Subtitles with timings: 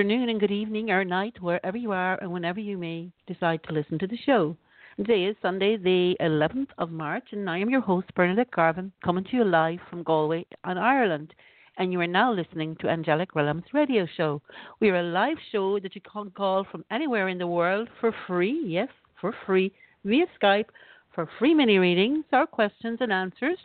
[0.00, 3.74] Afternoon, and good evening or night, wherever you are and whenever you may decide to
[3.74, 4.56] listen to the show.
[4.96, 9.24] Today is Sunday, the 11th of March, and I am your host, Bernadette Garvin, coming
[9.24, 11.34] to you live from Galway, on Ireland.
[11.76, 14.40] And you are now listening to Angelic Realms Radio Show.
[14.80, 18.14] We are a live show that you can call from anywhere in the world for
[18.26, 18.88] free, yes,
[19.20, 19.70] for free,
[20.06, 20.70] via Skype,
[21.14, 23.58] for free mini readings, our questions and answers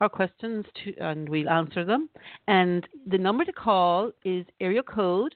[0.00, 2.08] our questions to, and we'll answer them.
[2.48, 5.34] And the number to call is area code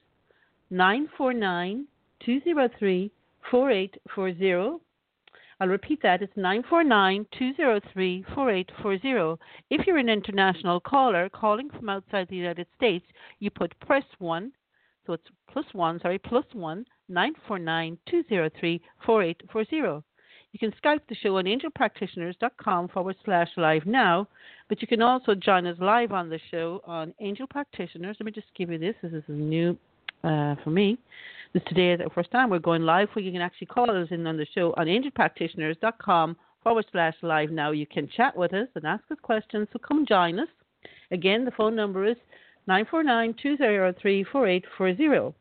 [0.75, 1.87] 949
[2.27, 3.11] 203
[3.49, 4.85] 4840.
[5.61, 6.21] I'll repeat that.
[6.21, 9.43] It's 949 203 4840.
[9.71, 13.07] If you're an international caller calling from outside the United States,
[13.39, 14.51] you put press 1.
[15.07, 20.05] So it's plus 1, sorry, plus 1 949 203 4840.
[20.51, 24.27] You can Skype the show on angelpractitioners.com forward slash live now,
[24.69, 28.17] but you can also join us live on the show on Angel Practitioners.
[28.19, 28.97] Let me just give you this.
[29.03, 29.79] This is a new
[30.25, 30.99] uh, for me.
[31.53, 34.09] This today is the first time we're going live where you can actually call us
[34.11, 37.71] in on the show on angelpractitioners.com forward slash live now.
[37.71, 40.49] You can chat with us and ask us questions, so come join us.
[41.13, 42.17] Again, the phone number is
[42.67, 45.37] 949 203 4840.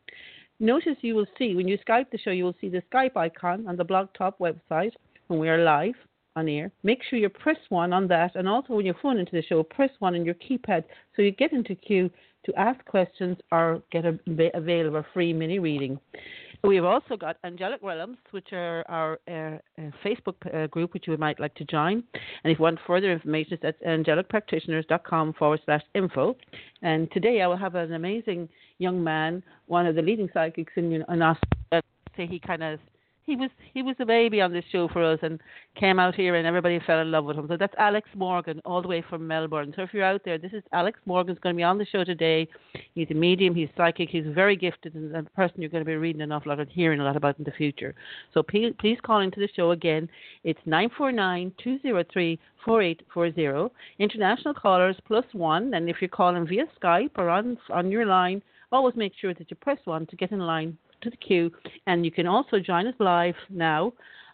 [0.60, 3.66] Notice you will see when you Skype the show, you will see the Skype icon
[3.66, 4.92] on the Blog Talk website
[5.26, 5.94] when we are live
[6.36, 6.70] on air.
[6.82, 9.62] Make sure you press one on that, and also when you phone into the show,
[9.62, 10.84] press one on your keypad
[11.16, 12.10] so you get into queue
[12.44, 14.18] to ask questions or get a,
[14.54, 15.98] avail of a free mini reading.
[16.64, 21.14] We've also got Angelic Realms, which are our uh, uh, Facebook uh, group, which you
[21.18, 22.02] might like to join.
[22.14, 26.36] And if you want further information, at angelicpractitioners.com forward slash info.
[26.80, 30.90] And today I will have an amazing young man, one of the leading psychics in,
[30.92, 31.82] in Australia.
[32.16, 32.80] Say he kind of
[33.26, 35.40] he was he was a baby on this show for us and
[35.76, 37.46] came out here and everybody fell in love with him.
[37.48, 39.72] So that's Alex Morgan, all the way from Melbourne.
[39.74, 42.04] So if you're out there, this is Alex Morgan's going to be on the show
[42.04, 42.48] today.
[42.94, 45.96] He's a medium, he's psychic, he's very gifted, and a person you're going to be
[45.96, 47.94] reading an awful lot and hearing a lot about in the future.
[48.32, 50.08] So please, please call into the show again.
[50.44, 53.72] It's nine four nine two zero three four eight four zero.
[53.98, 58.42] International callers plus one, and if you're calling via Skype or on on your line,
[58.70, 61.50] always make sure that you press one to get in line to the queue.
[61.86, 63.92] And you can also join us live now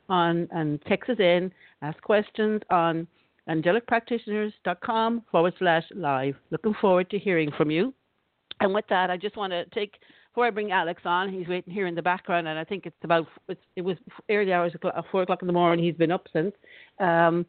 [0.09, 3.07] on and text us in, ask questions on
[3.49, 6.37] angelicpractitioners.com forward slash live.
[6.51, 7.95] Looking forward to hearing from you.
[8.61, 9.95] And with that, I just want to take
[10.33, 12.95] before I bring Alex on, he's waiting here in the background, and I think it's
[13.03, 13.97] about it's, it was
[14.31, 14.73] early hours,
[15.11, 15.85] four o'clock in the morning.
[15.85, 16.55] He's been up since.
[17.01, 17.45] Um,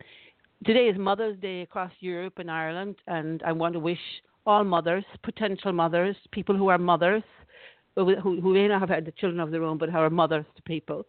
[0.65, 3.99] today is Mother's Day across Europe and Ireland, and I want to wish
[4.47, 7.21] all mothers, potential mothers, people who are mothers,
[7.95, 10.45] who, who may not have had the children of their own, but who are mothers
[10.55, 11.05] to people,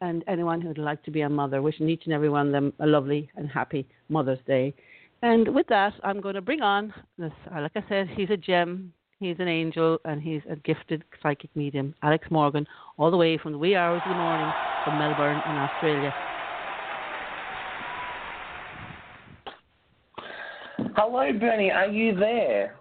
[0.00, 2.52] and anyone who would like to be a mother, wishing each and every one of
[2.52, 4.74] them a lovely and happy Mother's Day.
[5.22, 7.32] And with that, I'm going to bring on this.
[7.54, 8.92] Uh, like I said, he's a gem.
[9.20, 12.64] He's an angel, and he's a gifted psychic medium, Alex Morgan,
[12.98, 14.52] all the way from the wee hours of the morning
[14.84, 16.14] from Melbourne in Australia.
[20.96, 21.72] Hello, Bernie.
[21.72, 22.76] Are you there?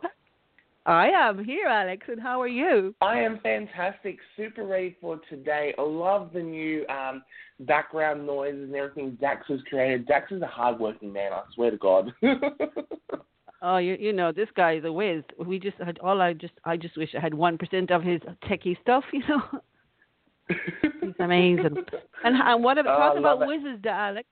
[0.88, 2.96] I am here, Alex, and how are you?
[3.02, 4.18] I am fantastic.
[4.38, 5.74] Super ready for today.
[5.78, 7.24] I love the new um,
[7.60, 10.08] background noises and everything Dax has created.
[10.08, 12.14] Dax is a hardworking man, I swear to God.
[13.62, 15.24] oh, you you know this guy is a whiz.
[15.46, 16.22] We just had all.
[16.22, 19.04] I just I just wish I had one percent of his techie stuff.
[19.12, 19.42] You know.
[21.02, 21.76] he's amazing.
[22.24, 23.48] And and what about Oh, talk about it.
[23.48, 24.30] Wizards, Alex?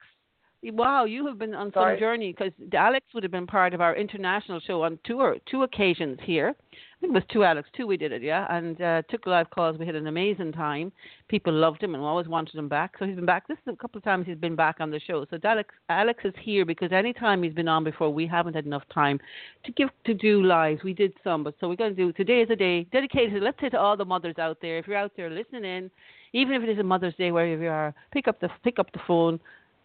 [0.71, 1.95] Wow, you have been on Sorry?
[1.95, 5.37] some journey because Alex would have been part of our international show on two or
[5.49, 6.55] two occasions here.
[6.71, 9.49] I think it was two Alex, two we did it, yeah, and uh, took live
[9.49, 9.77] calls.
[9.77, 10.91] We had an amazing time.
[11.27, 12.93] People loved him and always wanted him back.
[12.97, 13.47] So he's been back.
[13.47, 15.25] This is a couple of times he's been back on the show.
[15.29, 18.65] So Alex, Alex is here because any time he's been on before, we haven't had
[18.65, 19.19] enough time
[19.65, 20.81] to give to do lives.
[20.83, 23.43] We did some, but so we're going to do today is a day dedicated.
[23.43, 25.91] Let's say to all the mothers out there, if you're out there listening in,
[26.33, 28.91] even if it is a Mother's Day wherever you are, pick up the pick up
[28.93, 29.39] the phone,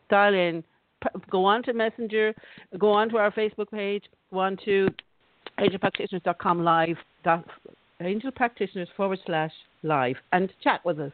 [0.08, 0.64] dial in,
[1.30, 2.34] go on to Messenger,
[2.78, 4.88] go on to our Facebook page, go on to
[5.58, 7.44] angelpractitioners.com live, dot,
[8.00, 9.52] angel practitioners forward slash
[9.82, 11.12] live, and chat with us.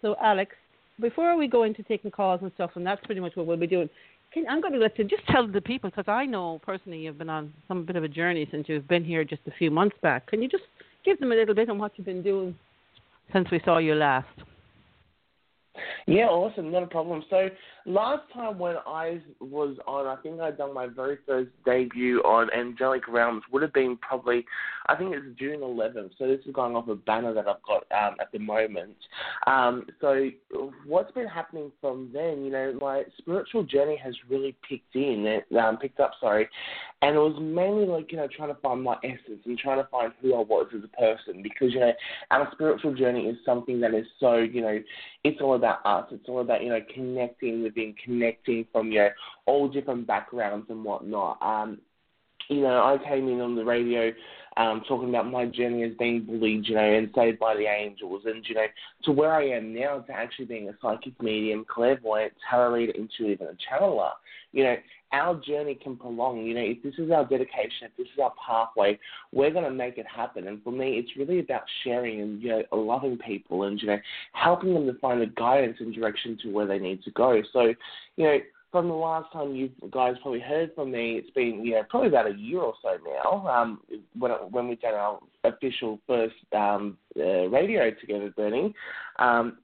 [0.00, 0.54] So, Alex,
[1.00, 3.66] before we go into taking calls and stuff, and that's pretty much what we'll be
[3.66, 3.88] doing.
[4.32, 7.18] Can, I'm going to let you just tell the people because I know personally you've
[7.18, 9.96] been on some bit of a journey since you've been here just a few months
[10.02, 10.26] back.
[10.28, 10.64] Can you just
[11.04, 12.54] give them a little bit on what you've been doing
[13.32, 14.28] since we saw you last?
[16.06, 17.24] Yeah, awesome, not a problem.
[17.30, 17.48] So
[17.86, 22.50] last time when I was on, I think I'd done my very first debut on
[22.52, 24.44] Angelic Realms would have been probably,
[24.86, 26.10] I think it's June 11th.
[26.18, 28.96] So this is going off a banner that I've got um, at the moment.
[29.46, 30.28] Um, so
[30.86, 32.44] what's been happening from then?
[32.44, 36.48] You know, my spiritual journey has really picked in, um, picked up, sorry,
[37.02, 39.88] and it was mainly like you know trying to find my essence and trying to
[39.90, 41.92] find who I was as a person because you know
[42.30, 44.78] our spiritual journey is something that is so you know
[45.24, 46.06] it's all about us.
[46.10, 49.08] It's all about you know connecting within, connecting from you know
[49.46, 51.40] all different backgrounds and whatnot.
[51.40, 51.78] Um,
[52.48, 54.12] you know, I came in on the radio
[54.56, 58.22] um, talking about my journey as being bullied, you know, and saved by the angels,
[58.26, 58.66] and you know,
[59.04, 63.40] to where I am now to actually being a psychic medium, clairvoyant, tarot reader, intuitive,
[63.40, 64.10] and a channeler.
[64.52, 64.76] You know,
[65.12, 66.44] our journey can prolong.
[66.44, 68.98] You know, if this is our dedication, if this is our pathway,
[69.32, 70.48] we're going to make it happen.
[70.48, 73.98] And for me, it's really about sharing and you know, loving people and you know,
[74.32, 77.42] helping them to find the guidance and direction to where they need to go.
[77.52, 77.74] So,
[78.16, 78.38] you know,
[78.72, 82.08] from the last time you guys probably heard from me, it's been you know probably
[82.08, 83.46] about a year or so now.
[83.46, 83.80] Um,
[84.18, 88.74] when when we done our official first um, uh, radio together, Bernie.
[89.18, 89.58] Um,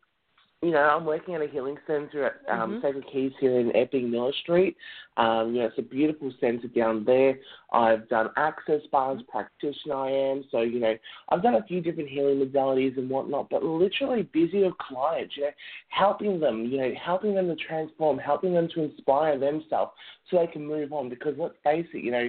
[0.62, 2.82] you know, I'm working at a healing centre at um, Mhm.
[2.82, 4.76] Sacred Keys here in Epping, Miller Street.
[5.16, 7.38] Um, you know, it's a beautiful centre down there.
[7.72, 10.44] I've done access bars, practitioner I am.
[10.50, 14.64] So, you know, I've done a few different healing modalities and whatnot, but literally busy
[14.64, 15.50] with clients, you know,
[15.90, 19.92] helping them, you know, helping them to transform, helping them to inspire themselves
[20.28, 21.08] so they can move on.
[21.08, 22.28] Because let's face it, you know,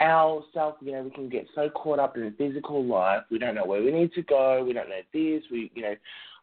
[0.00, 3.22] our self, you know, we can get so caught up in physical life.
[3.30, 4.64] We don't know where we need to go.
[4.64, 5.44] We don't know this.
[5.50, 5.94] We, you know,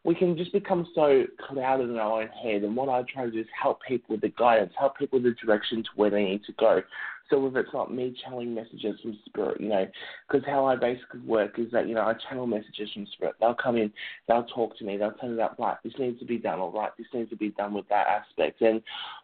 [0.08, 2.62] we can just become so clouded in our own head.
[2.62, 5.34] And what I try to do is help people with the guidance, help people with
[5.34, 6.80] the direction to where they need to go.
[7.28, 9.86] So if it's not me channeling messages from spirit, you know,
[10.26, 13.34] because how I basically work is that you know I channel messages from spirit.
[13.38, 13.92] They'll come in,
[14.26, 16.72] they'll talk to me, they'll tell me that right, this needs to be done, or
[16.72, 18.62] right, this needs to be done with that aspect.
[18.62, 18.80] And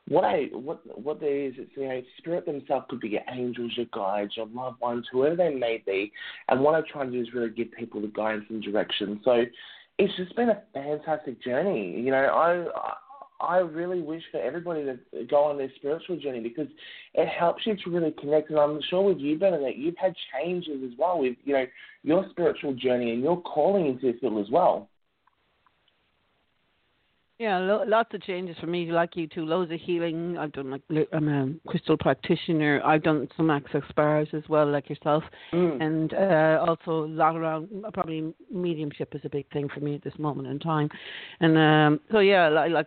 [0.09, 3.73] what I what what there is, it's you know, spirit themselves could be your angels,
[3.75, 6.13] your guides, your loved ones, whoever they may be.
[6.51, 9.23] And what I try to do is really give people the guidance and direction.
[9.25, 9.45] So
[9.99, 12.01] it's just been a fantastic journey.
[12.01, 12.95] You know, I
[13.41, 16.69] I really wish for everybody to go on their spiritual journey because
[17.15, 18.51] it helps you to really connect.
[18.51, 21.67] And I'm sure with you, that you've had changes as well with you know
[22.03, 24.89] your spiritual journey and your calling into this field as well.
[27.39, 29.45] Yeah, lo- lots of changes for me, like you too.
[29.45, 30.39] Loads of healing.
[30.39, 32.81] I've done like I'm a crystal practitioner.
[32.85, 35.81] I've done some access bars as well, like yourself, Mm.
[35.83, 37.69] and uh, also a lot around.
[37.93, 40.89] Probably mediumship is a big thing for me at this moment in time,
[41.41, 42.87] and um, so yeah, like, like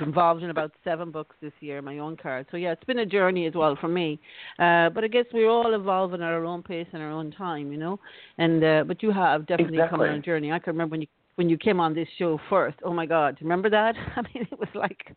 [0.00, 2.46] involved in about seven books this year, my own card.
[2.50, 4.20] So yeah, it's been a journey as well for me.
[4.58, 7.72] Uh, but I guess we're all evolving at our own pace and our own time,
[7.72, 7.98] you know.
[8.36, 10.52] And uh, but you have definitely come on a journey.
[10.52, 12.76] I can remember when you when you came on this show first.
[12.84, 13.94] Oh my God, do you remember that?
[14.16, 15.14] I mean, it was like,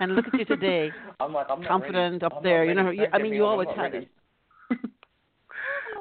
[0.00, 2.64] and look at you today, I'm like I'm confident up I'm there.
[2.64, 4.08] You know, you, I mean, me you wrong, I'm always not had ready.
[4.70, 4.78] it.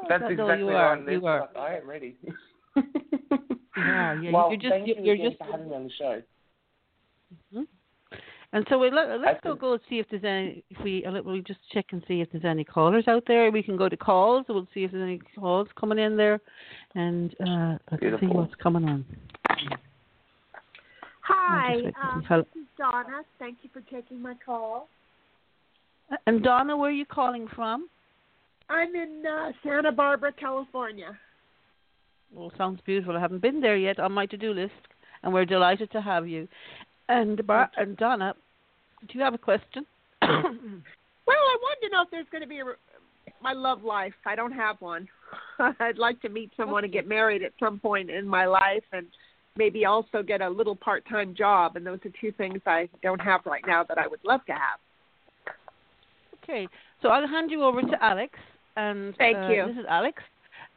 [0.07, 0.95] That's No, exactly you what are.
[0.95, 1.39] I'm You are.
[1.41, 2.15] like, I am ready.
[3.75, 4.31] Yeah, yeah.
[4.31, 6.21] well, you're just thank you you're again just for having me on the show.
[8.53, 9.59] And so we let, let's go Excellent.
[9.59, 10.63] go see if there's any.
[10.69, 13.51] If we uh, let- we'll just check and see if there's any callers out there.
[13.51, 14.45] We can go to calls.
[14.47, 16.39] We'll see if there's any calls coming in there,
[16.95, 19.05] and uh, let's see what's coming on.
[21.27, 23.22] Hi, I'll just wait to um, this is Donna.
[23.39, 24.88] Thank you for taking my call.
[26.25, 27.89] And Donna, where are you calling from?
[28.69, 31.17] I'm in uh, Santa Barbara, California.
[32.34, 33.15] Well, sounds beautiful.
[33.15, 34.74] I haven't been there yet on my to-do list,
[35.24, 36.48] and we're delighted to have you.
[37.10, 38.34] And Bar- and Donna,
[39.07, 39.86] do you have a question?
[41.27, 42.63] Well, I wanted to know if there's going to be a,
[43.41, 44.13] my love life.
[44.25, 45.10] I don't have one.
[45.60, 49.07] I'd like to meet someone and get married at some point in my life, and
[49.58, 53.42] maybe also get a little part-time job, and those are two things I don't have
[53.46, 54.80] right now that I would love to have.
[56.44, 56.68] Okay,
[57.02, 58.34] so I'll hand you over to Alex.
[58.78, 59.66] And Thank uh, you.
[59.68, 60.22] This is Alex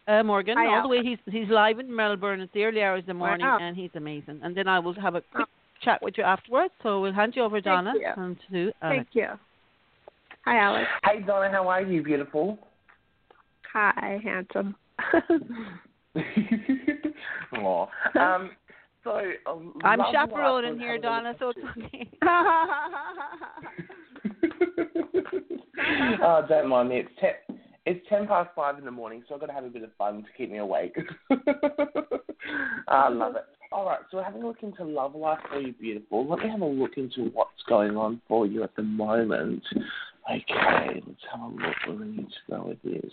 [0.09, 0.57] uh, Morgan.
[0.57, 2.41] Hi, all the way, he's he's live in Melbourne.
[2.41, 3.59] It's the early hours of the morning, Wow.
[3.61, 4.41] and he's amazing.
[4.43, 5.49] And then I will have a quick
[5.83, 6.73] chat with you afterwards.
[6.83, 8.11] So we'll hand you over, Donna, you.
[8.17, 8.97] and to Alex.
[8.97, 9.29] Thank you.
[10.47, 10.89] Hi, Alex.
[11.05, 12.59] Hey Donna, how are you, beautiful?
[13.73, 14.75] Hi, handsome.
[17.55, 17.87] Aw.
[18.19, 18.51] Um,
[19.05, 19.11] so
[19.47, 19.55] uh,
[19.85, 22.11] I'm love chaperoning here, Donna, so it's okay.
[22.23, 22.27] a-
[26.23, 26.99] oh, don't mind me.
[26.99, 27.59] It's ten.
[27.87, 29.91] It's ten past five in the morning, so I've got to have a bit of
[29.97, 30.97] fun to keep me awake.
[32.89, 33.45] I love it.
[33.73, 36.29] All right, so we're having a look into love life for you, beautiful.
[36.29, 39.63] Let me have a look into what's going on for you at the moment.
[40.29, 43.13] Okay, let's have a look where we need to go with this.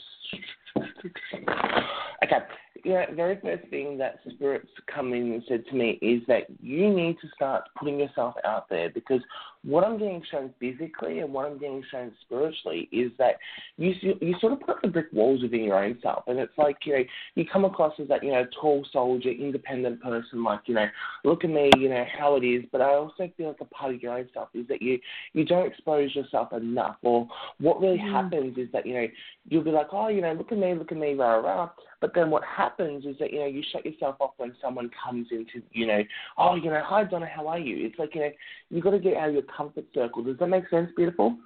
[2.23, 2.39] Okay,
[2.83, 6.89] yeah, very first thing that spirits come in and said to me is that you
[6.89, 9.21] need to start putting yourself out there because
[9.63, 13.35] what I'm getting shown physically and what I'm getting shown spiritually is that
[13.77, 16.57] you you sort of put up the brick walls within your own self, and it's
[16.57, 17.03] like you know
[17.35, 20.87] you come across as that you know tall soldier, independent person, like you know
[21.25, 22.63] look at me, you know how it is.
[22.71, 24.99] But I also feel like a part of your own self is that you
[25.33, 27.27] you don't expose yourself enough, or
[27.59, 28.11] what really mm.
[28.11, 29.07] happens is that you know
[29.49, 31.69] you'll be like, oh, you know, look at me, look at me, rah rah.
[31.99, 35.27] But then what happens is that you know you shut yourself off when someone comes
[35.31, 36.03] into you know,
[36.37, 37.85] oh, you know, hi Donna, how are you?
[37.85, 38.31] It's like you know
[38.69, 40.23] you've got to get out of your comfort circle.
[40.23, 41.37] Does that make sense, beautiful?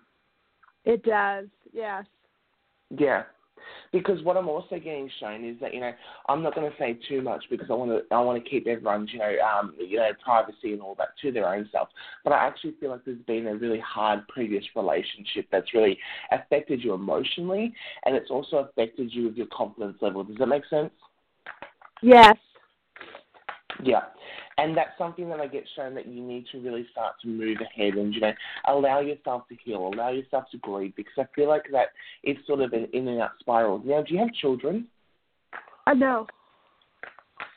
[0.84, 1.46] it does.
[1.74, 2.06] Yes.
[2.90, 3.24] Yeah.
[3.92, 5.92] Because what I'm also getting shown is that you know
[6.28, 8.68] I'm not going to say too much because I want to I want to keep
[8.68, 11.90] everyone's you know um you know privacy and all that to their own self.
[12.24, 15.98] But I actually feel like there's been a really hard previous relationship that's really
[16.32, 17.74] affected you emotionally,
[18.06, 20.24] and it's also affected you with your confidence level.
[20.24, 20.92] Does that make sense?
[22.02, 22.38] Yes.
[23.84, 24.02] Yeah.
[24.58, 27.58] And that's something that I get shown that you need to really start to move
[27.62, 28.34] ahead and, you know,
[28.68, 31.88] allow yourself to heal, allow yourself to grieve because I feel like that
[32.24, 33.82] it's sort of an in and out spiral.
[33.84, 34.88] Now, do you have children?
[35.88, 36.28] I know.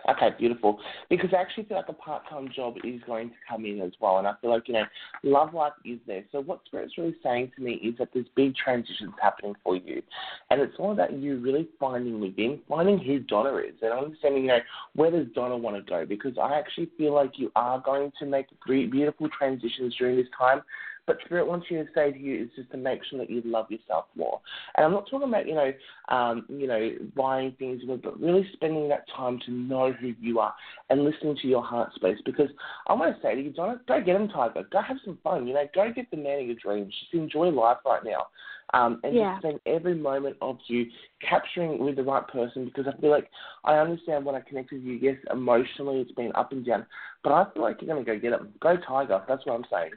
[0.08, 0.78] Okay, beautiful.
[1.08, 4.18] Because I actually feel like a part-time job is going to come in as well,
[4.18, 4.84] and I feel like you know,
[5.22, 6.24] love life is there.
[6.30, 10.02] So what Spirit's really saying to me is that there's big transitions happening for you,
[10.50, 14.48] and it's all about you really finding within, finding who Donna is, and understanding you
[14.48, 14.60] know
[14.94, 16.04] where does Donna want to go.
[16.04, 20.60] Because I actually feel like you are going to make beautiful transitions during this time.
[21.06, 23.42] But Spirit wants you to say to you is just to make sure that you
[23.44, 24.40] love yourself more.
[24.76, 25.72] And I'm not talking about, you know,
[26.08, 30.54] um, you know, buying things, but really spending that time to know who you are
[30.88, 32.18] and listening to your heart space.
[32.24, 32.48] Because
[32.86, 34.64] I want to say to you, Donna, go get him, Tiger.
[34.70, 35.46] Go have some fun.
[35.46, 36.94] You know, go get the man of your dreams.
[37.00, 38.26] Just enjoy life right now.
[38.72, 39.32] Um, and Yeah.
[39.34, 43.30] just spend every moment of you capturing with the right person because I feel like
[43.64, 46.86] I understand when I connect with you, yes, emotionally it's been up and down,
[47.22, 48.54] but I feel like you're going to go get him.
[48.60, 49.22] Go Tiger.
[49.28, 49.92] That's what I'm saying.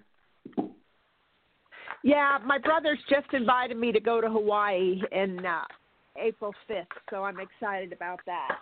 [2.03, 5.61] Yeah, my brother's just invited me to go to Hawaii in uh,
[6.17, 8.57] April 5th, so I'm excited about that.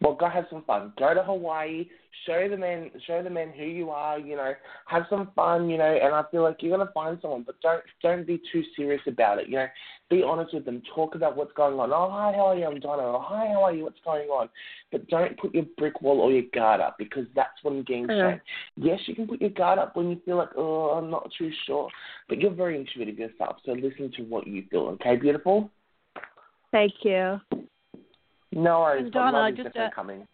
[0.00, 0.92] Well, go have some fun.
[0.98, 1.88] Go to Hawaii.
[2.26, 4.18] Show the men, show the men who you are.
[4.18, 4.52] You know,
[4.86, 5.68] have some fun.
[5.68, 8.62] You know, and I feel like you're gonna find someone, but don't don't be too
[8.76, 9.48] serious about it.
[9.48, 9.66] You know,
[10.08, 10.82] be honest with them.
[10.94, 11.92] Talk about what's going on.
[11.92, 12.66] Oh, hi, how are you?
[12.66, 13.02] I'm Donna.
[13.02, 13.84] Oh, hi, how are you?
[13.84, 14.48] What's going on?
[14.92, 18.08] But don't put your brick wall or your guard up because that's what I'm getting
[18.08, 18.40] shown.
[18.76, 21.50] Yes, you can put your guard up when you feel like, oh, I'm not too
[21.66, 21.88] sure,
[22.28, 23.56] but you're very intuitive yourself.
[23.64, 24.82] So listen to what you feel.
[25.00, 25.70] Okay, beautiful.
[26.70, 27.40] Thank you.
[28.52, 29.04] No worries.
[29.04, 30.26] And Donna, I is just, definitely uh, coming.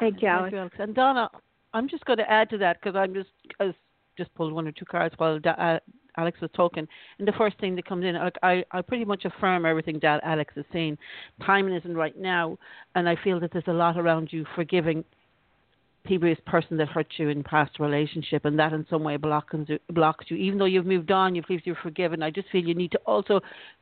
[0.00, 0.52] Thank you, Thank Alex.
[0.52, 0.76] you, Alex.
[0.78, 1.28] And Donna,
[1.74, 3.30] I'm just going to add to that because I'm just
[3.60, 3.74] I was-
[4.18, 5.78] just pulled one or two cards while da- uh,
[6.18, 6.86] Alex was talking.
[7.18, 10.22] And the first thing that comes in, like, I I pretty much affirm everything that
[10.22, 10.98] Alex is saying.
[11.46, 12.58] Timing isn't right now,
[12.94, 15.02] and I feel that there's a lot around you forgiving
[16.04, 19.78] previous person that hurt you in past relationship, and that in some way blocks you,
[19.90, 20.36] blocks you.
[20.36, 22.22] Even though you've moved on, you feel you're forgiven.
[22.22, 23.40] I just feel you need to also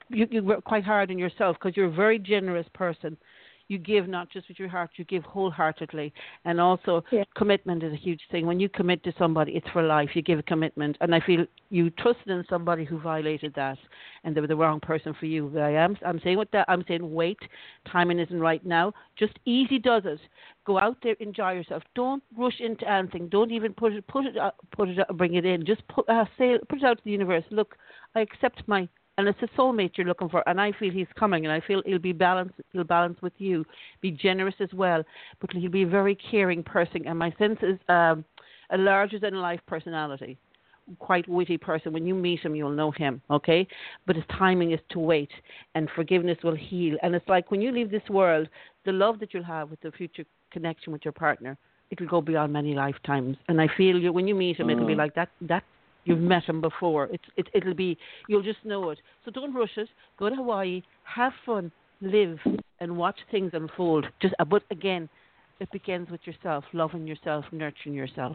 [0.09, 3.17] you you work quite hard on yourself because you're a very generous person.
[3.71, 6.12] You give not just with your heart, you give wholeheartedly,
[6.45, 7.23] and also Yeah.
[7.37, 8.45] commitment is a huge thing.
[8.45, 10.17] When you commit to somebody, it's for life.
[10.17, 13.79] You give a commitment, and I feel you trusted in somebody who violated that,
[14.25, 15.50] and they were the wrong person for you.
[15.55, 17.15] But I am I'm saying what that I'm saying.
[17.15, 17.39] Wait,
[17.85, 18.93] timing isn't right now.
[19.15, 20.21] Just easy does it.
[20.65, 21.85] Go out there, enjoy yourself.
[21.95, 23.29] Don't rush into anything.
[23.29, 24.35] Don't even put it put it
[24.73, 25.65] put it out, bring it in.
[25.65, 27.45] Just put uh, say put it out to the universe.
[27.50, 27.77] Look,
[28.17, 31.45] I accept my and it's a soulmate you're looking for, and I feel he's coming,
[31.45, 32.55] and I feel he'll be balanced.
[32.73, 33.64] He'll balance with you,
[34.00, 35.02] be generous as well,
[35.40, 37.07] but he'll be a very caring person.
[37.07, 38.25] And my sense is um,
[38.71, 40.38] a larger than life personality,
[40.99, 41.93] quite witty person.
[41.93, 43.67] When you meet him, you'll know him, okay?
[44.07, 45.31] But his timing is to wait,
[45.75, 46.97] and forgiveness will heal.
[47.02, 48.49] And it's like when you leave this world,
[48.85, 51.59] the love that you'll have with the future connection with your partner,
[51.90, 53.37] it'll go beyond many lifetimes.
[53.49, 54.99] And I feel you when you meet him, it'll be Mm.
[54.99, 55.29] like that.
[55.43, 55.64] That
[56.04, 57.09] you've met him before.
[57.12, 57.97] It's it, it'll be
[58.28, 58.99] you'll just know it.
[59.25, 59.88] So don't rush it.
[60.19, 62.38] Go to Hawaii, have fun, live,
[62.80, 64.07] and watch things unfold.
[64.21, 65.09] Just uh, but again.
[65.62, 68.35] It begins with yourself, loving yourself, nurturing yourself.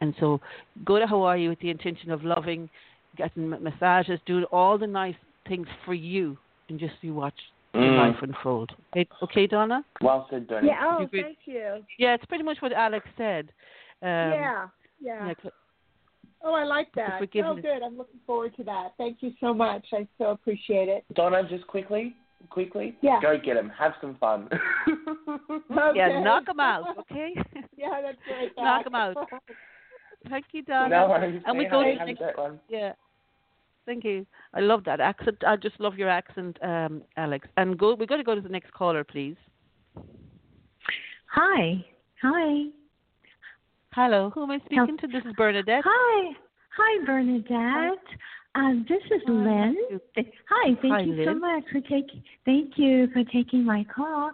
[0.00, 0.40] And so
[0.84, 2.68] go to Hawaii with the intention of loving,
[3.16, 5.14] getting massages, doing all the nice
[5.46, 6.36] things for you,
[6.68, 7.38] and just you watch
[7.72, 7.98] your Mm.
[7.98, 8.72] life unfold.
[8.92, 9.84] Okay, okay, Donna?
[10.00, 10.66] Well said, Bernie.
[10.66, 10.80] Yeah.
[10.82, 11.84] Oh, You thank you.
[11.98, 13.52] Yeah, it's pretty much what Alex said.
[14.02, 14.68] Um, yeah.
[15.00, 15.26] Yeah.
[15.28, 15.50] yeah, c-
[16.42, 17.18] Oh, I like that.
[17.18, 17.56] forgiveness.
[17.58, 17.82] Oh, good.
[17.82, 18.92] I'm looking forward to that.
[18.98, 19.84] Thank you so much.
[19.92, 21.04] I so appreciate it.
[21.14, 22.14] Donna, just quickly,
[22.50, 23.18] quickly, Yeah.
[23.20, 23.70] go get him.
[23.70, 24.48] Have some fun.
[25.78, 25.98] Okay.
[25.98, 27.34] yeah, knock them out, okay?
[27.76, 28.50] yeah, that's right.
[28.56, 28.86] Knock Doc.
[28.92, 29.16] 'em out.
[30.28, 30.88] Thank you, Donna.
[30.88, 31.42] no worries.
[31.46, 31.92] And we Say go hi.
[31.92, 32.60] to Have a next- great one.
[32.68, 32.92] Yeah.
[33.84, 34.26] Thank you.
[34.54, 35.38] I love that accent.
[35.46, 37.46] I just love your accent, um, Alex.
[37.56, 37.94] And go.
[37.94, 39.36] We're going to go to the next caller, please.
[41.32, 41.84] Hi.
[42.22, 42.64] Hi.
[43.96, 44.28] Hello.
[44.34, 45.06] Who am I speaking to?
[45.06, 45.82] This is Bernadette.
[45.82, 46.36] Hi.
[46.76, 47.98] Hi, Bernadette.
[48.54, 49.76] Um, this is Hi, Lynn.
[49.88, 52.22] how are Th- Hi, thank Hi, you so much for taking.
[52.44, 54.32] Thank you for taking my call.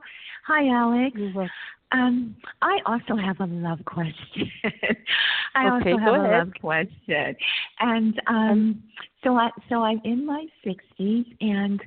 [0.49, 1.17] Hi, Alex.
[1.93, 4.51] Um, I also have a love question.
[5.55, 7.37] I Okay, also have a love question,
[7.79, 8.83] and um,
[9.23, 11.81] so I so I'm in my sixties, and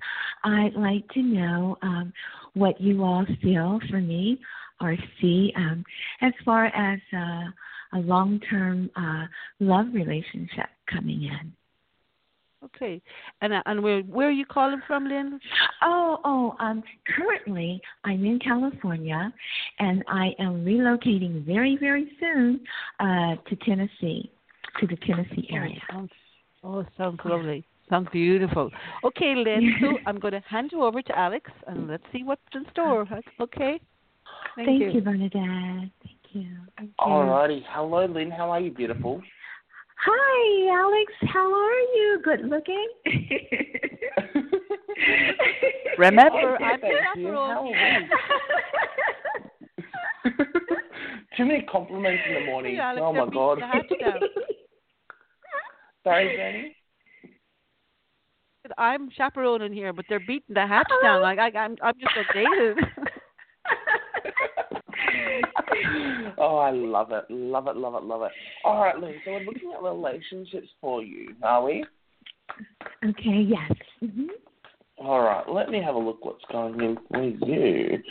[0.46, 2.14] I'd like to know um,
[2.54, 4.40] what you all feel for me
[4.82, 5.84] or see um,
[6.22, 7.46] as far as uh,
[7.96, 9.26] a long-term uh,
[9.60, 11.54] love relationship coming in.
[12.66, 13.02] Okay.
[13.42, 15.40] And uh, and where where are you calling from, Lynn?
[15.84, 16.84] Oh, oh, um,
[17.16, 19.32] currently I'm in California
[19.80, 22.62] and I am relocating very, very soon
[23.00, 24.32] uh, to Tennessee,
[24.80, 25.80] to the Tennessee area.
[25.92, 26.12] Oh, sounds,
[26.64, 27.64] oh, sounds lovely.
[27.90, 28.72] Sounds beautiful.
[29.04, 29.76] Okay, Lynn.
[29.82, 33.08] So I'm going to hand you over to Alex, and let's see what's in store.
[33.40, 33.80] Okay.
[34.56, 34.92] Thank, Thank you.
[34.92, 35.92] you, Bernadette.
[36.04, 36.58] Thank you.
[37.00, 37.64] Alrighty.
[37.70, 38.30] Hello, Lynn.
[38.32, 39.22] How are you, beautiful?
[40.06, 41.14] Hi, Alex.
[41.34, 42.20] How are you?
[42.24, 42.88] Good looking.
[45.98, 47.28] Remember, Okay, I'm the thank you.
[47.28, 47.50] How chaperone.
[47.50, 47.72] are we?
[51.38, 52.76] Too many compliments in the morning.
[52.76, 53.60] Hey, Alex, oh my god.
[53.60, 54.20] the hatch down.
[56.04, 56.76] Sorry, Bernie.
[58.78, 61.22] I'm chaperoning here, but they're beating the hatch down.
[61.22, 62.76] Like I, I'm, I'm just updated.
[66.38, 68.32] oh, I love it, love it, love it, love it.
[68.64, 69.16] All right, Lynn.
[69.26, 71.86] So we're looking at relationships for you, are we?
[73.08, 73.72] okay, yes.
[74.00, 74.28] hmm
[74.98, 75.44] All right.
[75.50, 76.24] Let me have a look.
[76.24, 78.02] What's going in with you?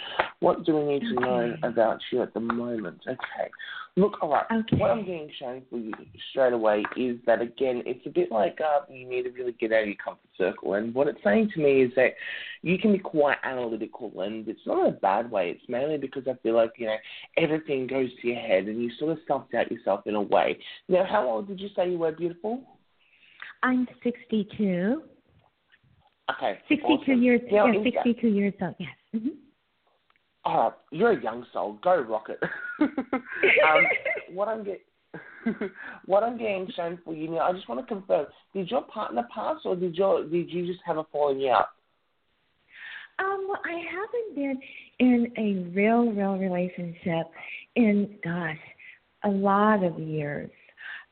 [0.40, 3.00] What do we need to know about you at the moment?
[3.08, 3.50] Okay.
[3.96, 4.44] Look, all right.
[4.52, 4.76] Okay.
[4.76, 5.92] What I'm getting shown for you
[6.30, 9.72] straight away is that again, it's a bit like uh, you need to really get
[9.72, 10.74] out of your comfort circle.
[10.74, 12.14] And what it's saying to me is that
[12.62, 15.50] you can be quite analytical, and it's not in a bad way.
[15.50, 16.96] It's mainly because I feel like you know
[17.38, 20.58] everything goes to your head, and you sort of self doubt yourself in a way.
[20.88, 22.60] Now, how old did you say you were, beautiful?
[23.62, 25.02] I'm 62.
[26.30, 26.58] Okay.
[26.68, 27.22] 62 awesome.
[27.22, 27.40] years.
[27.50, 28.74] Now, yeah, is that- 62 years old.
[28.78, 28.90] Yes.
[29.12, 29.28] hmm
[30.46, 31.78] Oh, you're a young soul.
[31.82, 32.38] Go rocket.
[32.80, 32.90] um,
[34.30, 34.82] what I'm get,
[36.04, 37.48] what I'm getting shown for you now.
[37.48, 40.80] I just want to confirm: Did your partner pass, or did your did you just
[40.84, 41.68] have a falling out?
[43.18, 44.60] Um, well, I haven't been
[44.98, 47.26] in a real, real relationship
[47.76, 48.58] in, gosh,
[49.22, 50.50] a lot of years.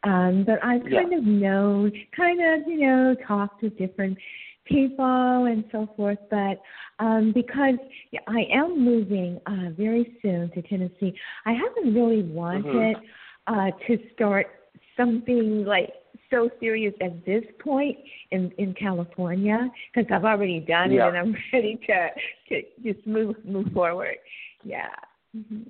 [0.04, 1.02] Um, but I've Yeah.
[1.02, 4.18] kind of known, kind of, you know, talked to different
[4.64, 6.18] people and so forth.
[6.30, 6.60] But
[6.98, 7.74] um, because
[8.26, 11.14] I am moving uh, very soon to Tennessee,
[11.46, 12.96] I haven't really wanted
[13.46, 14.46] uh, to start
[14.96, 15.90] something like
[16.30, 17.96] so serious at this point
[18.30, 21.06] in in California because I've already done Yeah.
[21.06, 22.08] it and I'm ready to
[22.48, 24.16] to just move move forward.
[24.64, 24.94] Yeah.
[25.34, 25.62] hmm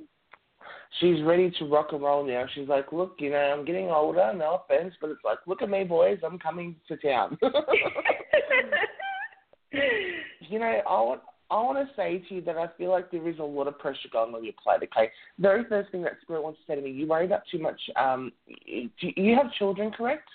[1.01, 2.45] She's ready to rock and roll now.
[2.55, 4.33] She's like, look, you know, I'm getting older.
[4.37, 6.19] No offense, but it's like, look at me, boys.
[6.25, 7.39] I'm coming to town.
[10.51, 11.23] you know, I want.
[11.51, 13.79] I want to say to you that I feel like there is a lot of
[13.79, 14.83] pressure going on your plate.
[14.85, 17.59] Okay, very first thing that Spirit wants to say to me, you worry about too
[17.59, 17.79] much.
[17.95, 20.27] Um, do you have children, correct?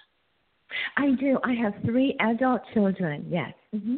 [0.96, 1.40] I do.
[1.44, 3.26] I have three adult children.
[3.30, 3.54] Yes.
[3.72, 3.96] hmm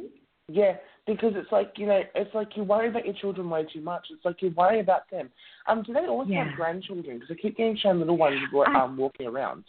[0.48, 0.78] Yeah,
[1.16, 4.08] because it's like you know, it's like you worry about your children way too much.
[4.12, 5.30] It's like you worry about them.
[5.68, 6.46] Um, do they also Yeah.
[6.46, 7.20] have grandchildren?
[7.20, 9.66] Because I keep getting shown little ones I- um, walking around.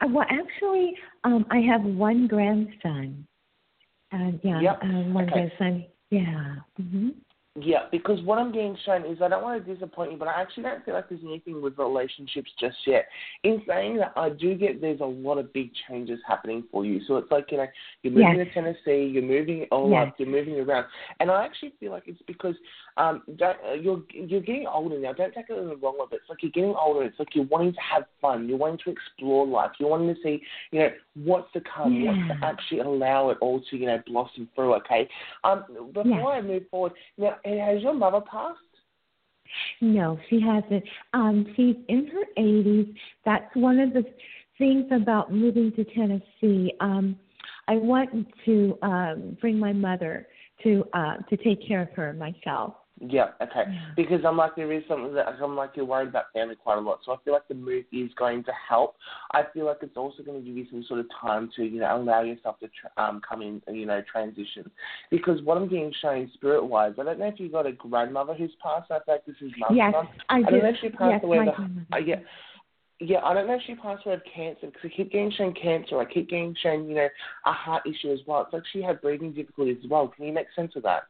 [0.00, 3.26] Uh, well, actually, um, I have one grandson.
[4.12, 4.82] Uh, yeah, Yep.
[4.84, 5.32] um, one Okay.
[5.48, 5.86] grandson.
[6.10, 6.56] Yeah.
[6.76, 7.10] hmm
[7.60, 10.40] Yeah, because what I'm getting shown is I don't want to disappoint you, but I
[10.40, 13.06] actually don't feel like there's anything with relationships just yet.
[13.42, 17.00] In saying that, I do get there's a lot of big changes happening for you.
[17.06, 17.66] So it's like you know
[18.02, 18.48] you're moving Yes.
[18.48, 20.08] to Tennessee, you're moving all Yes.
[20.08, 20.86] up, you're moving around,
[21.20, 22.54] and I actually feel like it's because
[22.96, 25.12] um don't, uh, you're you're getting older now.
[25.12, 27.04] Don't take it in the wrong way, but it's like you're getting older.
[27.04, 28.48] It's like you're wanting to have fun.
[28.48, 29.72] You're wanting to explore life.
[29.78, 32.04] You're wanting to see you know what's to come.
[32.04, 34.74] What's to actually allow it all to you know blossom through.
[34.74, 35.08] Okay.
[35.44, 36.28] Um, before.
[36.28, 38.58] I move forward, now has your mother passed?
[39.80, 40.84] No, she hasn't.
[41.14, 42.94] Um, she's in her 80s.
[43.24, 44.04] That's one of the
[44.58, 46.72] things about moving to Tennessee.
[46.80, 47.16] Um,
[47.66, 50.26] I want to um, bring my mother
[50.64, 52.74] to uh, to take care of her myself.
[53.00, 53.64] Yeah, okay.
[53.70, 53.80] Yeah.
[53.96, 56.80] Because I'm like there is something that I'm like you're worried about family quite a
[56.80, 57.00] lot.
[57.04, 58.96] So I feel like the move is going to help.
[59.32, 61.80] I feel like it's also going to give you some sort of time to you
[61.80, 64.70] know allow yourself to tr- um come in you know transition.
[65.10, 68.34] Because what I'm getting shown spirit wise, I don't know if you got a grandmother
[68.34, 68.90] who's passed.
[68.90, 70.08] I feel like this is mum's Yes, mum.
[70.28, 70.50] I I do.
[70.50, 71.44] don't know if she passed yes, away.
[71.44, 72.16] The, uh, yeah.
[73.00, 75.54] Yeah, I don't know if she passed away of cancer because I keep getting shown
[75.54, 76.00] cancer.
[76.00, 77.08] I keep getting shown, you know,
[77.46, 78.42] a heart issue as well.
[78.42, 80.08] It's like she had breathing difficulties as well.
[80.08, 81.04] Can you make sense of that?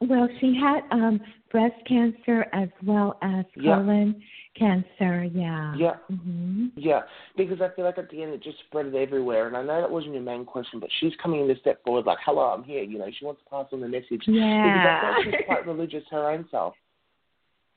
[0.00, 3.76] Well, she had um, breast cancer as well as Yeah.
[3.76, 4.22] colon
[4.54, 5.24] cancer.
[5.24, 5.74] Yeah.
[5.74, 5.96] Yeah.
[6.08, 7.02] hmm Yeah,
[7.36, 9.48] because I feel like at the end it just spread it everywhere.
[9.48, 12.06] And I know that wasn't your main question, but she's coming in to step forward
[12.06, 12.82] like, hello, I'm here.
[12.82, 14.22] You know, she wants to pass on the message.
[14.24, 15.00] Because I Yeah.
[15.02, 16.74] like she's quite religious her own self.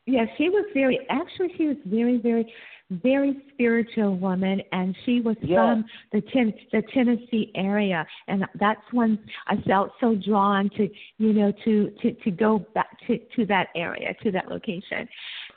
[0.05, 2.51] Yeah, she was very actually she was very, very
[3.03, 5.75] very spiritual woman and she was Yeah.
[5.75, 11.33] from the ten, the Tennessee area and that's when I felt so drawn to you
[11.33, 15.07] know to to to go back to to that area to that location.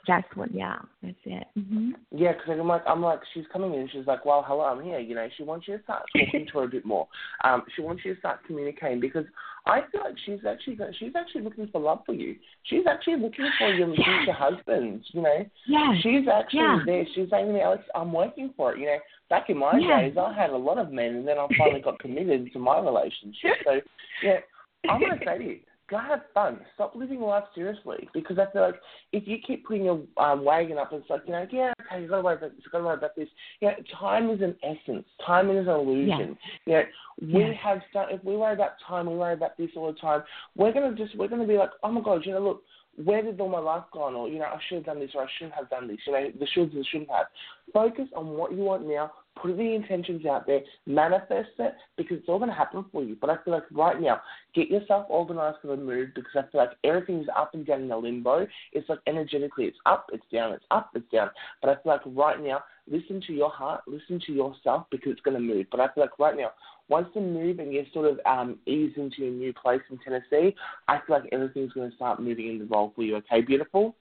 [0.07, 1.47] That's what yeah, that's it.
[1.55, 3.89] hmm Yeah, because I'm like, I'm like, she's coming in.
[3.93, 4.99] She's like, well, hello, I'm here.
[4.99, 7.09] You know, she wants you to start talking to her a bit more.
[7.43, 9.25] Um, she wants you to start communicating because
[9.67, 12.37] I feel like she's actually she's actually looking for love for you.
[12.65, 14.05] She's actually looking for your Yes.
[14.05, 15.05] future husband.
[15.13, 15.95] You know, Yeah.
[16.03, 16.83] she's actually Yeah.
[16.85, 17.07] there.
[17.15, 18.79] She's saying to me, Alex, I'm working for it.
[18.81, 18.99] You know,
[19.31, 20.01] back in my Yeah.
[20.03, 22.79] days, I had a lot of men, and then I finally got committed to my
[22.79, 23.53] relationship.
[23.65, 23.81] So,
[24.23, 24.41] yeah,
[24.89, 26.61] I'm gonna say to you, go have fun.
[26.75, 28.81] Stop living life seriously because I feel like
[29.13, 32.09] if you keep putting your um, wagon up, it's like you know, yeah, okay, you
[32.09, 33.29] gotta worry about this, you gotta worry about this.
[33.61, 35.07] You know, time is an essence.
[35.27, 36.37] Time is an illusion.
[36.67, 36.83] You know,
[37.21, 40.23] we have some, if we worry about time, we worry about this all the time.
[40.57, 42.63] We're gonna just we're gonna be like, oh my god, you know, look,
[43.03, 44.15] where did all my life gone?
[44.15, 45.99] Or you know, I should have done this, or I shouldn't have done this.
[46.07, 47.27] You know, the shoulds and shouldn't have.
[47.73, 49.13] Focus on what you want now.
[49.41, 53.17] Put the intentions out there, manifest it, because it's all going to happen for you.
[53.21, 54.21] But I feel like right now,
[54.55, 57.91] get yourself organized for the move, because I feel like everything's up and down in
[57.91, 58.47] a limbo.
[58.73, 61.31] It's like energetically, it's up, it's down, it's up, it's down.
[61.61, 65.21] But I feel like right now, listen to your heart, listen to yourself, because it's
[65.23, 65.67] going to move.
[65.71, 66.53] But I feel like right now,
[66.89, 70.55] once the move and you sort of um, ease into your new place in Tennessee,
[70.87, 73.17] I feel like everything's going to start moving in the role for you.
[73.17, 73.97] Okay, beautiful.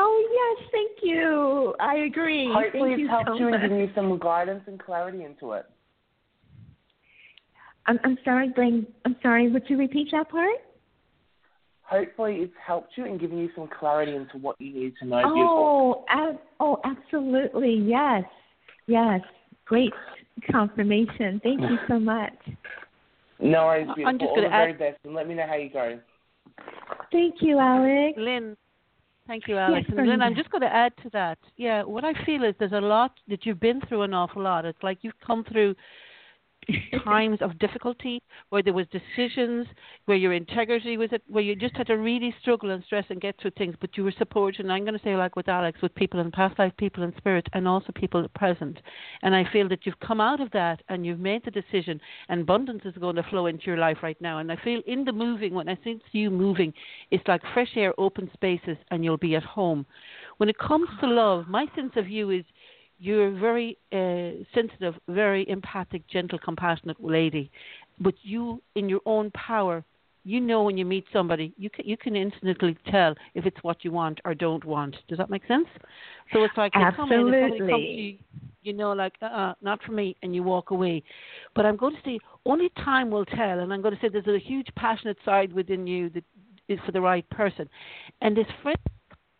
[0.00, 1.74] Oh yes, thank you.
[1.80, 2.46] I agree.
[2.52, 5.52] Hopefully, thank it's you helped so you and given you some guidance and clarity into
[5.52, 5.66] it.
[7.86, 8.86] I'm I'm sorry, Glenn.
[9.04, 9.50] I'm sorry.
[9.50, 10.60] Would you repeat that part?
[11.82, 15.22] Hopefully, it's helped you and given you some clarity into what you need to know.
[15.24, 17.74] Oh, ab- oh, absolutely.
[17.74, 18.22] Yes,
[18.86, 19.20] yes.
[19.64, 19.92] Great
[20.50, 21.40] confirmation.
[21.42, 22.34] Thank you so much.
[23.40, 24.18] No worries, I'm beautiful.
[24.18, 25.98] just All gonna the add- very best, and let me know how you go.
[27.10, 28.18] Thank you, Alex.
[28.18, 28.56] Lynn,
[29.28, 29.86] thank you, Alex.
[29.88, 31.38] Yes, and Lynn, I'm just going to add to that.
[31.56, 34.64] Yeah, what I feel is there's a lot that you've been through an awful lot.
[34.64, 35.76] It's like you've come through
[37.04, 39.66] times of difficulty where there was decisions
[40.04, 43.20] where your integrity was at where you just had to really struggle and stress and
[43.20, 45.80] get through things but you were supported and I'm going to say like with Alex
[45.80, 48.78] with people in past life people in spirit and also people present.
[49.22, 52.42] And I feel that you've come out of that and you've made the decision and
[52.42, 54.38] abundance is going to flow into your life right now.
[54.38, 56.72] And I feel in the moving when I see you moving
[57.10, 59.86] it's like fresh air open spaces and you'll be at home.
[60.36, 62.44] When it comes to love my sense of you is
[62.98, 67.50] you're a very uh, sensitive, very empathic, gentle, compassionate lady.
[68.00, 69.84] But you, in your own power,
[70.24, 73.84] you know when you meet somebody, you can you can instantly tell if it's what
[73.84, 74.96] you want or don't want.
[75.08, 75.66] Does that make sense?
[76.32, 78.18] So it's like you come in and somebody comes to you,
[78.62, 81.02] you know, like uh, uh not for me, and you walk away.
[81.54, 84.26] But I'm going to say only time will tell, and I'm going to say there's
[84.26, 86.24] a huge passionate side within you that
[86.68, 87.68] is for the right person,
[88.20, 88.78] and this friend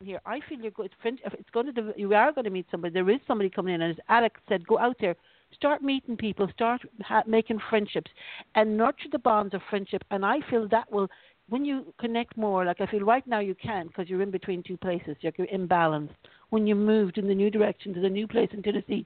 [0.05, 0.21] here.
[0.25, 0.93] I feel you're good.
[1.03, 2.95] Friend, it's going to, you are going to meet somebody.
[2.95, 5.17] There is somebody coming in, and as Alex said, go out there,
[5.55, 8.11] start meeting people, start ha- making friendships,
[8.55, 10.03] and nurture the bonds of friendship.
[10.13, 11.09] And I feel that will,
[11.49, 14.63] when you connect more, like I feel right now you can, because you're in between
[14.63, 16.15] two places, you're, you're imbalanced.
[16.51, 19.05] When you moved in the new direction to the new place in Tennessee,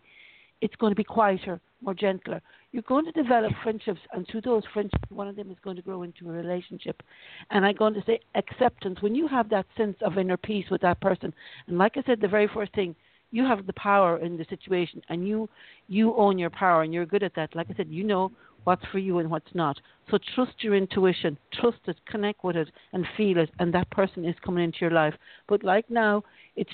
[0.60, 2.42] it's going to be quieter, more gentler.
[2.72, 5.82] You're going to develop friendships, and through those friendships, one of them is going to
[5.82, 7.02] grow into a relationship.
[7.50, 9.02] And I'm going to say acceptance.
[9.02, 11.34] When you have that sense of inner peace with that person,
[11.66, 12.96] and like I said, the very first thing,
[13.30, 15.48] you have the power in the situation, and you
[15.88, 17.54] you own your power, and you're good at that.
[17.54, 18.32] Like I said, you know
[18.64, 19.78] what's for you and what's not.
[20.10, 24.24] So trust your intuition, trust it, connect with it, and feel it, and that person
[24.24, 25.14] is coming into your life.
[25.48, 26.22] But like now,
[26.56, 26.70] it's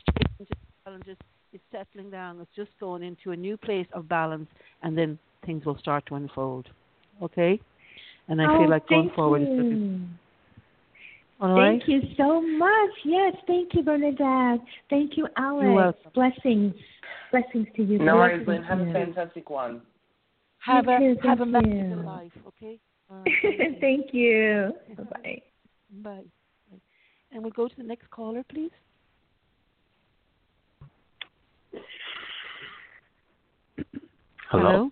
[0.84, 1.16] challenges,
[1.52, 4.48] it's settling down, it's just going into a new place of balance,
[4.82, 6.68] and then things will start to unfold.
[7.22, 7.60] Okay?
[8.28, 9.46] And I oh, feel like going forward you.
[9.46, 10.18] is looking.
[11.40, 11.80] All right?
[11.80, 12.90] Thank you so much.
[13.04, 14.66] Yes, thank you, Bernadette.
[14.90, 15.64] Thank you, Alex.
[15.64, 16.10] You're welcome.
[16.14, 16.74] Blessings.
[17.30, 17.98] Blessings to you.
[17.98, 18.62] No worries, Lynn.
[18.62, 19.82] Have to a fantastic one.
[20.64, 22.02] Have You a too, have a thank magical you.
[22.02, 22.78] life, okay?
[23.10, 23.78] All right.
[23.80, 24.72] thank you.
[24.96, 25.42] Bye bye.
[26.02, 26.22] Bye.
[26.70, 26.78] Bye.
[27.32, 28.70] And we'll go to the next caller, please.
[34.50, 34.90] Hello.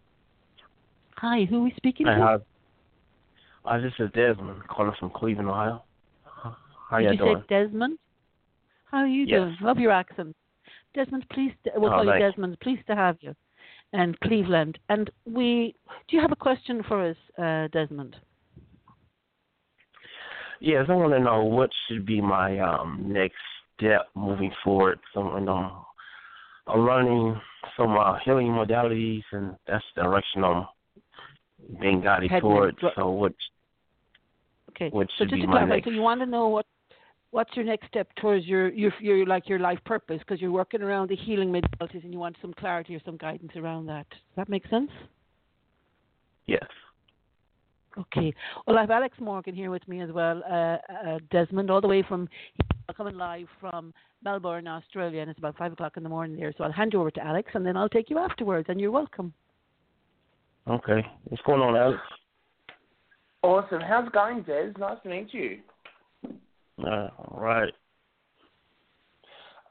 [1.18, 2.20] Hi, who are we speaking Hi, to?
[2.20, 2.40] how,
[3.70, 5.82] uh, this is Desmond calling from Cleveland, Ohio.
[6.90, 7.44] How Did y'all you doing?
[7.48, 7.98] say Desmond?
[8.90, 9.40] How are you Yes.
[9.40, 9.56] doing?
[9.62, 10.36] Love your accent.
[10.94, 11.52] Desmond, please.
[11.74, 12.18] We'll Oh, call you.
[12.18, 12.60] Desmond.
[12.60, 13.34] Pleased to have you.
[13.92, 14.78] And Cleveland.
[14.88, 15.74] And we.
[16.08, 18.16] Do you have a question for us, uh, Desmond?
[20.60, 23.36] Yes, I want to know what should be my um next
[23.78, 24.98] step moving forward.
[25.12, 25.84] So I'm, um,
[26.66, 27.40] I'm learning
[27.76, 30.66] some uh, healing modalities, and that's the direction I'm
[31.80, 32.78] being guided Heading towards.
[32.96, 33.32] So what?
[34.70, 34.88] Okay.
[34.90, 35.86] What so just to clarify, next?
[35.86, 36.66] so you want to know what
[37.30, 40.82] what's your next step towards your your, your like your life purpose because you're working
[40.82, 44.08] around the healing modalities and you want some clarity or some guidance around that.
[44.10, 44.90] Does that make sense?
[46.46, 46.64] Yes.
[47.98, 48.34] Okay.
[48.66, 50.76] Well, I have Alex Morgan here with me as well, uh,
[51.08, 52.28] uh, Desmond, all the way from
[52.94, 56.52] coming live from Melbourne, Australia, and it's about five o'clock in the morning there.
[56.56, 58.66] So I'll hand you over to Alex, and then I'll take you afterwards.
[58.68, 59.32] And you're welcome.
[60.68, 61.06] Okay.
[61.24, 62.00] What's going on, Alex?
[63.42, 63.80] Awesome.
[63.80, 64.72] How's it going, Des?
[64.78, 65.58] Nice to meet you.
[66.84, 67.72] Uh, all right.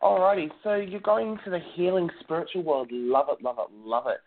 [0.02, 2.90] Alrighty, so you're going into the healing spiritual world.
[2.92, 4.20] Love it, love it, love it.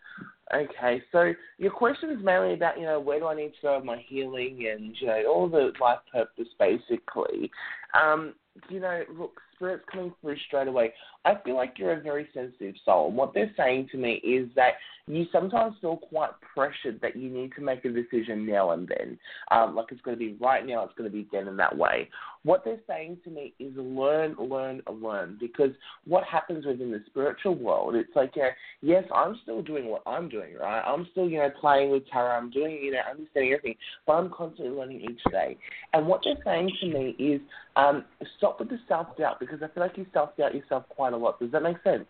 [0.53, 3.75] Okay, so your question is mainly about, you know, where do I need to go
[3.77, 7.49] with my healing and, you know, all the life purpose basically.
[7.93, 8.33] Um,
[8.69, 10.91] you know, look, spirit's coming through straight away.
[11.25, 13.11] I feel like you're a very sensitive soul.
[13.11, 14.73] What they're saying to me is that
[15.09, 19.17] you sometimes feel quite pressured that you need to make a decision now and then.
[19.49, 21.75] Um, like it's going to be right now, it's going to be then in that
[21.75, 22.09] way.
[22.43, 25.37] What they're saying to me is learn, learn, learn.
[25.39, 25.71] Because
[26.05, 28.49] what happens within the spiritual world, it's like, know,
[28.81, 30.81] yes, I'm still doing what I'm doing, right?
[30.81, 32.37] I'm still, you know, playing with tarot.
[32.37, 33.75] I'm doing, you know, understanding everything.
[34.05, 35.57] But I'm constantly learning each day.
[35.93, 37.41] And what they're saying to me is
[37.75, 38.05] um,
[38.37, 41.17] stop with the self doubt because I feel like you self doubt yourself quite a
[41.17, 41.39] lot.
[41.39, 42.05] Does that make sense?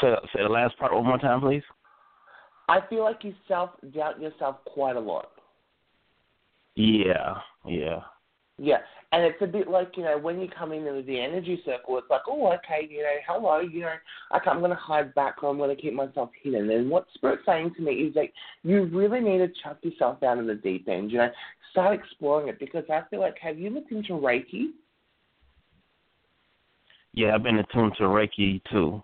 [0.00, 1.62] Say, say the last part one more time, please.
[2.68, 5.30] I feel like you self doubt yourself quite a lot.
[6.74, 7.34] Yeah.
[7.66, 8.00] Yeah.
[8.58, 8.78] Yeah,
[9.12, 11.98] and it's a bit like you know when you come in with the energy circle,
[11.98, 13.92] it's like, oh, okay, you know, hello, you know,
[14.34, 16.70] okay, I'm going to hide back or I'm going to keep myself hidden.
[16.70, 18.28] And what Spirit's saying to me is that
[18.62, 21.10] you really need to chuck yourself out in the deep end.
[21.12, 21.30] You know,
[21.70, 24.68] start exploring it because I feel like have you looked into Reiki?
[27.16, 29.02] Yeah, I've been attuned to Reiki too.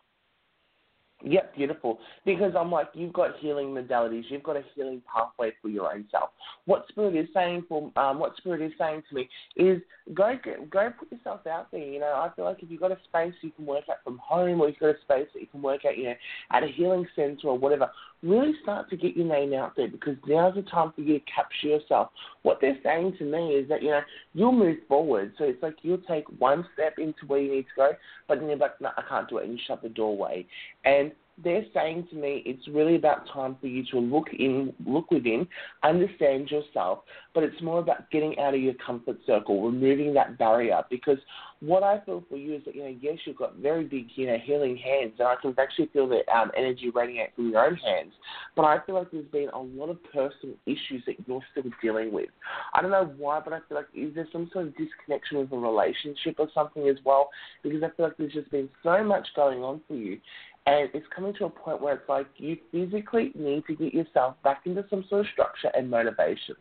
[1.24, 1.98] Yep, beautiful.
[2.26, 6.04] Because I'm like, you've got healing modalities, you've got a healing pathway for your own
[6.10, 6.30] self.
[6.64, 9.80] What spirit is saying for, um, what spirit is saying to me is
[10.14, 11.80] go get, go put yourself out there.
[11.80, 14.18] You know, I feel like if you've got a space you can work at from
[14.18, 16.14] home, or you've got a space that you can work at, you know,
[16.50, 17.88] at a healing center or whatever.
[18.22, 21.24] Really start to get your name out there because now's the time for you to
[21.24, 22.10] capture yourself.
[22.42, 24.00] What they're saying to me is that you know
[24.32, 25.32] you'll move forward.
[25.38, 27.90] So it's like you'll take one step into where you need to go,
[28.28, 30.46] but then you're like, no, I can't do it, and you shut the doorway.
[30.84, 31.10] And
[31.42, 35.46] they're saying to me it's really about time for you to look in, look within,
[35.82, 37.00] understand yourself,
[37.34, 40.82] but it's more about getting out of your comfort circle, removing that barrier.
[40.90, 41.18] Because
[41.60, 44.26] what I feel for you is that you know, yes, you've got very big, you
[44.26, 47.76] know, healing hands, and I can actually feel the um, energy radiate from your own
[47.76, 48.12] hands.
[48.56, 52.12] But I feel like there's been a lot of personal issues that you're still dealing
[52.12, 52.30] with.
[52.74, 55.52] I don't know why, but I feel like is there some sort of disconnection with
[55.52, 57.30] a relationship or something as well?
[57.62, 60.18] Because I feel like there's just been so much going on for you.
[60.66, 64.36] And it's coming to a point where it's like you physically need to get yourself
[64.44, 66.54] back into some sort of structure and motivation.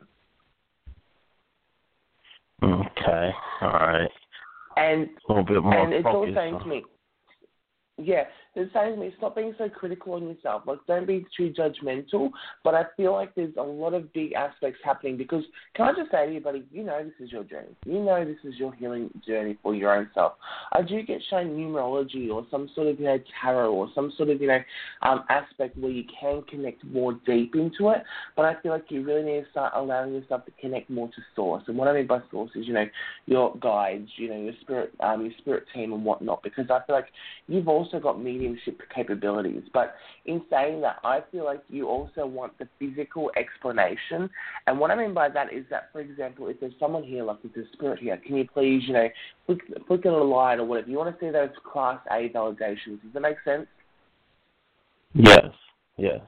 [2.63, 3.31] Okay.
[3.61, 4.09] All right.
[4.77, 6.83] And A little bit more and it's all saying to me,
[7.97, 8.23] yeah,
[8.55, 10.63] saying to me, stop being so critical on yourself.
[10.65, 12.31] Like, don't be too judgmental.
[12.63, 15.43] But I feel like there's a lot of big aspects happening because
[15.75, 17.75] can I just say to you, buddy, you know this is your journey.
[17.85, 20.33] You know this is your healing journey for your own self.
[20.71, 24.29] I do get shown numerology or some sort of you know tarot or some sort
[24.29, 24.59] of you know
[25.01, 28.03] um, aspect where you can connect more deep into it.
[28.35, 31.21] But I feel like you really need to start allowing yourself to connect more to
[31.35, 31.63] source.
[31.67, 32.85] And what I mean by source is you know
[33.25, 36.43] your guides, you know your spirit, um, your spirit team and whatnot.
[36.43, 37.07] Because I feel like
[37.47, 39.63] you've also got mediumship capabilities.
[39.73, 44.29] But in saying that, I feel like you also want the physical explanation.
[44.67, 47.37] And what I mean by that is that, for example, if there's someone here, like
[47.43, 49.07] if there's a spirit here, can you please, you know,
[49.45, 50.89] flick, flick on a light or whatever?
[50.89, 53.01] You want to see those Class A validations.
[53.03, 53.67] Does that make sense?
[55.13, 55.47] Yes.
[55.97, 56.21] Yes.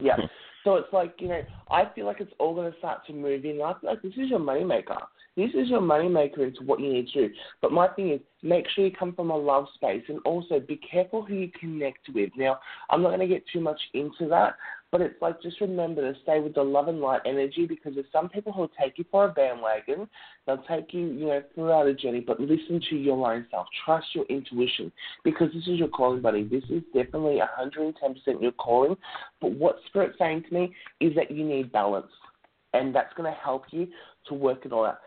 [0.00, 0.16] Yeah.
[0.62, 3.44] So it's like, you know, I feel like it's all going to start to move
[3.44, 3.60] in.
[3.62, 4.98] I feel like this is your moneymaker.
[5.36, 7.34] This is your moneymaker into what you need to do.
[7.60, 10.76] But my thing is, make sure you come from a love space and also be
[10.76, 12.30] careful who you connect with.
[12.36, 14.54] Now, I'm not going to get too much into that,
[14.92, 18.06] but it's like just remember to stay with the love and light energy because there's
[18.12, 20.08] some people who'll take you for a bandwagon.
[20.46, 23.66] They'll take you, you know, throughout a journey, but listen to your own self.
[23.84, 24.92] Trust your intuition
[25.24, 26.44] because this is your calling, buddy.
[26.44, 27.92] This is definitely 110%
[28.40, 28.96] your calling.
[29.40, 32.12] But what Spirit's saying to me is that you need balance,
[32.72, 33.88] and that's going to help you
[34.28, 34.98] to work it all out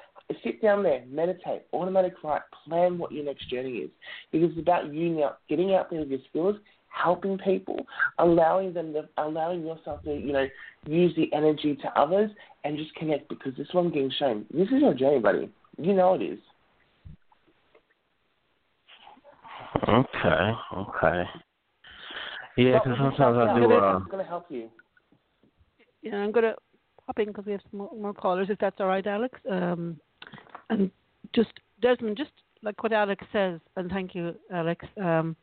[0.44, 3.90] sit down there, meditate, automatic write, plan what your next journey is.
[4.32, 6.58] Because it's about you now getting out there with your skills
[6.90, 7.86] helping people,
[8.20, 10.48] allowing them to, allowing yourself to, you know,
[10.86, 12.32] use the energy to others
[12.64, 14.46] and just connect because this one getting shown.
[14.54, 15.50] This is your journey, buddy.
[15.78, 16.40] You know it is.
[19.88, 21.24] Okay, okay.
[22.58, 23.72] Yeah, because sometimes I do.
[23.72, 24.70] Uh, it's going to help you.
[26.02, 26.56] Yeah, I'm going to
[27.06, 29.40] pop in because we have some more, more, callers, if that's all right, Alex.
[29.50, 30.00] Um,
[30.70, 30.92] and
[31.34, 31.52] just
[31.82, 32.32] Desmond, just
[32.64, 34.86] like what Alex says, and thank you, Alex.
[35.02, 35.36] Um,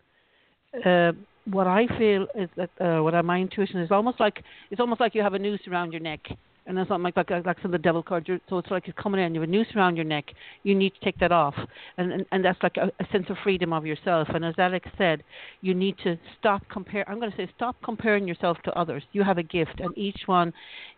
[0.85, 1.13] uh,
[1.47, 5.15] what I feel is that uh, what my intuition is almost like it's almost like
[5.15, 6.21] you have a noose around your neck
[6.66, 8.27] and then something like like, like some of the devil cards.
[8.48, 9.35] So it's like you're coming in.
[9.35, 10.24] You have a noose around your neck.
[10.62, 11.55] You need to take that off,
[11.98, 14.29] and and, and that's like a, a sense of freedom of yourself.
[14.35, 15.22] And as Alex said,
[15.61, 17.09] you need to stop compare.
[17.09, 19.03] I'm going to say stop comparing yourself to others.
[19.12, 20.53] You have a gift, and each one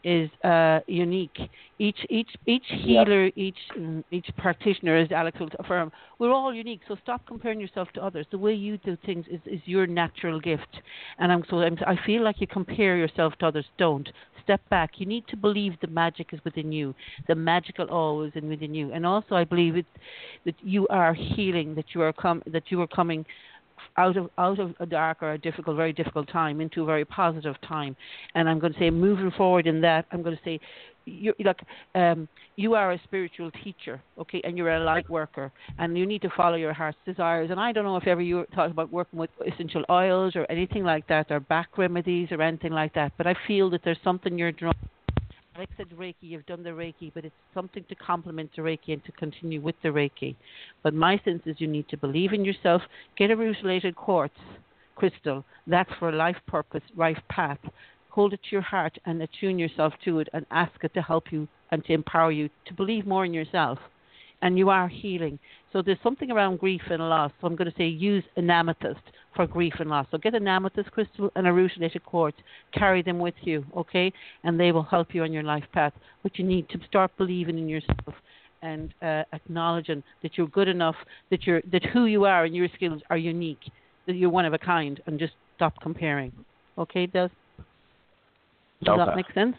[0.04, 1.38] is uh, unique.
[1.78, 3.58] Each each each healer, each
[4.10, 6.80] each practitioner, as Alex will affirm, we're all unique.
[6.88, 8.26] So stop comparing yourself to others.
[8.30, 10.80] The way you do things is is your natural gift.
[11.18, 13.66] And I'm so I'm, I feel like you compare yourself to others.
[13.78, 14.08] Don't
[14.42, 14.92] step back.
[14.98, 16.94] You need to believe the magic is within you.
[17.28, 18.92] The magical always in within you.
[18.92, 19.86] And also, I believe it,
[20.44, 21.74] that you are healing.
[21.74, 23.24] That you are com- that you are coming
[23.96, 27.04] out of out of a dark or a difficult, very difficult time into a very
[27.04, 27.96] positive time.
[28.34, 30.60] And I'm going to say, moving forward in that, I'm going to say,
[31.06, 31.60] you like
[31.94, 36.22] um, you are a spiritual teacher, okay, and you're a light worker, and you need
[36.22, 37.50] to follow your heart's desires.
[37.50, 40.84] And I don't know if ever you thought about working with essential oils or anything
[40.84, 43.12] like that, or Bach remedies or anything like that.
[43.16, 44.74] But I feel that there's something you're drawn.
[45.58, 49.02] Like said, Reiki, you've done the Reiki, but it's something to complement the Reiki and
[49.06, 50.36] to continue with the Reiki.
[50.82, 52.82] But my sense is you need to believe in yourself,
[53.16, 54.34] get a rutilated quartz
[54.96, 57.58] crystal, that's for a life purpose, life path,
[58.10, 61.30] hold it to your heart and attune yourself to it and ask it to help
[61.30, 63.78] you and to empower you to believe more in yourself.
[64.42, 65.38] And you are healing.
[65.72, 67.32] So there's something around grief and loss.
[67.40, 69.00] So I'm going to say use an amethyst
[69.34, 70.06] for grief and loss.
[70.10, 72.36] So get an amethyst crystal and a rutilate quartz.
[72.72, 74.12] Carry them with you, okay?
[74.44, 75.92] And they will help you on your life path.
[76.22, 78.14] But you need to start believing in yourself
[78.62, 80.96] and uh, acknowledging that you're good enough,
[81.30, 83.70] that you're that who you are and your skills are unique,
[84.06, 86.32] that you're one of a kind, and just stop comparing.
[86.78, 87.28] Okay, Des?
[88.82, 89.04] Does okay.
[89.04, 89.56] that make sense?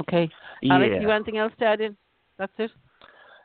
[0.00, 0.28] Okay.
[0.62, 0.74] Yeah.
[0.74, 1.96] Alex, you have anything else to add in?
[2.38, 2.70] That's it?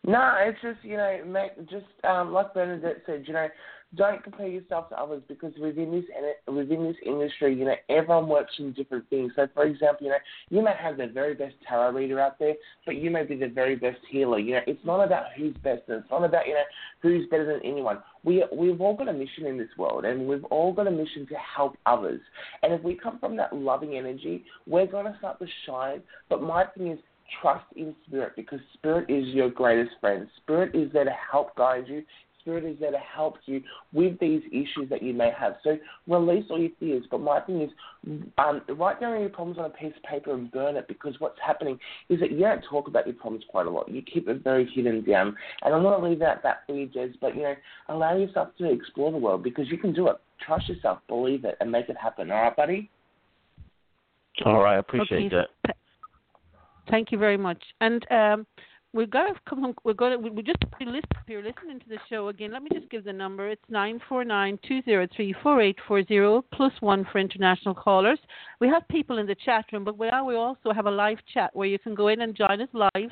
[0.06, 3.48] No, it's just you know, make just um, like Bernadette said, you know,
[3.96, 6.06] don't compare yourself to others because within this
[6.48, 9.32] within this industry, you know, everyone works from different things.
[9.36, 10.18] So, for example, you know,
[10.50, 12.54] you may have the very best tarot reader out there,
[12.86, 14.38] but you may be the very best healer.
[14.38, 16.64] You know, it's not about who's best, and it's not about you know
[17.02, 17.98] who's better than anyone.
[18.24, 21.26] We we've all got a mission in this world, and we've all got a mission
[21.28, 22.22] to help others.
[22.62, 26.02] And if we come from that loving energy, we're going to start to shine.
[26.30, 27.00] But my thing is,
[27.42, 30.28] trust in spirit because spirit is your greatest friend.
[30.44, 32.04] Spirit is there to help guide you.
[32.42, 33.62] Spirit is there to help you
[33.92, 35.56] with these issues that you may have.
[35.64, 37.04] So release all your fears.
[37.12, 37.70] But my thing is,
[38.38, 41.38] um, write down your problems on a piece of paper and burn it because what's
[41.46, 43.90] happening is that you don't talk about your problems quite a lot.
[43.90, 45.36] You keep it very hidden down.
[45.64, 47.14] And I'm going to leave that that for you, Jez.
[47.20, 47.56] But you know,
[47.90, 50.16] allow yourself to explore the world because you can do it.
[50.46, 52.32] Trust yourself, believe it, and make it happen.
[52.32, 52.90] All right, buddy.
[54.46, 55.46] All right, I appreciate okay.
[55.66, 55.76] that.
[56.90, 57.62] Thank you very much.
[57.82, 58.48] And um,
[58.94, 59.74] we've got to come.
[59.84, 60.18] We're to.
[60.18, 60.70] We just if
[61.28, 62.52] you're listening to the show again.
[62.52, 63.50] Let me just give the number.
[63.50, 67.76] It's nine four nine two zero three four eight four zero plus one for international
[67.76, 68.20] callers.
[68.60, 71.20] We have people in the chat room, but we are, we also have a live
[71.34, 73.12] chat where you can go in and join us live,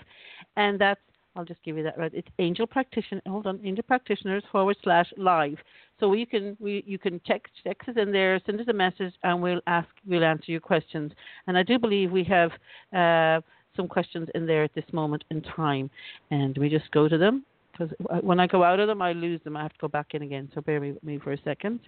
[0.55, 1.01] and that's.
[1.35, 2.11] I'll just give you that right.
[2.15, 3.21] It's Angel Practitioner.
[3.27, 5.59] Hold on, Angel Practitioners forward slash live.
[5.99, 9.13] So you can we you can text text us in there, send us a message,
[9.21, 11.11] and we'll ask we'll answer your questions.
[11.45, 12.51] And I do believe we have.
[12.91, 13.41] Uh,
[13.77, 15.89] some questions in there at this moment in time,
[16.31, 19.39] and we just go to them because when I go out of them, I lose
[19.43, 19.55] them.
[19.55, 20.49] I have to go back in again.
[20.53, 21.79] So bear with me for a second,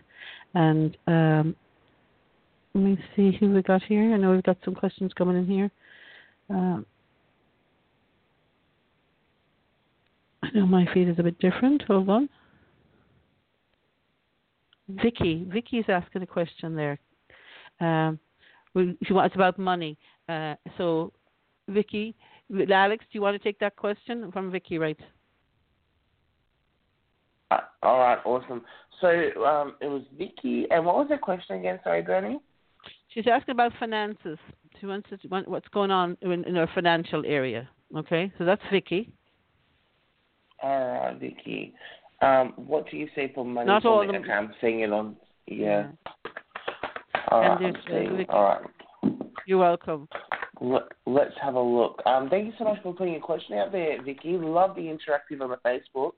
[0.53, 1.55] and um,
[2.73, 4.13] let me see who we got here.
[4.13, 5.71] I know we've got some questions coming in here.
[6.49, 6.85] Um,
[10.43, 11.83] I know my feed is a bit different.
[11.83, 12.29] Hold on.
[14.87, 16.99] Vicky, Vicky's asking a question there.
[17.79, 18.19] Um,
[18.73, 19.97] wants about money.
[20.27, 21.11] Uh, so
[21.69, 22.15] Vicky,
[22.71, 24.99] Alex, do you want to take that question from Vicky, right?
[27.51, 28.61] Uh, all right, awesome.
[29.01, 29.07] So
[29.45, 31.79] um, it was Vicky, and what was the question again?
[31.83, 32.39] Sorry, Bernie.
[33.13, 34.37] She's asking about finances.
[34.79, 37.67] She wants to want what's going on in, in her financial area.
[37.95, 39.11] Okay, so that's Vicky.
[40.61, 41.73] All right, Vicky.
[42.21, 43.65] Um, what do you say for money?
[43.65, 44.21] Not all of them.
[44.21, 45.15] Okay, I'm seeing it on.
[45.47, 45.87] Yeah.
[45.87, 45.87] Yeah.
[47.29, 48.15] All right, uh.
[48.15, 48.29] Vicky.
[48.29, 49.13] All right.
[49.47, 50.07] You're welcome.
[50.61, 52.01] Let, let's have a look.
[52.05, 54.37] Um, thank you so much for putting your question out there, Vicky.
[54.37, 56.13] Love the interactive on the Facebook.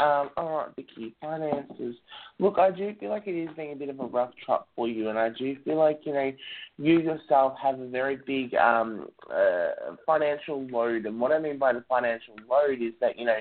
[0.00, 1.96] Um, all right, Vicky, finances.
[2.38, 4.88] Look, I do feel like it is being a bit of a rough truck for
[4.88, 6.32] you, and I do feel like you know
[6.78, 11.04] you yourself have a very big um, uh, financial load.
[11.04, 13.36] And what I mean by the financial load is that you know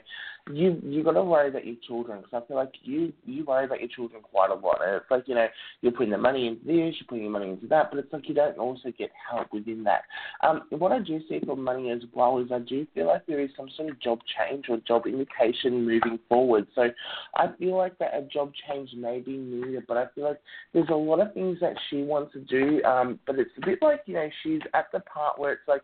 [0.52, 2.22] you you got to worry about your children.
[2.22, 4.80] Because I feel like you you worry about your children quite a lot.
[4.86, 5.48] And it's like you know
[5.82, 8.28] you're putting the money into this, you're putting your money into that, but it's like
[8.28, 10.04] you don't also get help within that.
[10.44, 13.40] Um, what I do see for money as well is I do feel like there
[13.40, 16.68] is some sort of job change or job indication moving forward.
[16.76, 16.90] So
[17.36, 20.42] I feel like that a job change may be needed, but I feel like
[20.74, 23.80] there's a lot of things that she wants to do, um, but it's a bit
[23.82, 25.82] like, you know, she's at the part where it's like,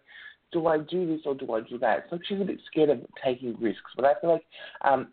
[0.51, 2.05] do I do this or do I do that?
[2.11, 4.45] Like she's a bit scared of taking risks, but I feel like
[4.81, 5.07] um,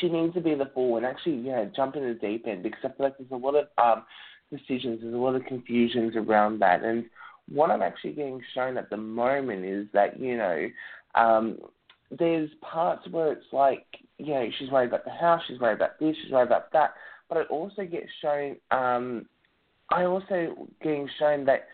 [0.00, 2.62] she needs to be the fool and actually, you know, jump in the deep end
[2.62, 4.04] because I feel like there's a lot of um,
[4.50, 6.82] decisions, there's a lot of confusions around that.
[6.82, 7.04] And
[7.48, 10.68] what I'm actually getting shown at the moment is that, you know,
[11.14, 11.58] um,
[12.10, 13.84] there's parts where it's like,
[14.18, 16.94] you know, she's worried about the house, she's worried about this, she's worried about that.
[17.28, 19.26] But it also gets shown, um,
[19.90, 21.66] I also getting shown that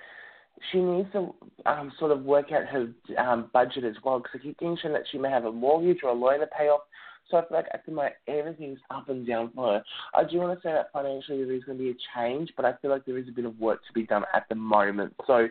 [0.71, 1.35] she needs to
[1.67, 2.89] um, sort of work out her
[3.19, 6.11] um, budget as well because I keep shown that she may have a mortgage or
[6.11, 6.83] a loan to pay off.
[7.31, 9.85] So I feel like at the moment everything's up and down for her.
[10.15, 12.65] I do want to say that financially there is going to be a change, but
[12.65, 15.15] I feel like there is a bit of work to be done at the moment.
[15.27, 15.47] So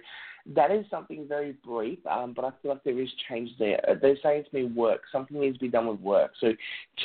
[0.56, 3.80] that is something very brief, um, but I feel like there is change there.
[3.88, 5.02] Uh, They're saying to me work.
[5.12, 6.32] Something needs to be done with work.
[6.40, 6.54] So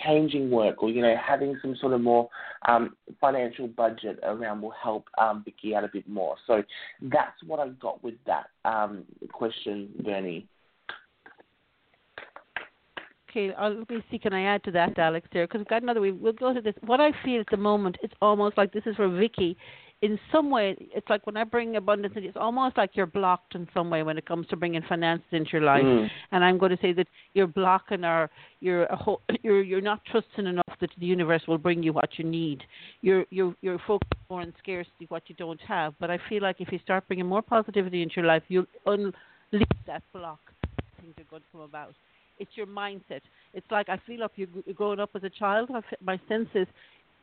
[0.05, 2.29] changing work or, you know, having some sort of more
[2.67, 6.37] um, financial budget around will help um, Vicky out a bit more.
[6.47, 6.63] So
[7.03, 10.47] that's what I got with that um, question, Bernie.
[13.31, 14.19] Okay, I'll, let me see.
[14.19, 15.27] Can I add to that, Alex?
[15.33, 16.01] There, because we've got another.
[16.01, 16.75] We, we'll go to this.
[16.87, 19.57] What I feel at the moment, it's almost like this is for Vicky.
[20.05, 23.67] In some way, it's like when I bring abundance, it's almost like you're blocked in
[23.73, 25.83] some way when it comes to bringing finances into your life.
[25.83, 26.09] Mm.
[26.31, 28.29] And I'm going to say that you're blocking or
[28.61, 32.19] you're a whole, you're you're not trusting enough that the universe will bring you what
[32.19, 32.63] you need.
[33.01, 35.95] You're you're you're focused more on scarcity, what you don't have.
[35.99, 39.15] But I feel like if you start bringing more positivity into your life, you'll unleash
[39.87, 40.41] that block.
[41.01, 41.95] Things are going to come about.
[42.39, 43.23] It's your mindset.
[43.55, 45.71] It's like I feel like you're growing up as a child.
[46.05, 46.67] My sense is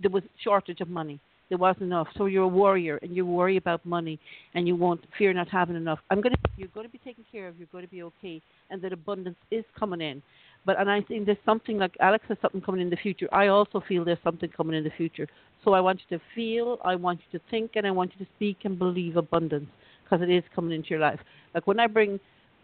[0.02, 1.20] there was shortage of money.
[1.52, 2.08] There wasn't enough.
[2.18, 4.18] So you're a warrior and you worry about money
[4.54, 5.99] and you won't fear not having enough.
[6.10, 9.36] I'm gonna you're gonna be taken care of, you're gonna be okay and that abundance
[9.52, 10.24] is coming in.
[10.66, 13.28] But and I think there's something like Alex has something coming in the future.
[13.34, 15.28] I also feel there's something coming in the future.
[15.66, 18.26] So I want you to feel, I want you to think, and I want you
[18.26, 19.68] to speak and believe abundance
[20.06, 21.20] because it is coming into your life.
[21.54, 22.18] Like when I bring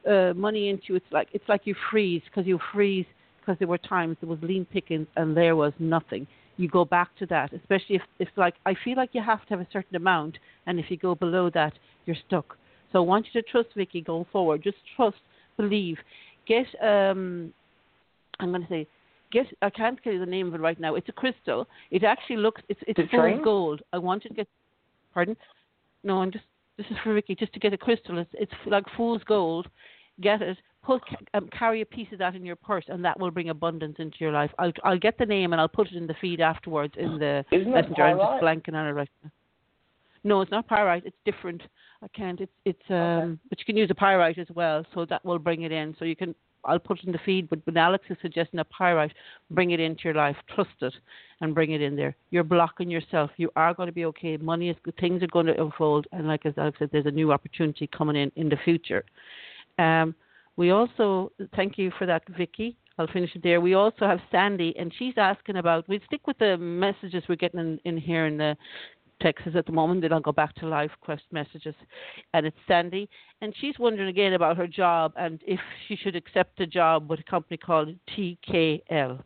[0.10, 3.06] uh, money into it's like it's like you freeze because you freeze
[3.42, 6.26] because there were times there was lean pickings and there was nothing.
[6.58, 9.50] You go back to that, especially if if like I feel like you have to
[9.52, 11.74] have a certain amount, and if you go below that,
[12.06, 12.58] you're stuck.
[12.92, 14.64] So I want you to trust Vicky going forward.
[14.64, 15.18] Just trust,
[15.58, 15.98] believe.
[16.48, 17.54] Get um,
[18.40, 18.88] I'm going to say,
[19.32, 19.46] get.
[19.62, 20.96] I can't tell you the name of it right now.
[20.96, 21.68] It's a crystal.
[21.92, 22.62] It actually looks.
[22.70, 23.44] It's it's The full train?
[23.44, 23.82] gold.
[23.94, 24.48] I want you to get.
[25.14, 25.36] Pardon?
[26.04, 26.46] No, I'm just.
[26.78, 27.36] This is for Vicky.
[27.36, 28.18] Just to get a crystal.
[28.20, 29.68] It's it's like fool's gold.
[30.22, 30.58] Get it.
[30.88, 31.02] Put
[31.34, 34.16] um, carry a piece of that in your purse, and that will bring abundance into
[34.20, 34.52] your life.
[34.58, 37.44] I'll I'll get the name and I'll put it in the feed afterwards in the
[37.52, 38.04] Isn't messenger.
[38.04, 39.32] I'm just blanking on it right now.
[40.24, 41.04] No, it's not pyrite.
[41.06, 41.62] It's different.
[42.02, 42.40] I can't.
[42.40, 43.38] It's it's um.
[43.50, 45.94] But you can use a pyrite as well, so that will bring it in.
[46.00, 46.34] So you can
[46.64, 49.14] I'll put it in the feed, but when Alex is suggesting a pyrite,
[49.52, 50.94] bring it into your life, trust it,
[51.42, 52.16] and bring it in there.
[52.30, 53.32] You're blocking yourself.
[53.38, 54.38] You are going to be okay.
[54.38, 57.32] Money is things are going to unfold, and like as Alex said, there's a new
[57.32, 59.04] opportunity coming in in the future.
[59.80, 60.16] Um,
[60.58, 62.76] we also thank you for that, Vicky.
[62.98, 63.62] I'll finish it there.
[63.62, 65.88] We also have Sandy, and she's asking about.
[65.88, 68.58] We stick with the messages we're getting in, in here in the
[69.22, 70.02] Texas at the moment.
[70.02, 71.76] Then I'll go back to live quest messages,
[72.34, 73.08] and it's Sandy,
[73.42, 77.20] and she's wondering again about her job and if she should accept a job with
[77.20, 79.22] a company called TKL.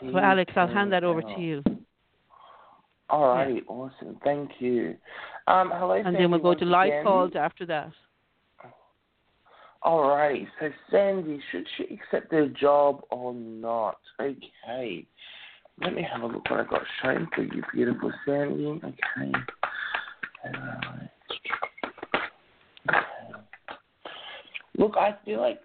[0.00, 1.62] So Alex, I'll hand that over to you.
[3.08, 4.18] All righty, awesome.
[4.22, 4.96] Thank you.
[5.46, 7.04] Um, hello, and Sandy, then we'll go to live again.
[7.04, 7.90] calls after that.
[9.82, 10.46] All righty.
[10.60, 13.98] So, Sandy, should she accept the job or not?
[14.20, 15.06] Okay.
[15.82, 18.66] Let me have a look what I got shown for you, beautiful Sandy.
[18.66, 19.32] Okay.
[20.46, 21.10] Okay.
[24.76, 25.60] Look, I feel like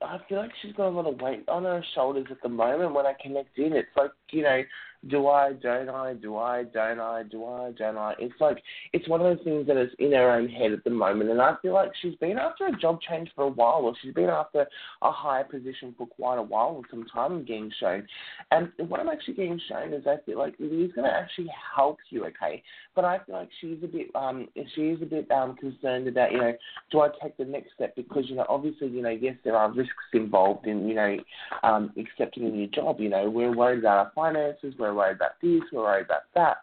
[0.00, 2.94] I feel like she's got a lot of weight on her shoulders at the moment.
[2.94, 4.62] When I connect in, it's like you know,
[5.08, 8.14] do I, don't I, do I, don't I, do I, don't I?
[8.18, 10.90] It's like it's one of those things that is in her own head at the
[10.90, 13.94] moment, and I feel like she's been after a job change for a while, or
[14.02, 14.66] she's been after
[15.02, 18.06] a higher position for quite a while, and some time I'm getting shown.
[18.50, 21.50] And what I'm actually getting shown is I feel like it is going to actually
[21.74, 22.62] help you, okay?
[22.94, 26.38] But I feel like she's a bit, um, is a bit um concerned about, you
[26.38, 26.52] know,
[26.90, 29.70] do I take the next step because you know, obviously, you know, yes, there are
[29.70, 31.16] risks involved in, you know,
[31.62, 33.00] um, accepting a new job.
[33.00, 36.58] You know, we're worried about our finances, we're worried about this, we're worried about that.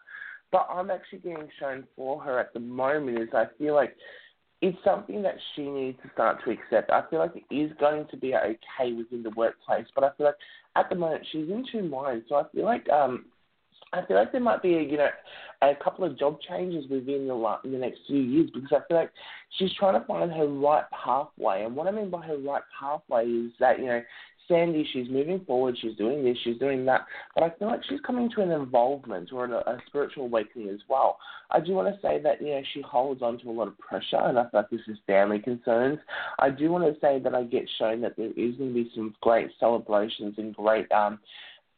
[0.52, 3.96] But I'm actually getting shown for her at the moment is I feel like
[4.62, 6.90] it's something that she needs to start to accept.
[6.90, 10.26] I feel like it is going to be okay within the workplace, but I feel
[10.26, 10.36] like
[10.76, 12.26] at the moment she's in two minds.
[12.28, 13.26] So I feel like um,
[13.92, 15.08] I feel like there might be a, you know
[15.62, 18.96] a couple of job changes within the in the next few years because I feel
[18.98, 19.10] like
[19.58, 21.64] she's trying to find her right pathway.
[21.64, 24.02] And what I mean by her right pathway is that you know
[24.50, 28.00] Sandy, she's moving forward, she's doing this, she's doing that, but I feel like she's
[28.00, 31.16] coming to an involvement or a, a spiritual awakening as well.
[31.52, 33.78] I do want to say that you know she holds on to a lot of
[33.78, 35.98] pressure, and I feel like this is family concerns.
[36.38, 38.90] I do want to say that I get shown that there is going to be
[38.94, 41.18] some great celebrations and great um,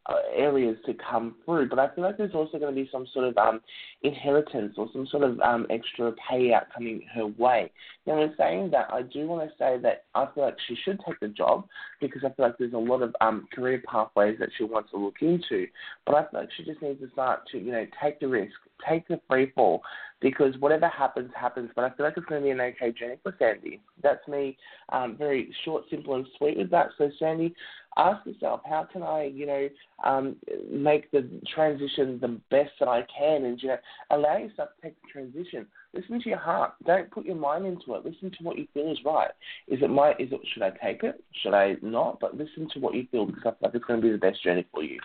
[0.06, 3.06] uh, areas to come through, but I feel like there's also going to be some
[3.12, 3.60] sort of um,
[4.02, 7.70] inheritance or some sort of um, extra payout coming her way.
[8.06, 11.00] Now, in saying that, I do want to say that I feel like she should
[11.06, 11.66] take the job
[12.00, 14.96] because I feel like there's a lot of um, career pathways that she wants to
[14.96, 15.66] look into,
[16.04, 18.54] but I feel like she just needs to start to, you know, take the risk,
[18.88, 19.82] take the free fall,
[20.20, 21.70] because whatever happens, happens.
[21.76, 23.80] But I feel like it's going to be an okay journey for Sandy.
[24.02, 24.56] That's me,
[24.90, 26.88] um, very short, simple, and sweet with that.
[26.98, 27.54] So, Sandy,
[27.96, 29.68] ask yourself, how can I, you know,
[30.04, 30.36] um,
[30.70, 33.78] make the transition the best that I can, and you know,
[34.10, 35.66] allow yourself to take the transition.
[35.94, 36.72] Listen to your heart.
[36.86, 38.04] Don't put your mind into it.
[38.04, 39.30] Listen to what you feel is right.
[39.68, 40.12] Is it my?
[40.12, 40.40] Is it?
[40.52, 41.22] Should I take it?
[41.42, 42.18] Should I not?
[42.20, 44.18] But listen to what you feel because I feel like it's going to be the
[44.18, 44.98] best journey for you.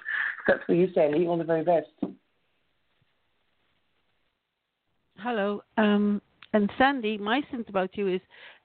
[0.48, 1.28] That's for you, Sandy.
[1.28, 1.88] All the very best.
[5.20, 5.64] Hello.
[5.78, 6.22] Um,
[6.54, 8.22] and Sandy, my sense about you is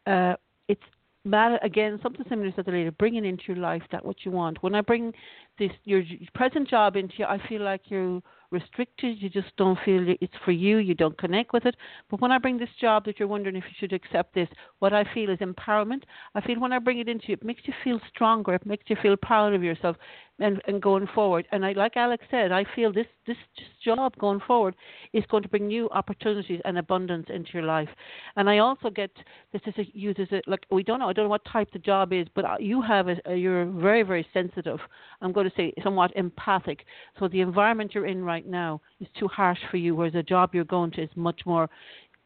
[0.07, 0.35] uh,
[0.69, 0.83] it's
[1.25, 4.63] matter again something similar to the later bringing into your life that what you want.
[4.63, 5.13] When i bring
[5.59, 6.03] this your
[6.35, 8.23] present job into you i feel like you're
[8.53, 11.75] restricted you just don't feel it's for you you don't connect with it.
[12.11, 14.49] But when i bring this job that you're wondering if you should accept this
[14.79, 16.03] what i feel is empowerment.
[16.35, 18.85] I feel when i bring it into you it makes you feel stronger it makes
[18.89, 19.97] you feel proud of yourself
[20.39, 21.47] and, and going forward.
[21.51, 23.37] And i like alex said i feel this this
[23.83, 24.77] job going forward
[25.13, 27.89] is going to bring new opportunities and abundance into your life.
[28.37, 29.11] And i also get
[29.53, 31.79] this is a used as like we don't know i don't know what type the
[31.79, 34.79] job is but you have a you're very very sensitive.
[35.23, 36.85] I'm going to say somewhat empathic.
[37.19, 40.51] So the environment you're in right now is too harsh for you whereas the job
[40.55, 41.69] you're going to is much more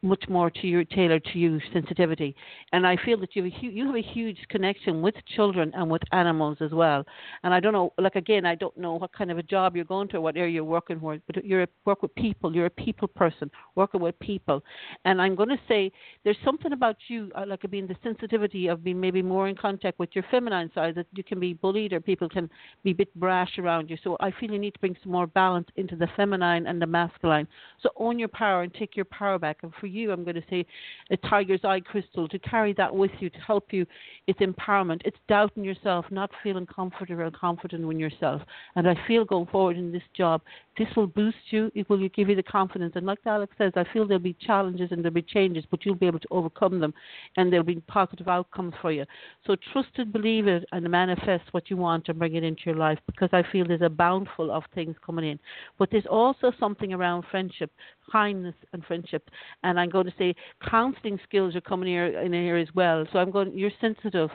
[0.03, 2.35] much more to your tailored to you sensitivity.
[2.71, 5.71] And I feel that you have a hu- you have a huge connection with children
[5.75, 7.03] and with animals as well.
[7.43, 9.85] And I don't know, like again, I don't know what kind of a job you're
[9.85, 12.55] going to, or what area you're working for, but you're a, work with people.
[12.55, 14.63] You're a people person, working with people.
[15.05, 15.91] And I'm going to say
[16.23, 19.97] there's something about you, uh, like being the sensitivity of being maybe more in contact
[19.97, 22.49] with your feminine side that you can be bullied or people can
[22.83, 23.97] be a bit brash around you.
[24.03, 26.85] So I feel you need to bring some more balance into the feminine and the
[26.85, 27.47] masculine.
[27.81, 29.57] So own your power and take your power back.
[29.63, 30.65] And for you, I'm going to say
[31.11, 33.85] a tiger's eye crystal to carry that with you to help you.
[34.27, 35.01] It's empowerment.
[35.05, 38.41] It's doubting yourself, not feeling comfortable or uh, confident in yourself.
[38.75, 40.41] And I feel going forward in this job,
[40.77, 41.71] this will boost you.
[41.73, 42.93] It will give you the confidence.
[42.95, 45.95] And like Alex says, I feel there'll be challenges and there'll be changes, but you'll
[45.95, 46.93] be able to overcome them,
[47.37, 49.05] and there'll be positive outcomes for you.
[49.45, 52.75] So trust it, believe it, and manifest what you want and bring it into your
[52.75, 52.99] life.
[53.05, 55.39] Because I feel there's a bountiful of things coming in.
[55.79, 57.71] But there's also something around friendship,
[58.11, 59.29] kindness, and friendship.
[59.63, 60.33] And and I'm going to say
[60.67, 63.05] counselling skills are coming here in here as well.
[63.13, 63.55] So I'm going.
[63.55, 64.29] You're sensitive,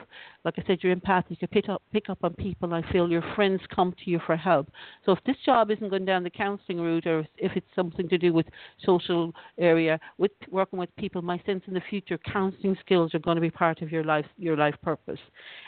[0.45, 1.41] like I said, you're empathic.
[1.41, 2.73] You pick up pick up on people.
[2.73, 4.69] I feel your friends come to you for help.
[5.05, 8.17] So if this job isn't going down the counselling route, or if it's something to
[8.17, 8.45] do with
[8.85, 13.35] social area, with working with people, my sense in the future, counselling skills are going
[13.35, 15.19] to be part of your life your life purpose.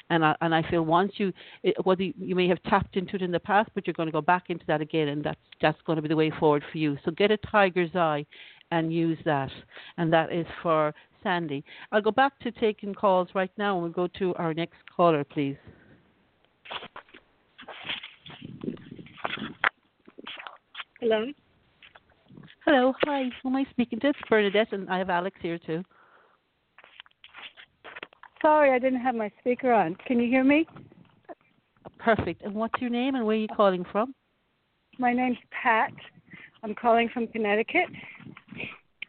[0.09, 1.34] And I and I feel once you
[1.84, 4.21] whether you may have tapped into it in the past, but you're going to go
[4.21, 6.97] back into that again, and that's that's going to be the way forward for you.
[7.03, 8.26] So get a tiger's eye
[8.72, 9.51] and use that.
[9.97, 10.93] And that is for
[11.24, 11.63] Sandy.
[11.91, 15.24] I'll go back to taking calls right now and we'll go to our next caller,
[15.24, 15.57] please.
[20.99, 21.26] Hello.
[22.66, 22.93] Hello.
[23.03, 23.26] Hi.
[23.43, 24.09] Who am I speaking to?
[24.09, 25.84] It's Bernadette, and I have Alex here too.
[28.41, 29.95] Sorry, I didn't have my speaker on.
[30.07, 30.66] Can you hear me?
[31.99, 32.41] Perfect.
[32.41, 34.16] And what's your name and where are you calling from?
[34.97, 35.91] My name's Pat.
[36.66, 37.86] I'm calling from Connecticut.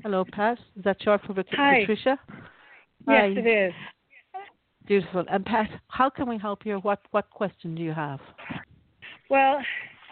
[0.03, 0.59] Hello, Pat.
[0.77, 1.81] Is that short for Hi.
[1.81, 2.21] Patricia?
[3.09, 3.73] Yes, it is.
[4.87, 5.25] Beautiful.
[5.31, 6.77] And Pat, how can we help you?
[6.81, 8.21] What what question do you have?
[9.31, 9.57] Well,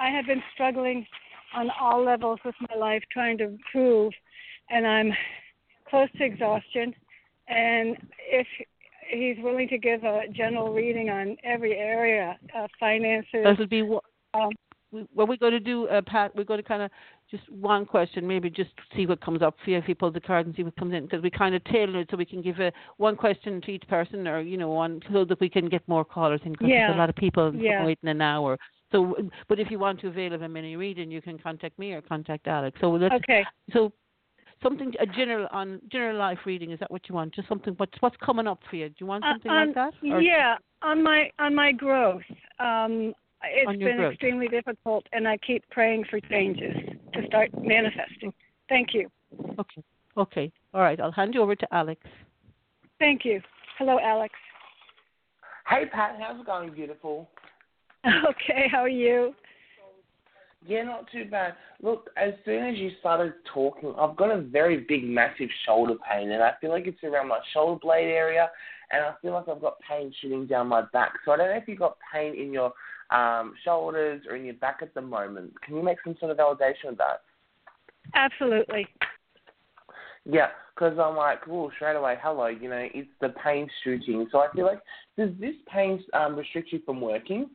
[0.00, 1.06] I have been struggling
[1.54, 4.14] on all levels with my life trying to improve,
[4.70, 5.12] and I'm
[5.90, 6.94] close to exhaustion.
[7.46, 8.46] And if
[9.10, 13.44] he's willing to give a general reading on every area, uh, finances.
[13.44, 14.50] That would be um,
[15.12, 16.34] what we're going to do, uh, Pat.
[16.34, 16.90] We're going to kind of
[17.30, 20.20] just one question, maybe just see what comes up for you if you pull the
[20.20, 22.42] card and see what comes in, because we kind of tailor it so we can
[22.42, 25.68] give a one question to each person, or you know, one so that we can
[25.68, 26.52] get more callers in.
[26.52, 26.86] Because yeah.
[26.86, 27.84] there's a lot of people yeah.
[27.84, 28.58] waiting an hour.
[28.92, 29.16] So,
[29.48, 32.00] but if you want to avail of a mini reading, you can contact me or
[32.00, 32.78] contact Alex.
[32.80, 33.44] So let's, okay.
[33.72, 33.92] So
[34.62, 37.92] something a general on general life reading is that what you want just something what's
[38.00, 40.20] what's coming up for you do you want something uh, like that or?
[40.20, 42.22] yeah on my on my growth
[42.58, 43.12] um
[43.48, 44.12] it's on been growth.
[44.12, 46.74] extremely difficult and i keep praying for changes
[47.12, 48.32] to start manifesting.
[48.68, 49.10] Thank you.
[49.58, 49.82] Okay.
[50.16, 50.52] Okay.
[50.72, 51.00] All right.
[51.00, 52.00] I'll hand you over to alex.
[52.98, 53.40] Thank you.
[53.78, 54.34] Hello alex.
[55.68, 56.16] Hey pat.
[56.20, 57.28] How's it going beautiful?
[58.06, 58.66] Okay.
[58.70, 59.34] How are you?
[60.66, 61.54] Yeah, not too bad.
[61.82, 66.30] Look, as soon as you started talking, I've got a very big, massive shoulder pain,
[66.30, 68.48] and I feel like it's around my shoulder blade area,
[68.90, 71.12] and I feel like I've got pain shooting down my back.
[71.24, 72.72] So I don't know if you've got pain in your
[73.14, 75.52] um, shoulders or in your back at the moment.
[75.62, 77.22] Can you make some sort of validation of that?
[78.14, 78.86] Absolutely.
[80.24, 84.26] Yeah, because I'm like, oh, straight away, hello, you know, it's the pain shooting.
[84.32, 84.80] So I feel like,
[85.18, 87.50] does this pain um, restrict you from working?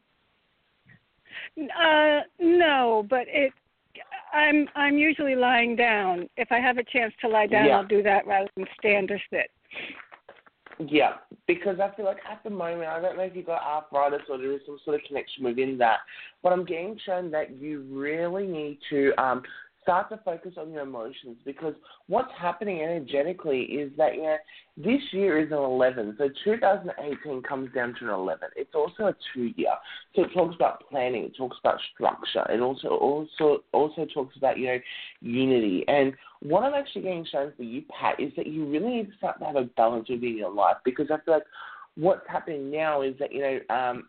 [1.57, 3.53] Uh, no, but it.
[4.33, 6.29] I'm I'm usually lying down.
[6.37, 7.77] If I have a chance to lie down, yeah.
[7.77, 9.49] I'll do that rather than stand or sit.
[10.87, 11.15] Yeah,
[11.45, 14.37] because I feel like at the moment, I don't know if you've got arthritis or
[14.37, 15.99] there is some sort of connection within that,
[16.41, 19.43] but I'm getting shown that you really need to um,
[19.89, 21.73] start to focus on your emotions because
[22.05, 24.37] what's happening energetically is that you know
[24.77, 28.49] this year is an 11, so 2018 comes down to an 11.
[28.55, 29.73] It's also a two year,
[30.15, 34.59] so it talks about planning, it talks about structure, It also also also talks about
[34.59, 34.79] you know
[35.21, 35.85] unity.
[35.87, 39.17] And what I'm actually getting shown for you, Pat, is that you really need to
[39.17, 41.43] start to have a balance within your life because I feel like
[41.95, 44.03] what's happening now is that you know um,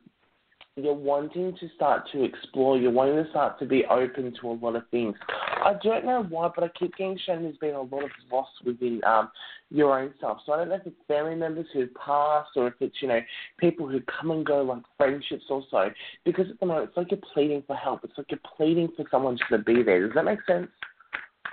[0.82, 4.52] you're wanting to start to explore, you're wanting to start to be open to a
[4.52, 5.16] lot of things.
[5.28, 8.48] I don't know why, but I keep getting shown there's been a lot of loss
[8.64, 9.30] within um,
[9.70, 10.38] your own self.
[10.44, 13.20] So I don't know if it's family members who've passed or if it's, you know,
[13.58, 15.90] people who come and go, like friendships also.
[16.24, 18.04] Because at the moment, it's like you're pleading for help.
[18.04, 20.06] It's like you're pleading for someone to be there.
[20.06, 20.68] Does that make sense?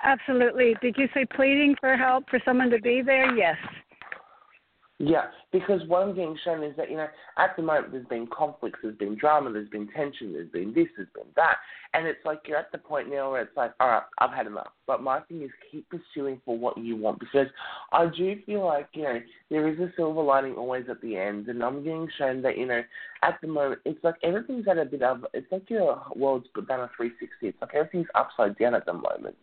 [0.02, 0.74] Absolutely.
[0.80, 3.36] Did you say pleading for help for someone to be there?
[3.36, 3.56] Yes.
[5.00, 8.26] Yeah, because what I'm getting shown is that, you know, at the moment there's been
[8.26, 11.56] conflicts, there's been drama, there's been tension, there's been this, there's been that.
[11.94, 14.46] And it's like you're at the point now where it's like, all right, I've had
[14.46, 14.72] enough.
[14.86, 17.46] But my thing is keep pursuing for what you want because
[17.92, 19.20] I do feel like, you know,
[19.50, 21.48] there is a silver lining always at the end.
[21.48, 22.82] And I'm getting shown that, you know,
[23.22, 26.80] at the moment, it's like everything's at a bit of, it's like your world's done
[26.80, 27.26] a 360.
[27.40, 29.36] It's like everything's upside down at the moment.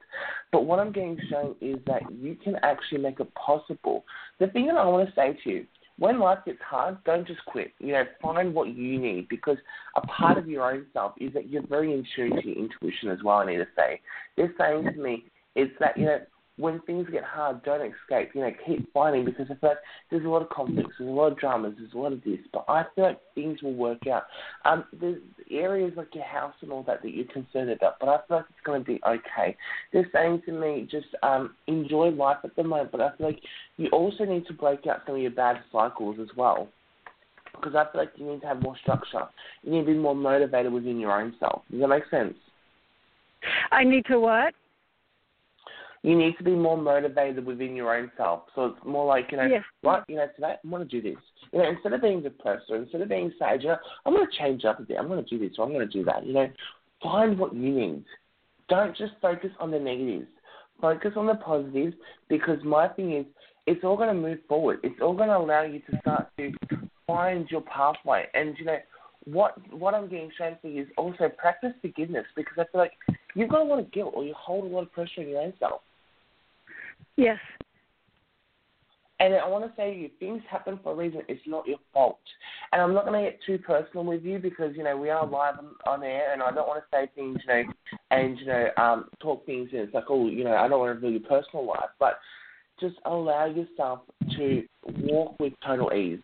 [0.51, 4.05] But what I'm getting shown is that you can actually make it possible.
[4.39, 5.65] The thing that I want to say to you,
[5.97, 7.71] when life gets hard, don't just quit.
[7.79, 9.57] You know, find what you need because
[9.95, 13.09] a part of your own self is that you're very in tune to your intuition
[13.09, 13.37] as well.
[13.37, 14.01] I need to say,
[14.35, 15.25] they're saying to me,
[15.55, 16.19] it's that you know
[16.57, 18.31] when things get hard, don't escape.
[18.33, 19.77] You know, keep fighting because I feel like
[20.09, 22.39] there's a lot of conflicts, there's a lot of dramas, there's a lot of this,
[22.53, 24.23] but I feel like things will work out.
[24.63, 28.19] Um, there's areas like your house and all that that you're concerned about, but I
[28.27, 29.55] feel like it's going to be okay.
[29.91, 33.39] They're saying to me, just um, enjoy life at the moment, but I feel like
[33.77, 36.69] you also need to break out some of your bad cycles as well.
[37.53, 39.23] Because I feel like you need to have more structure.
[39.63, 41.61] You need to be more motivated within your own self.
[41.71, 42.35] Does that make sense?
[43.71, 44.53] I need to what?
[46.05, 48.43] You need to be more motivated within your own self.
[48.53, 49.63] So it's more like, you know, Yes.
[49.83, 51.19] right, you know, today I want to do this.
[51.51, 54.25] You know, instead of being depressed or instead of being sad, you know, I'm going
[54.25, 54.97] to change up a bit.
[54.99, 56.23] I'm going to do this or I'm going to do that.
[56.23, 56.47] You know,
[57.01, 58.05] find what you need.
[58.69, 60.27] Don't just focus on the negatives.
[60.79, 61.95] Focus on the positives
[62.29, 63.25] because my thing is,
[63.65, 64.81] it's all going to move forward.
[64.83, 66.51] It's all going to allow you to start to
[67.07, 68.25] find your pathway.
[68.35, 68.77] And, you know,
[69.23, 72.91] what what I'm getting shown for you is also practice forgiveness because I feel like
[73.33, 75.41] you've got a lot of guilt or you hold a lot of pressure on your
[75.41, 75.81] own self.
[77.17, 77.39] Yes.
[79.21, 81.21] And I want to say to you, things happen for a reason.
[81.29, 82.19] It's not your fault.
[82.73, 85.25] And I'm not going to get too personal with you because, you know, we are
[85.25, 87.63] live on, on air and I don't want to say things, you know,
[88.11, 90.89] and, you know, um, talk things and it's like, oh, you know, I don't want
[90.89, 91.89] to reveal your personal life.
[91.97, 92.19] But
[92.79, 94.01] just allow yourself
[94.35, 94.63] to
[94.99, 96.19] walk with total ease.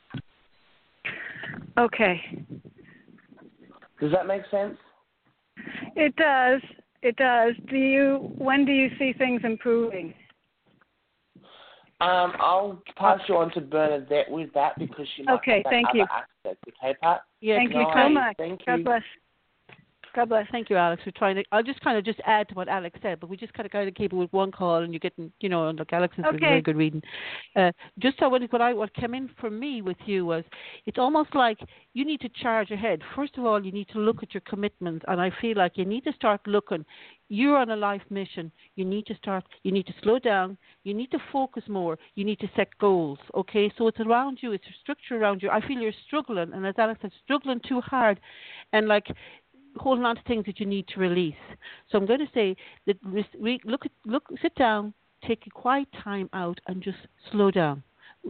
[1.78, 2.46] Okay.
[4.02, 4.76] Does that make sense?
[5.96, 6.62] It does.
[7.04, 7.54] It does.
[7.70, 8.32] Do you?
[8.38, 10.14] When do you see things improving?
[12.02, 15.70] Um, I'll pass you on to Bernadette with that because she might Okay, have that
[15.70, 16.06] thank other you.
[16.06, 16.66] aspect.
[16.68, 17.22] Okay, Pat?
[17.42, 18.38] Yeah, Thank you so much.
[18.38, 18.84] Thank God you.
[18.84, 19.04] bless.
[20.14, 20.48] God bless.
[20.52, 21.44] Thank you, Alex, for trying to.
[21.52, 23.72] I'll just kind of just add to what Alex said, but we just kind of
[23.72, 26.14] kind of keep it with one call, and you're getting, you know, and look, Alex
[26.18, 26.38] is Okay.
[26.38, 27.02] very good reading.
[27.56, 30.44] Uh, just so what, what I what came in for me with you was,
[30.86, 31.60] it's almost like
[31.94, 33.02] you need to charge ahead.
[33.16, 35.86] First of all, you need to look at your commitments, and I feel like you
[35.86, 36.86] need to start looking.
[37.30, 38.52] You're on a life mission.
[38.76, 39.46] You need to start.
[39.64, 40.58] You need to slow down.
[40.84, 41.98] You need to focus more.
[42.16, 43.20] You need to set goals.
[43.34, 44.52] Okay, so it's around you.
[44.52, 45.50] It's a structure around you.
[45.50, 48.20] I feel you're struggling, and as Alex said, struggling too hard,
[48.74, 49.08] and like
[49.78, 51.36] holding on to things that you need to release.
[51.90, 52.56] So I'm going to say
[52.88, 54.94] that re- look, look, sit down,
[55.28, 56.98] take a quiet time out, and just
[57.32, 57.84] slow down.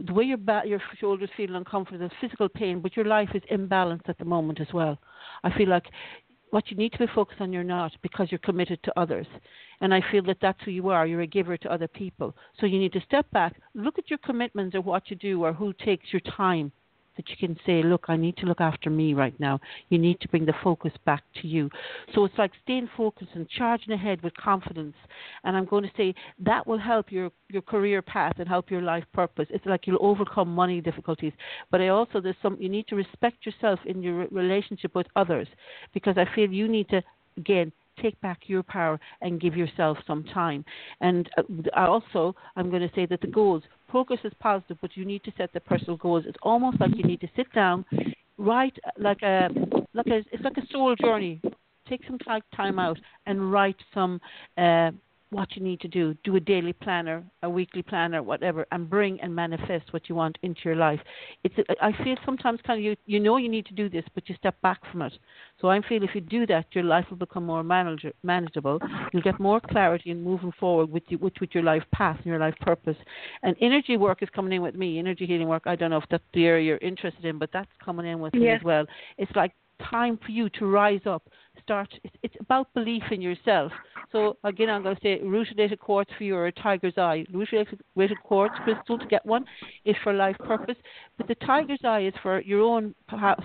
[0.06, 3.42] The way your back, your shoulders feel uncomfortable, there's physical pain, but your life is
[3.50, 4.98] imbalanced at the moment as well.
[5.44, 5.84] I feel like
[6.50, 9.26] what you need to be focused on, you're not because you're committed to others.
[9.80, 11.06] And I feel that that's who you are.
[11.06, 12.34] You're a giver to other people.
[12.58, 15.52] So you need to step back, look at your commitments or what you do or
[15.52, 16.70] who takes your time
[17.22, 19.60] that you can say, look, I need to look after me right now.
[19.88, 21.70] You need to bring the focus back to you.
[22.14, 24.94] So it's like staying focused and charging ahead with confidence.
[25.44, 28.82] And I'm going to say that will help your, your career path and help your
[28.82, 29.46] life purpose.
[29.50, 31.32] It's like you'll overcome money difficulties.
[31.70, 35.48] But I also, there's some, you need to respect yourself in your relationship with others
[35.94, 37.02] because I feel you need to,
[37.36, 40.64] again, take back your power and give yourself some time.
[41.00, 41.42] And uh,
[41.76, 45.32] also, I'm going to say that the goals, progress is positive, but you need to
[45.36, 46.24] set the personal goals.
[46.26, 47.84] It's almost like you need to sit down,
[48.38, 49.48] write like a,
[49.94, 51.40] like a, it's like a soul journey.
[51.88, 52.18] Take some
[52.54, 54.20] time out and write some.
[54.56, 54.92] Uh,
[55.32, 56.14] what you need to do.
[56.24, 60.38] Do a daily planner, a weekly planner, whatever, and bring and manifest what you want
[60.42, 61.00] into your life.
[61.42, 61.54] It's.
[61.80, 64.34] I feel sometimes kind of you you know you need to do this, but you
[64.36, 65.12] step back from it.
[65.60, 68.78] So I feel if you do that, your life will become more manager, manageable.
[69.12, 72.26] You'll get more clarity in moving forward with you, with, with your life path and
[72.26, 72.96] your life purpose.
[73.42, 74.98] And energy work is coming in with me.
[74.98, 75.62] Energy healing work.
[75.66, 78.34] I don't know if that's the area you're interested in, but that's coming in with
[78.34, 78.84] me as well.
[79.18, 79.52] It's like
[79.90, 81.28] time for you to rise up.
[81.62, 81.88] Start.
[82.02, 83.72] It's, it's about belief in yourself.
[84.10, 87.24] So again, I'm going to say rutilated quartz for you or a tiger's eye.
[87.32, 87.78] Rutilated
[88.24, 89.44] quartz crystal to get one
[89.84, 90.76] is for life purpose,
[91.16, 92.94] but the tiger's eye is for your own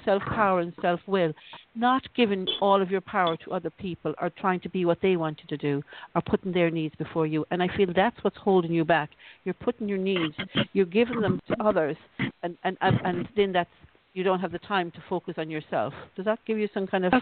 [0.04, 1.32] self power and self will.
[1.76, 5.16] Not giving all of your power to other people or trying to be what they
[5.16, 5.84] want you to do
[6.16, 7.46] or putting their needs before you.
[7.52, 9.12] And I feel that's what's holding you back.
[9.46, 10.36] You're putting your needs,
[10.74, 11.98] you're giving them to others,
[12.44, 13.70] and and and, and then that's
[14.14, 15.94] you don't have the time to focus on yourself.
[16.16, 17.14] Does that give you some kind of?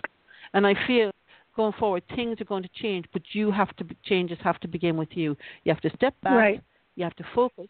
[0.55, 1.11] And I feel
[1.55, 4.97] going forward, things are going to change, but you have to changes have to begin
[4.97, 5.37] with you.
[5.63, 6.33] You have to step back.
[6.33, 6.63] Right.
[6.95, 7.67] You have to focus.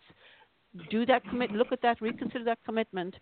[0.91, 1.51] Do that commit.
[1.51, 1.99] Look at that.
[1.99, 3.15] Reconsider that commitment.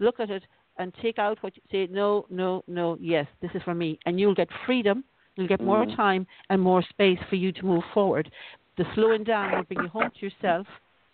[0.00, 0.42] Look at it
[0.78, 1.86] and take out what you say.
[1.92, 2.98] No, no, no.
[3.00, 5.04] Yes, this is for me, and you'll get freedom.
[5.36, 5.96] You'll get more Mhm.
[5.96, 8.32] time and more space for you to move forward.
[8.76, 10.66] The slowing down will bring you home to yourself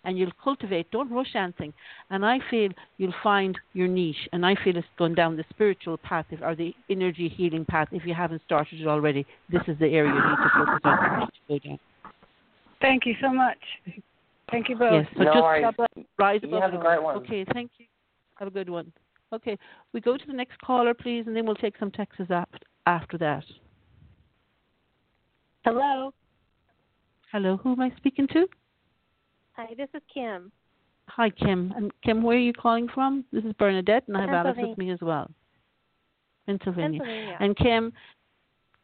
[0.03, 0.89] and you'll cultivate.
[0.91, 1.73] Don't rush anything.
[2.09, 4.27] And I feel you'll find your niche.
[4.33, 7.87] And I feel it's going down the spiritual path if, or the energy healing path.
[7.91, 11.19] If you haven't started it already, this is the area you need to focus on.
[11.21, 11.79] To go down.
[12.81, 13.59] Thank you so much.
[14.49, 14.93] Thank you both.
[14.93, 15.63] Yes, so No just worries.
[15.63, 16.05] God bless.
[16.17, 17.15] rise You have a great one.
[17.17, 17.85] Okay, thank you.
[18.35, 18.91] Have a good one.
[19.33, 19.57] Okay,
[19.93, 23.17] we go to the next caller, please, and then we'll take some texts after, after
[23.19, 23.45] that.
[25.63, 26.11] Hello.
[27.31, 28.47] Hello, who am I speaking to?
[29.53, 30.51] Hi, this is Kim.
[31.09, 31.73] Hi, Kim.
[31.75, 33.25] And Kim, where are you calling from?
[33.33, 35.29] This is Bernadette, and I have Alex with me as well.
[36.45, 36.99] Pennsylvania.
[36.99, 37.37] Pennsylvania.
[37.39, 37.93] And Kim,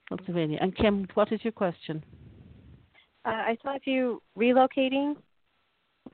[0.10, 0.58] Pennsylvania.
[0.62, 2.04] And Kim, what is your question?
[3.26, 5.16] Uh, I saw you relocating,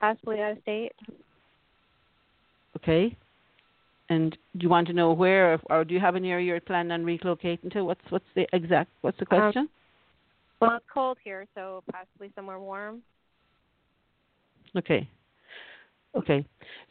[0.00, 0.92] possibly out of state.
[2.76, 3.16] Okay.
[4.10, 6.60] And do you want to know where, or, or do you have an area you're
[6.60, 7.84] planning on relocating to?
[7.84, 8.90] What's what's the exact?
[9.00, 9.68] What's the Um, question?
[10.60, 13.02] Well, it's cold here, so possibly somewhere warm.
[14.76, 15.08] Okay.
[16.16, 16.46] Okay.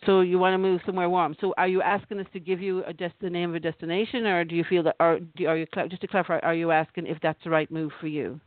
[0.05, 1.35] So you want to move somewhere warm.
[1.39, 4.25] So are you asking us to give you a just the name of a destination,
[4.25, 7.07] or do you feel that, or do, are you just to clarify, are you asking
[7.07, 8.39] if that's the right move for you?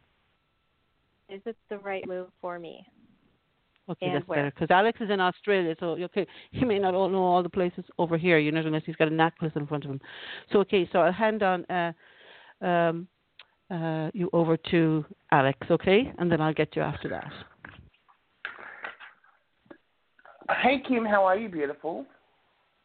[1.28, 2.86] Is it the right move for me?
[3.88, 4.38] Okay, And that's where?
[4.38, 4.50] better.
[4.50, 7.84] Because Alex is in Australia, so okay, he may not all know all the places
[7.98, 8.38] over here.
[8.38, 10.00] You know, unless he's got a necklace in front of him.
[10.52, 11.92] So okay, so I'll hand on uh,
[12.64, 13.08] um,
[13.70, 17.32] uh, you over to Alex, okay, and then I'll get you after that.
[20.50, 22.06] Hey Kim, how are you, beautiful?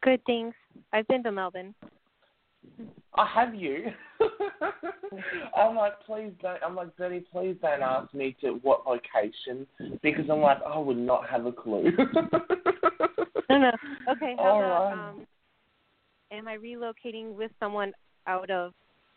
[0.01, 0.57] Good, thanks.
[0.93, 1.75] I've been to Melbourne.
[3.15, 3.87] I have you.
[5.55, 6.59] I'm like, please don't.
[6.65, 9.67] I'm like, Betty, please don't ask me to what location
[10.01, 11.91] because I'm like, I would not have a clue.
[13.49, 13.71] No, no.
[14.09, 14.93] Okay, how All about right.
[14.93, 15.25] um
[16.31, 17.91] am I relocating with someone
[18.25, 18.71] out of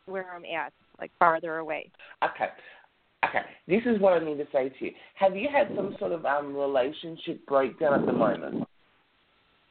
[0.07, 1.89] where I'm at, like farther away?
[2.25, 2.49] Okay.
[3.29, 3.43] Okay.
[3.69, 4.93] This is what I need to say to you.
[5.15, 8.65] Have you had some sort of um relationship breakdown at the moment?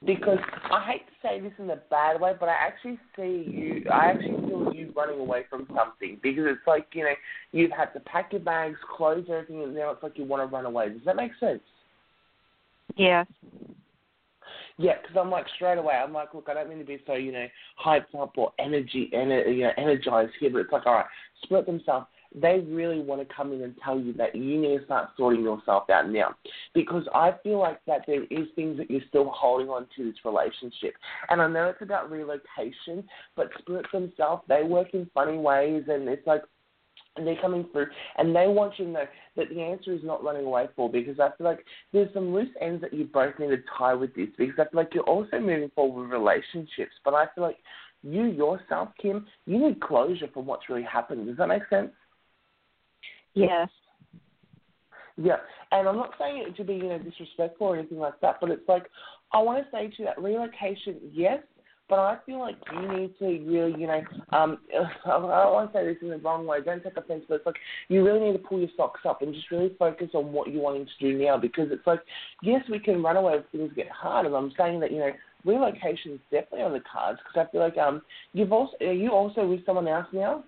[0.06, 0.40] Because
[0.70, 3.86] I hate to say this in a bad way, but I actually see you.
[3.90, 7.14] I actually feel you running away from something because it's like you know
[7.52, 10.54] you've had to pack your bags, close everything, and now it's like you want to
[10.54, 10.90] run away.
[10.90, 11.62] Does that make sense?
[12.98, 13.28] Yes.
[14.78, 15.94] Yeah, because I'm like straight away.
[15.94, 17.48] I'm like, look, I don't mean to be so you know
[17.84, 21.06] hyped up or energy, ener- you know, energized here, but it's like, all right,
[21.44, 22.08] split themselves.
[22.36, 25.44] They really want to come in and tell you that you need to start sorting
[25.44, 26.36] yourself out now,
[26.74, 30.26] because I feel like that there is things that you're still holding on to this
[30.26, 30.94] relationship,
[31.30, 33.04] and I know it's about relocation,
[33.36, 36.44] but spirits themselves they work in funny ways, and it's like
[37.16, 37.86] and they're coming through
[38.18, 39.06] and they want you to know
[39.36, 42.50] that the answer is not running away for because I feel like there's some loose
[42.60, 45.40] ends that you both need to tie with this because I feel like you're also
[45.40, 46.94] moving forward with relationships.
[47.06, 47.58] But I feel like
[48.02, 51.28] you yourself, Kim, you need closure from what's really happened.
[51.28, 51.92] Does that make sense?
[53.34, 53.70] Yes.
[55.16, 55.38] Yeah,
[55.72, 58.50] and I'm not saying it to be, you know, disrespectful or anything like that, but
[58.50, 58.86] it's like
[59.32, 61.40] I want to say to that relocation, yes,
[61.88, 64.58] but I feel like you need to really, you know, um,
[65.06, 65.24] I don't
[65.54, 66.60] want to say this in the wrong way.
[66.64, 67.58] Don't take offense, but it's like
[67.90, 70.64] you really need to pull your socks up and just really focus on what you're
[70.64, 72.00] wanting to do now because it's like,
[72.42, 75.12] yes, we can run away if things get hard, and I'm saying that, you know,
[75.46, 78.02] relocation is definitely on the cards because I feel like um,
[78.34, 80.44] you've also are you also with someone else now?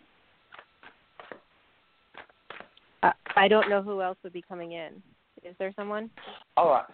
[3.36, 5.02] I, don't know who else would be coming in.
[5.44, 6.10] Is there someone?
[6.58, 6.86] All right.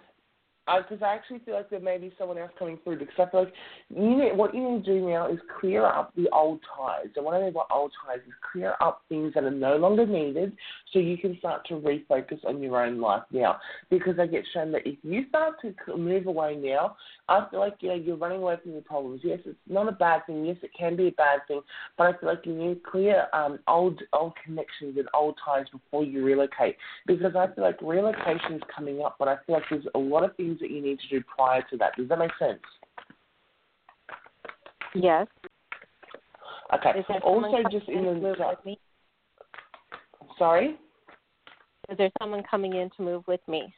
[0.77, 3.43] Because I actually feel like there may be someone else coming through because I feel
[3.43, 3.53] like
[3.89, 7.07] you need, what you need to do now is clear up the old ties.
[7.15, 10.05] And what I mean by old ties is clear up things that are no longer
[10.05, 10.53] needed
[10.93, 13.59] so you can start to refocus on your own life now.
[13.89, 16.95] Because I get shown that if you start to move away now,
[17.27, 19.21] I feel like you know, you're running away from your problems.
[19.23, 20.45] Yes, it's not a bad thing.
[20.45, 21.61] Yes, it can be a bad thing.
[21.97, 25.65] But I feel like you need to clear um, old, old connections and old ties
[25.71, 26.77] before you relocate.
[27.07, 30.23] Because I feel like relocation is coming up, but I feel like there's a lot
[30.23, 31.95] of things that you need to do prior to that.
[31.97, 32.59] Does that make sense?
[34.95, 35.27] Yes.
[36.73, 36.99] Okay.
[36.99, 38.79] Is there someone Also, coming just in the move with me?
[40.37, 40.77] sorry.
[41.89, 43.73] Is there someone coming in to move with me?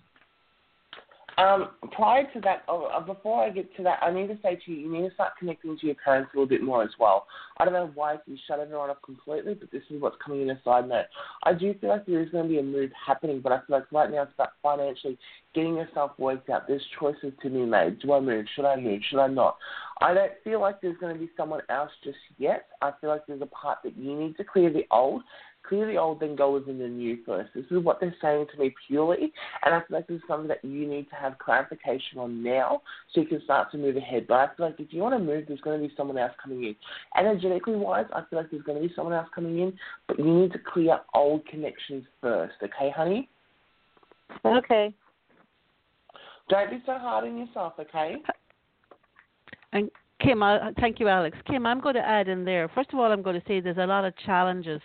[1.37, 4.59] Um, prior to that, oh, uh, before I get to that, I need to say
[4.65, 6.91] to you, you need to start connecting to your parents a little bit more as
[6.99, 7.25] well.
[7.57, 10.49] I don't know why you shut everyone off completely, but this is what's coming in
[10.51, 11.05] a side note.
[11.43, 13.77] I do feel like there is going to be a move happening, but I feel
[13.77, 15.17] like right now it's about financially
[15.55, 16.67] getting yourself worked out.
[16.67, 17.99] There's choices to be made.
[17.99, 18.45] Do I move?
[18.55, 19.01] Should I move?
[19.09, 19.57] Should I not?
[20.01, 22.65] I don't feel like there's going to be someone else just yet.
[22.81, 25.23] I feel like there's a part that you need to clear the old
[25.67, 27.49] clear the old, then go in the new first.
[27.55, 29.31] This is what they're saying to me purely,
[29.63, 32.81] and I feel like this is something that you need to have clarification on now
[33.13, 34.25] so you can start to move ahead.
[34.27, 36.33] But I feel like if you want to move, there's going to be someone else
[36.41, 36.75] coming in.
[37.17, 39.73] Energetically wise, I feel like there's going to be someone else coming in,
[40.07, 43.29] but you need to clear old connections first, okay, honey?
[44.45, 44.93] Okay.
[46.49, 48.15] Don't be so hard on yourself, okay?
[49.71, 49.89] And
[50.21, 51.37] Kim, I, thank you, Alex.
[51.47, 52.69] Kim, I'm going to add in there.
[52.75, 54.81] First of all, I'm going to say there's a lot of challenges,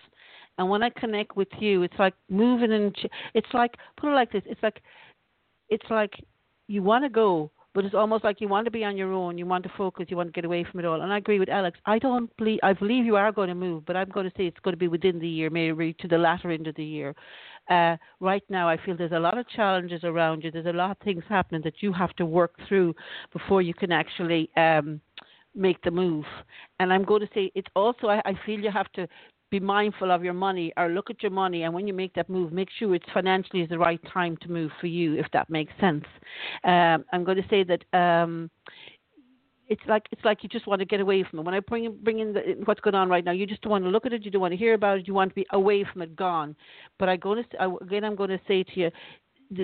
[0.58, 2.94] and when I connect with you, it's like moving and
[3.34, 4.42] it's like put it like this.
[4.46, 4.82] It's like
[5.68, 6.12] it's like
[6.66, 9.38] you want to go, but it's almost like you want to be on your own.
[9.38, 10.06] You want to focus.
[10.08, 11.00] You want to get away from it all.
[11.00, 11.78] And I agree with Alex.
[11.86, 12.58] I don't believe.
[12.64, 14.78] I believe you are going to move, but I'm going to say it's going to
[14.78, 17.14] be within the year, maybe to the latter end of the year.
[17.70, 20.50] Uh, right now, I feel there's a lot of challenges around you.
[20.50, 22.94] There's a lot of things happening that you have to work through
[23.32, 25.00] before you can actually um,
[25.54, 26.24] make the move.
[26.80, 28.08] And I'm going to say it's also.
[28.08, 29.06] I, I feel you have to
[29.50, 32.28] be mindful of your money or look at your money and when you make that
[32.28, 35.48] move make sure it's financially is the right time to move for you if that
[35.48, 36.04] makes sense
[36.64, 38.50] um, i'm going to say that um,
[39.68, 41.42] it's like it's like you just want to get away from it.
[41.42, 43.84] When I bring bring in the, what's going on right now, you just don't want
[43.84, 44.24] to look at it.
[44.24, 45.06] You don't want to hear about it.
[45.06, 46.56] You want to be away from it, gone.
[46.98, 48.90] But I'm going to again, I'm going to say to you,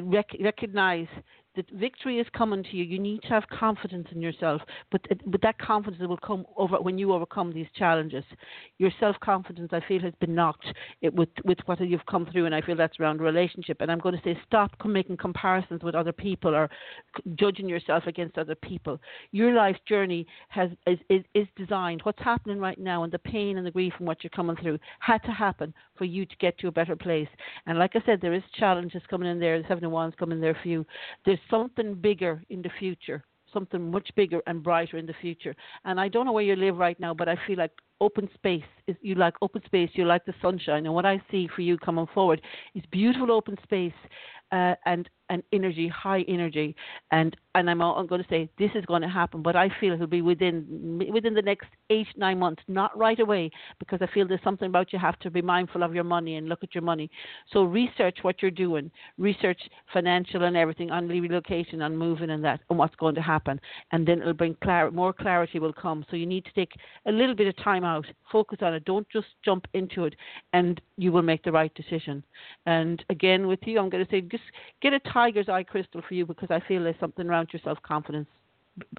[0.03, 1.09] rec- recognize
[1.57, 2.84] that victory is coming to you.
[2.84, 6.98] You need to have confidence in yourself, but but that confidence will come over when
[6.98, 8.24] you overcome these challenges.
[8.78, 10.66] Your self confidence, I feel, has been knocked
[11.02, 13.78] with with what you've come through, and I feel that's around relationship.
[13.80, 16.68] And I'm going to say, stop making comparisons with other people or
[17.36, 19.00] judging yourself against other people.
[19.32, 22.00] Your life journey has is, is, is designed.
[22.02, 24.78] What's happening right now, and the pain and the grief and what you're coming through,
[25.00, 27.28] had to happen for you to get to a better place.
[27.66, 29.61] And like I said, there is challenges coming in there.
[29.61, 30.84] The seven of wands coming in there for you.
[31.24, 33.24] There's something bigger in the future
[33.55, 35.55] something much bigger and brighter in the future.
[35.84, 37.70] And I don't know where you live right now, but I feel like
[38.05, 38.62] open space
[39.00, 40.86] you like open space, you like the sunshine.
[40.86, 42.40] And what I see for you coming forward
[42.74, 43.92] is beautiful open space
[44.52, 46.76] uh, and and energy, high energy,
[47.11, 49.94] and and I'm, I'm going to say this is going to happen, but I feel
[49.94, 54.28] it'll be within within the next eight nine months, not right away, because I feel
[54.28, 56.82] there's something about you have to be mindful of your money and look at your
[56.82, 57.11] money.
[57.52, 59.61] So research what you're doing, research
[59.94, 63.59] financial and everything on relocation, on moving and that, and what's going to happen,
[63.92, 64.57] and then it'll bring
[64.92, 66.05] more clarity will come.
[66.11, 66.72] So you need to take
[67.07, 67.93] a little bit of time out,
[68.30, 70.14] focus on it, don't just jump into it,
[70.53, 72.22] and you will make the right decision.
[72.66, 74.45] And again, with you, I'm going to say just
[74.82, 77.80] get a tiger's eye crystal for you because I feel there's something around your self
[77.82, 78.28] confidence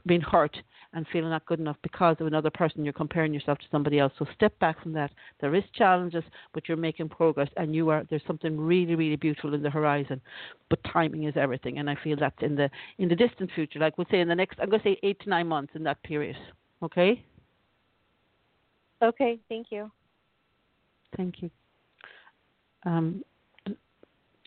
[0.05, 0.55] being hurt
[0.93, 2.83] and feeling not good enough because of another person.
[2.83, 4.13] You're comparing yourself to somebody else.
[4.17, 5.11] So step back from that.
[5.41, 6.23] There is challenges
[6.53, 10.21] but you're making progress and you are there's something really really beautiful in the horizon.
[10.69, 11.79] But timing is everything.
[11.79, 13.79] And i feel that's in the in the distant future.
[13.79, 15.83] Like we'll say in the next i'm going to say 8 to 9 months in
[15.83, 16.37] that period.
[16.81, 17.23] Okay
[19.05, 19.91] okay thank you
[21.15, 21.49] thank you
[22.85, 23.23] um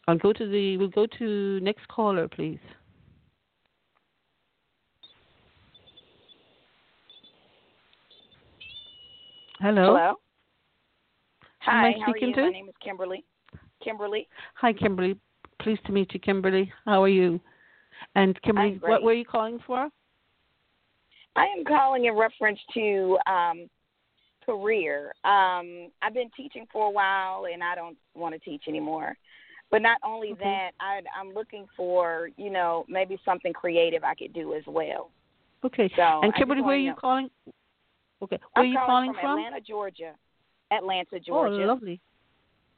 [0.08, 0.78] I'll go to the.
[0.78, 2.58] We'll go to next caller, please.
[9.60, 9.84] Hello.
[9.84, 10.14] Hello.
[11.60, 11.88] Hi.
[11.88, 12.34] Am I speaking how are you?
[12.34, 12.42] to?
[12.42, 13.24] My name is Kimberly.
[13.84, 14.28] Kimberly.
[14.54, 15.18] Hi, Kimberly.
[15.60, 16.72] Pleased to meet you, Kimberly.
[16.86, 17.38] How are you?
[18.14, 19.88] And Kimberly, what were you calling for?
[21.36, 23.68] I am calling in reference to um,
[24.48, 25.12] career.
[25.24, 29.16] Um, I've been teaching for a while, and I don't want to teach anymore.
[29.70, 30.44] But not only Okay.
[30.44, 35.10] that, I, I'm looking for you know maybe something creative I could do as well.
[35.64, 35.90] Okay.
[35.96, 36.96] So and Kimberly, where are you know.
[36.96, 37.30] calling?
[38.22, 38.38] Okay.
[38.38, 40.12] Where I'm are you calling calling from Atlanta, Georgia.
[40.70, 41.62] Atlanta, Georgia.
[41.62, 42.00] Oh, lovely.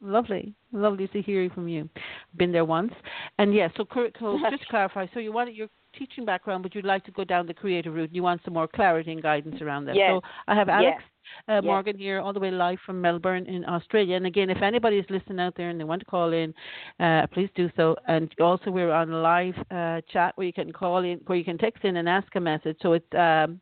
[0.01, 0.55] Lovely.
[0.73, 1.89] Lovely to hear from you.
[2.37, 2.93] Been there once.
[3.39, 5.69] And yes, so, cur- so just to clarify, so you want your
[5.99, 8.09] teaching background, but you'd like to go down the creative route.
[8.09, 9.97] And you want some more clarity and guidance around that.
[9.97, 10.11] Yes.
[10.11, 11.10] So I have Alex Yes.
[11.49, 11.65] Uh, Yes.
[11.65, 14.17] Morgan here, all the way live from Melbourne in Australia.
[14.17, 16.55] And again, if anybody is listening out there and they want to call in,
[16.99, 17.97] uh, please do so.
[18.07, 21.45] And also, we're on a live uh, chat where you can call in, where you
[21.45, 22.77] can text in and ask a message.
[22.83, 23.61] So it's um,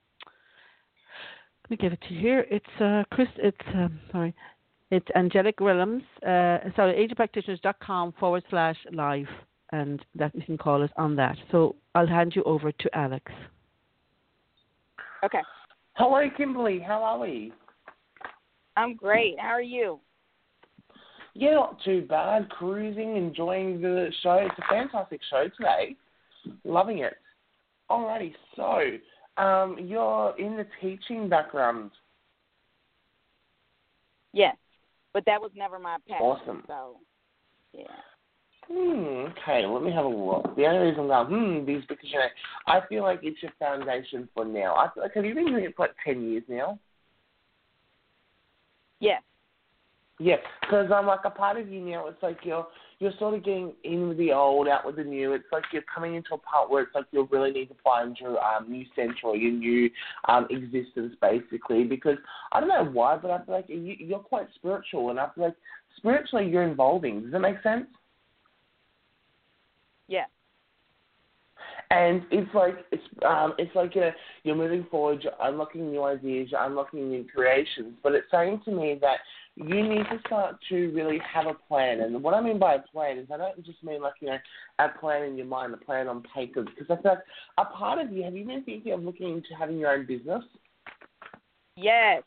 [1.64, 2.47] let me give it to you here.
[2.51, 3.29] It's uh, Chris.
[3.37, 4.35] It's um, sorry.
[4.91, 6.03] It's Angelic Realms.
[6.23, 9.29] Uh, sorry, angelpractitioners.com forward slash live,
[9.73, 11.37] and that you can call us on that.
[11.53, 13.31] So I'll hand you over to Alex.
[15.23, 15.41] Okay.
[15.99, 16.79] Hello, Kimberly.
[16.79, 17.53] How are we?
[18.77, 19.35] I'm great.
[19.37, 19.99] How are you?
[21.35, 22.49] Yeah, not too bad.
[22.51, 24.35] Cruising, enjoying the show.
[24.35, 25.97] It's a fantastic show today.
[26.63, 27.15] Loving it.
[27.91, 31.91] Alrighty, so um, you're in the teaching background.
[34.33, 34.55] Yes.
[35.13, 36.25] But that was never my passion.
[36.25, 36.63] Awesome.
[36.69, 36.99] So,
[37.73, 37.87] yeah.
[38.71, 40.55] Hmm, okay, let me have a look.
[40.57, 42.27] The only reason I'm going, hmm, is because, you know,
[42.66, 44.75] I feel like it's your foundation for now.
[44.75, 46.79] I feel like, have you been doing it for like 10 years now?
[49.01, 49.19] Yeah.
[50.21, 52.09] Yeah, because I'm like a part of you now.
[52.09, 52.66] It's like you're
[52.99, 55.33] you're sort of getting in with the old, out with the new.
[55.33, 58.16] It's like you're coming into a part where it's like you really need to find
[58.21, 59.89] your um, new center or your new
[60.29, 61.85] um, existence, basically.
[61.85, 62.16] Because
[62.51, 65.45] I don't know why, but I feel like you, you're quite spiritual, and I feel
[65.45, 65.57] like
[65.97, 67.23] spiritually you're involving.
[67.23, 67.87] Does that make sense?
[70.09, 70.29] Yes.
[71.91, 74.11] And it's like it's um it's like you know
[74.43, 77.95] you're moving forward, you're unlocking new ideas, you're unlocking new creations.
[78.03, 79.19] But it's saying to me that
[79.57, 82.01] you need to start to really have a plan.
[82.01, 84.39] And what I mean by a plan is I don't just mean like you know
[84.79, 86.63] a plan in your mind, a plan on paper.
[86.63, 87.25] Because I feel like
[87.57, 90.45] a part of you have you been thinking of looking into having your own business?
[91.75, 92.23] Yes.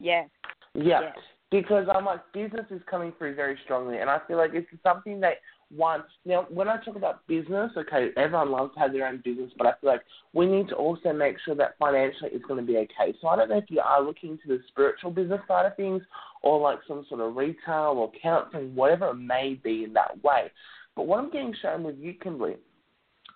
[0.00, 0.28] Yes.
[0.74, 1.00] Yeah.
[1.02, 1.16] Yes.
[1.52, 5.20] Because I'm like business is coming through very strongly, and I feel like it's something
[5.20, 5.34] that
[5.74, 9.50] one now when I talk about business, okay, everyone loves to have their own business,
[9.58, 10.02] but I feel like
[10.32, 13.14] we need to also make sure that financially it's going to be okay.
[13.20, 16.02] So I don't know if you are looking to the spiritual business side of things,
[16.42, 20.50] or like some sort of retail or counseling, whatever it may be in that way.
[20.94, 22.56] But what I'm getting shown with you, Kimberly,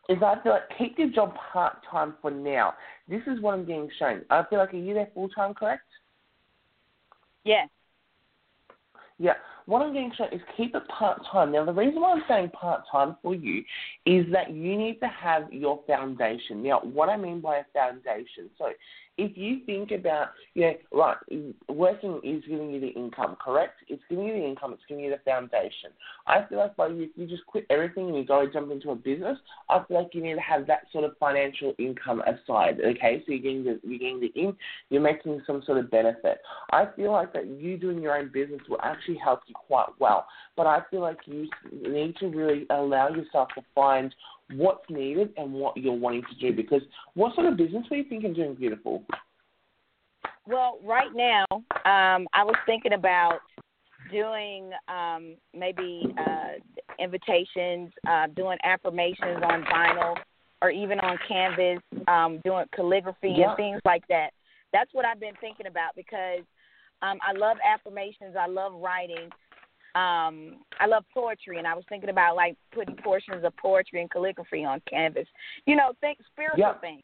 [0.09, 2.75] is I feel like keep your job part time for now.
[3.09, 4.23] This is what I'm getting shown.
[4.31, 5.83] I feel like are you there full time, correct?
[7.45, 7.69] Yes.
[9.19, 9.35] Yeah.
[9.71, 11.53] What I'm getting shown is keep it part time.
[11.53, 13.63] Now, the reason why I'm saying part time for you
[14.05, 16.63] is that you need to have your foundation.
[16.63, 18.71] Now, what I mean by a foundation, so
[19.21, 21.17] if you think about, you know, right,
[21.69, 23.75] working is giving you the income, correct?
[23.89, 25.91] It's giving you the income, it's giving you the foundation.
[26.27, 28.93] I feel like by you, if you just quit everything and you go jump into
[28.93, 29.37] a business,
[29.69, 33.23] I feel like you need to have that sort of financial income aside, okay?
[33.27, 34.57] So you're getting the, you're getting the in,
[34.89, 36.39] you're making some sort of benefit.
[36.73, 40.27] I feel like that you doing your own business will actually help you quite well,
[40.57, 44.15] but I feel like you need to really allow yourself to find
[44.55, 46.55] what's needed and what you're wanting to do.
[46.55, 46.83] Because
[47.15, 49.05] what sort of business were you thinking doing, beautiful?
[50.47, 53.41] Well, right now, um, I was thinking about
[54.11, 56.59] doing um, maybe uh,
[56.99, 60.17] invitations, uh, doing affirmations on vinyl
[60.63, 63.49] or even on canvas, um, doing calligraphy Yeah.
[63.49, 64.31] and things like that.
[64.73, 66.45] That's what I've been thinking about because
[67.03, 68.37] um, I love affirmations.
[68.39, 69.31] I love writing.
[69.95, 74.11] Um, I love poetry, and I was thinking about like putting portions of poetry and
[74.11, 75.27] calligraphy on canvas.
[75.67, 76.79] You know, think spiritual Yeah.
[76.81, 77.03] things.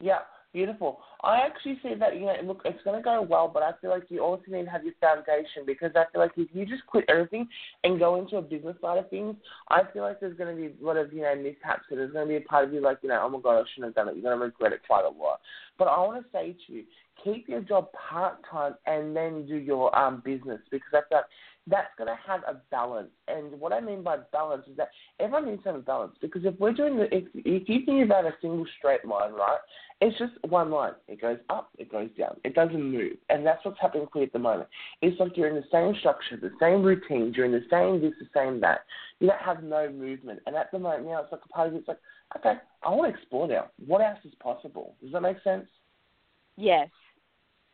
[0.00, 0.18] Yeah,
[0.52, 1.00] beautiful.
[1.22, 3.90] I actually see that, you know, look, it's going to go well, but I feel
[3.90, 6.86] like you also need to have your foundation because I feel like if you just
[6.86, 7.48] quit everything
[7.84, 9.36] and go into a business side of things,
[9.68, 11.84] I feel like there's going to be a lot of, you know, mishaps.
[11.90, 13.60] And there's going to be a part of you like, you know, oh my God,
[13.60, 14.16] I shouldn't have done it.
[14.16, 15.40] You're going to regret it quite a lot.
[15.78, 16.84] But I want to say to you,
[17.22, 21.24] keep your job part time and then do your um, business because I feel like
[21.66, 23.10] that's going to have a balance.
[23.28, 24.88] And what I mean by balance is that
[25.20, 28.04] everyone needs to have a balance because if we're doing the, if, if you think
[28.04, 29.58] about a single straight line, right,
[30.00, 30.94] it's just one line.
[31.06, 32.36] It goes up, it goes down.
[32.44, 33.16] It doesn't move.
[33.30, 34.68] And that's what's happening for you at the moment.
[35.02, 38.14] It's like you're in the same structure, the same routine, you're in the same this,
[38.18, 38.80] the same that.
[39.20, 40.40] You don't have no movement.
[40.46, 42.00] And at the moment now, it's like a part of it's like,
[42.36, 43.66] okay, I want to explore now.
[43.86, 44.96] What else is possible?
[45.00, 45.66] Does that make sense?
[46.56, 46.88] Yes.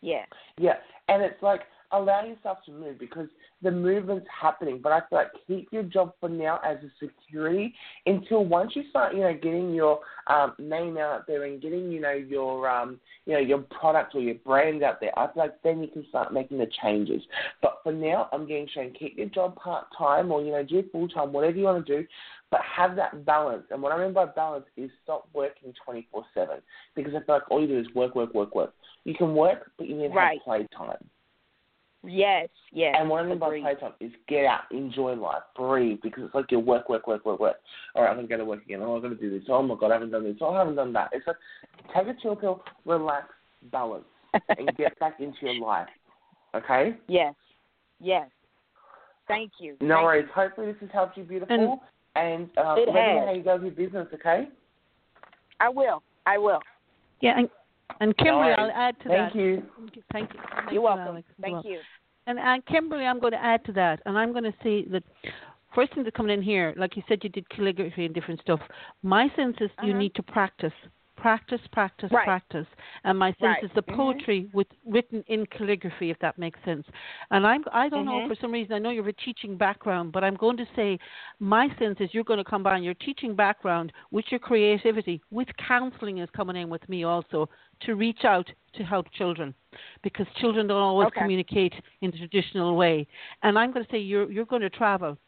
[0.03, 0.29] Yes.
[0.59, 0.75] Yeah,
[1.09, 1.63] and it's like
[1.93, 3.29] allow yourself to move because
[3.63, 4.81] the movement's happening.
[4.83, 7.75] But I feel like keep your job for now as a security
[8.07, 12.01] until once you start, you know, getting your um, name out there and getting, you
[12.01, 15.17] know, your um, you know, your product or your brand out there.
[15.19, 17.23] I feel like then you can start making the changes.
[17.63, 20.83] But for now, I'm getting shown keep your job part time or you know do
[20.93, 22.07] full time, whatever you want to do.
[22.51, 23.65] But have that balance.
[23.71, 26.57] And what I mean by balance is stop working 24 7.
[26.95, 28.73] Because I feel like all you do is work, work, work, work.
[29.05, 30.39] You can work, but you need to Right.
[30.39, 31.09] have playtime.
[32.09, 32.49] Yes.
[32.73, 32.95] Yes.
[32.99, 33.63] And what I mean by Agreed.
[33.63, 37.39] playtime is get out, enjoy life, breathe, because it's like you work, work, work, work,
[37.39, 37.57] work.
[37.95, 38.81] All right, I'm going to go to work again.
[38.83, 39.47] Oh, I'm going to do this.
[39.51, 40.37] Oh, my God, I haven't done this.
[40.41, 41.11] Oh, I haven't done that.
[41.13, 41.37] It's like
[41.95, 43.27] take a chill pill, relax,
[43.71, 44.05] balance,
[44.57, 45.89] and get back into your life.
[46.55, 46.97] Okay?
[47.09, 47.35] Yes.
[48.01, 48.29] Yes.
[49.27, 49.77] Thank you.
[49.81, 50.29] No Thank worries.
[50.35, 51.81] Hopefully this has helped you, beautiful.
[52.17, 53.27] And, uh, It let me know has.
[53.27, 54.49] how you go with your business, okay?
[55.61, 56.03] I will.
[56.27, 56.61] I will.
[57.21, 57.49] Yeah, and,
[58.01, 58.57] and Kimberly, worries.
[58.59, 59.39] I'll add to Thank that.
[59.39, 59.63] you.
[59.79, 60.03] Thank you.
[60.13, 60.31] Thank
[60.67, 61.07] You're you, welcome.
[61.09, 61.63] Alex, Thank well.
[61.67, 61.79] you.
[62.29, 65.03] And uh, Kimberly, I'm going to add to that, and I'm going to say that
[65.75, 68.61] first thing that's coming in here, like you said, you did calligraphy and different stuff.
[69.03, 69.99] My sense is you Uh-huh.
[70.03, 70.75] need to practice,
[71.21, 72.25] practice, practice, Right.
[72.25, 72.67] practice.
[73.05, 73.65] And my sense Right.
[73.65, 73.97] is the Mhm.
[73.97, 76.87] poetry with written in calligraphy, if that makes sense.
[77.31, 78.29] And I'm I don't know Mhm.
[78.29, 80.99] for some reason I know you have a teaching background, but I'm going to say
[81.41, 86.19] my sense is you're going to combine your teaching background with your creativity, with counselling
[86.19, 87.49] is coming in with me also
[87.81, 89.55] to reach out to help children
[90.03, 91.21] because children don't always Okay.
[91.21, 93.07] communicate in the traditional way.
[93.43, 95.19] And I'm going to say you're you're going to travel.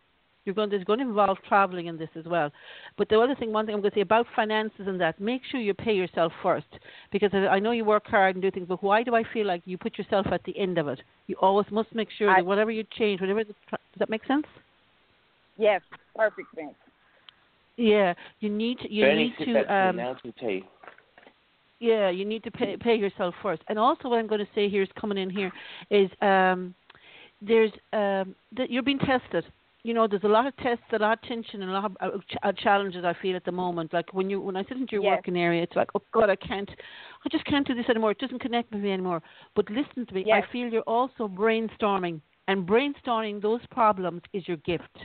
[0.45, 2.51] You're going there's going to involve traveling in this as well.
[2.97, 5.43] But the other thing, one thing I'm going to say about finances and that, make
[5.51, 6.67] sure you pay yourself first
[7.13, 9.47] because I I know you work hard and do things, but why do I feel
[9.47, 11.01] like you put yourself at the end of it?
[11.27, 14.25] You always must make sure I- that whatever you change, whatever the, does that make
[14.27, 14.47] sense?
[15.59, 15.83] Yes.
[16.17, 16.75] Perfect sense.
[17.77, 20.65] Yeah, you need to, you Bernie, need to back to um, the announcement tea.
[21.81, 23.63] Yeah, you need to pay pay yourself first.
[23.69, 25.51] And also, what I'm going to say here is coming in here
[25.91, 26.75] is um,
[27.41, 29.45] there's um, that you're being tested.
[29.83, 31.97] You know, there's a lot of tests, a lot of tension, and a lot of
[32.01, 33.05] uh, ch- uh, challenges.
[33.05, 35.17] I feel at the moment, like when you when I sit into your Yes.
[35.17, 36.71] working area, it's like, oh God, I can't,
[37.25, 38.11] I just can't do this anymore.
[38.11, 39.23] It doesn't connect with me anymore.
[39.57, 40.25] But listen to me.
[40.27, 40.45] Yes.
[40.45, 44.99] I feel you're also brainstorming, and brainstorming those problems is your gift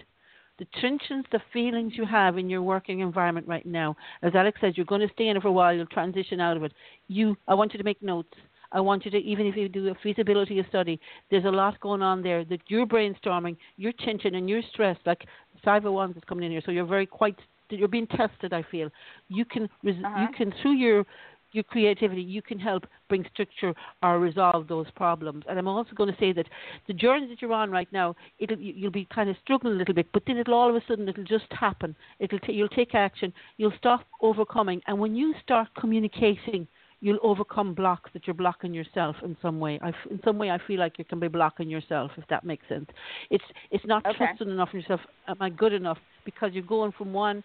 [0.58, 3.96] the tensions, the feelings you have in your working environment right now.
[4.22, 5.74] As Alex says, you're going to stay in it for a while.
[5.74, 6.72] You'll transition out of it.
[7.08, 8.34] You, I want you to make notes.
[8.72, 12.02] I want you to, even if you do a feasibility study, there's a lot going
[12.02, 15.02] on there that you're brainstorming, you're tension and you're stressed.
[15.06, 15.26] Like
[15.66, 17.38] Cyber Ones is coming in here, so you're very quite,
[17.70, 18.54] you're being tested.
[18.54, 18.90] I feel
[19.30, 20.22] you can, res- Uh-huh.
[20.22, 21.06] you can through your
[21.52, 23.74] your creativity, you can help bring structure
[24.04, 25.42] or resolve those problems.
[25.48, 26.48] And I'm also going to say that
[26.86, 29.78] the journey that you're on right now, it'll you- you'll be kind of struggling a
[29.78, 31.96] little bit, but then it'll all of a sudden it'll just happen.
[32.20, 33.32] It'll t- you'll take action.
[33.56, 36.68] You'll stop overcoming, and when you start communicating
[37.06, 39.80] you'll overcome blocks that you're blocking yourself in some way.
[39.84, 42.68] I in some way, I feel like you can be blocking yourself, if that makes
[42.68, 42.90] sense.
[43.30, 44.18] It's it's not Okay.
[44.18, 45.02] trusting enough in yourself.
[45.28, 46.00] Am I good enough?
[46.26, 47.44] Because you're going from one.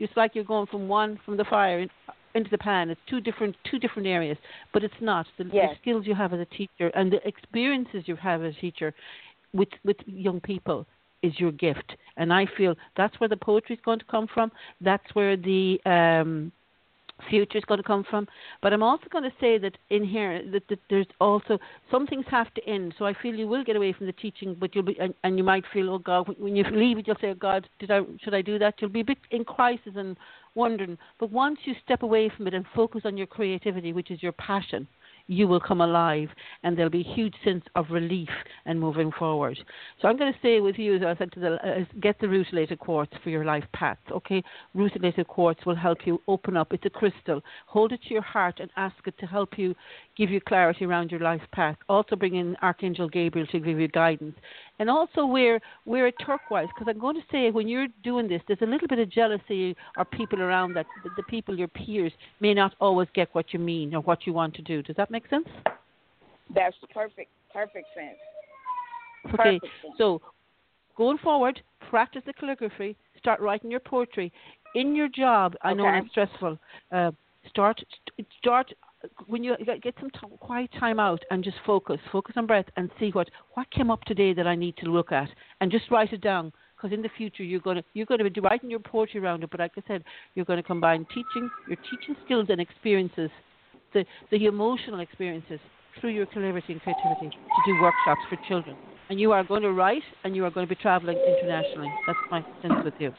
[0.00, 1.90] It's like you're going from one from the fire in,
[2.34, 2.90] into the pan.
[2.90, 4.38] It's two different two different areas,
[4.72, 5.24] but it's not.
[5.38, 5.70] The, Yes.
[5.70, 8.92] the skills you have as a teacher and the experiences you have as a teacher
[9.52, 10.84] with with young people
[11.22, 11.94] is your gift.
[12.16, 14.50] And I feel that's where the poetry is going to come from.
[14.80, 16.52] That's where the um,
[17.28, 18.26] future is going to come from.
[18.62, 21.58] But I'm also going to say that in here that, that there's also
[21.90, 22.94] some things have to end.
[22.98, 25.38] So I feel you will get away from the teaching, but you'll be and, and
[25.38, 28.00] you might feel, oh God, when- you leave it, you'll say, oh God, did I
[28.22, 28.74] should I do that?
[28.80, 30.16] You'll be a bit in crisis and
[30.54, 30.96] wondering.
[31.18, 34.32] But once you step away from it and focus on your creativity, which is your
[34.32, 34.86] passion,
[35.28, 36.28] you will come alive
[36.62, 38.28] and there'll be a huge sense of relief
[38.64, 39.58] and moving forward.
[40.00, 42.28] So I'm going to stay with you, as I said to the, uh, get the
[42.28, 44.42] rutilated quartz for your life path, okay?
[44.74, 46.72] Rutilated quartz will help you open up.
[46.72, 47.40] It's a crystal.
[47.66, 49.74] Hold it to your heart and ask it to help you
[50.16, 51.76] give you clarity around your life path.
[51.88, 54.36] Also bring in Archangel Gabriel to give you guidance.
[54.78, 58.42] And also wear, wear a turquoise because I'm going to say when you're doing this,
[58.46, 62.12] there's a little bit of jealousy or people around that, the, the people, your peers,
[62.40, 64.82] may not always get what you mean or what you want to do.
[64.82, 65.48] Does that make sense?
[66.54, 67.30] That's perfect.
[67.52, 68.18] Perfect sense.
[69.34, 69.94] Okay, sense.
[69.98, 70.20] so
[70.96, 72.96] going forward, practice the calligraphy.
[73.18, 74.32] Start writing your poetry
[74.74, 75.54] in your job.
[75.62, 75.98] I know Okay.
[75.98, 76.58] it's stressful.
[76.92, 77.10] Uh,
[77.48, 77.82] start
[78.38, 78.72] start
[79.26, 81.98] when you get some t- quiet time out and just focus.
[82.10, 85.12] Focus on breath and see what what came up today that I need to look
[85.12, 85.28] at,
[85.60, 86.52] and just write it down.
[86.76, 89.44] Because in the future you're going to you're going to be writing your poetry around
[89.44, 89.50] it.
[89.50, 90.02] But like I said,
[90.34, 93.30] you're going to combine teaching, your teaching skills and experiences,
[93.92, 95.60] the the emotional experiences
[96.00, 98.76] through your calligraphy and creativity to do workshops for children.
[99.08, 101.88] And you are going to write and you are going to be traveling internationally.
[102.06, 103.12] That's my sense with you.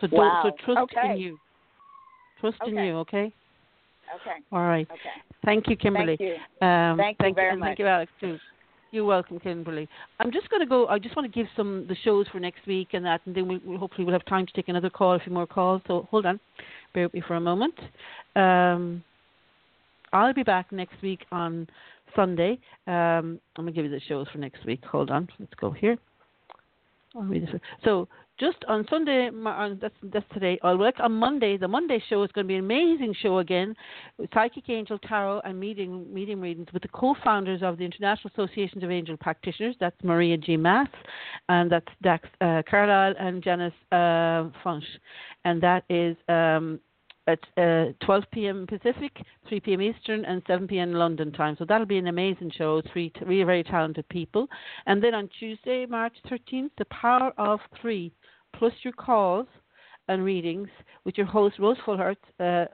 [0.00, 0.42] So don't Wow.
[0.42, 1.14] so trust Okay.
[1.14, 1.38] in you.
[2.40, 3.32] Trust in you, okay?
[4.16, 4.38] Okay.
[4.52, 4.86] All right.
[4.90, 5.22] Okay.
[5.44, 6.16] Thank you, Kimberly.
[6.16, 6.66] Thank you.
[6.66, 7.68] Um, Thank you very much.
[7.68, 8.38] Thank you, Alex, too.
[8.90, 9.86] You're welcome, Kimberly.
[10.18, 10.86] I'm just going to go.
[10.86, 13.46] I just want to give some the shows for next week and that, and then
[13.46, 15.82] we, we hopefully we'll have time to take another call, a few more calls.
[15.86, 16.40] So hold on,
[16.94, 17.74] bear with me for a moment.
[18.34, 19.04] Um,
[20.12, 21.68] I'll be back next week on
[22.16, 22.58] Sunday.
[22.86, 24.82] Um, I'm going to give you the shows for next week.
[24.90, 25.98] Hold on, let's go here.
[27.14, 27.60] I'll read this.
[27.84, 28.08] So
[28.38, 30.58] just on Sunday, on, that's that's today.
[30.62, 31.56] I'll work on Monday.
[31.56, 33.74] The Monday show is going to be an amazing show again,
[34.16, 38.84] with Psychic Angel Tarot and meeting medium readings with the co-founders of the International Associations
[38.84, 39.76] of Angel Practitioners.
[39.80, 40.56] That's Maria G.
[40.56, 40.88] Mass,
[41.48, 44.84] and that's Dax uh, Carlisle and Janice uh, Funch,
[45.44, 46.16] and that is.
[46.28, 46.80] Um,
[47.28, 48.66] at uh, 12 p.m.
[48.66, 49.12] Pacific,
[49.48, 49.82] 3 p.m.
[49.82, 50.92] Eastern, and 7 p.m.
[50.92, 51.56] London time.
[51.58, 52.80] So that'll be an amazing show.
[52.92, 54.48] Three really very talented people.
[54.86, 58.12] And then on Tuesday, March 13th, the Power of Three,
[58.56, 59.46] plus your calls
[60.08, 60.68] and readings
[61.04, 62.16] with your host Rose Fullhurt.
[62.40, 62.66] Uh,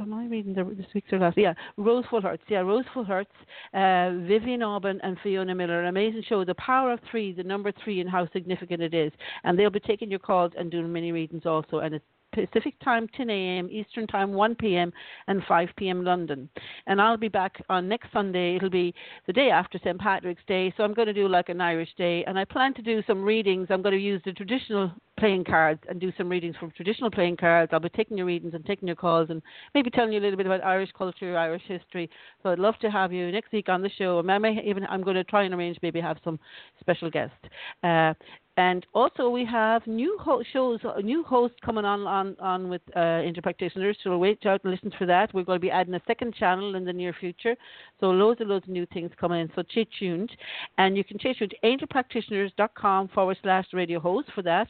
[0.00, 1.36] Am I reading the, this week's or last?
[1.36, 2.38] Yeah, Rose Fullhurts.
[2.48, 3.26] Yeah, Rose Fullhurts,
[3.74, 5.82] uh, Vivian Auburn, and Fiona Miller.
[5.82, 6.46] An amazing show.
[6.46, 9.12] The power of three, the number three, and how significant it is.
[9.44, 11.80] And they'll be taking your calls and doing mini readings also.
[11.80, 12.04] And it's
[12.36, 14.92] Pacific time 10 a.m., Eastern time 1 p.m.,
[15.26, 16.04] and 5 p.m.
[16.04, 16.48] London.
[16.86, 18.56] And I'll be back on next Sunday.
[18.56, 18.94] It'll be
[19.26, 19.98] the day after St.
[19.98, 22.24] Patrick's Day, so I'm going to do like an Irish Day.
[22.26, 23.68] And I plan to do some readings.
[23.70, 27.38] I'm going to use the traditional playing cards and do some readings from traditional playing
[27.38, 27.72] cards.
[27.72, 29.40] I'll be taking your readings and taking your calls and
[29.74, 32.10] maybe telling you a little bit about Irish culture, Irish history.
[32.42, 34.18] So I'd love to have you next week on the show.
[34.18, 36.38] And I may even I'm going to try and arrange maybe have some
[36.80, 37.36] special guests.
[37.82, 38.12] Uh,
[38.56, 43.20] and also we have new ho- shows, new hosts coming on on, on with uh,
[43.22, 43.96] Angel Practitioners.
[44.02, 45.32] So wait out and listen for that.
[45.34, 47.54] We're going to be adding a second channel in the near future.
[48.00, 49.50] So loads and loads of new things coming in.
[49.54, 50.30] So stay tuned.
[50.78, 54.68] And you can stay tuned to angelpractitioners.com forward slash radio host for that.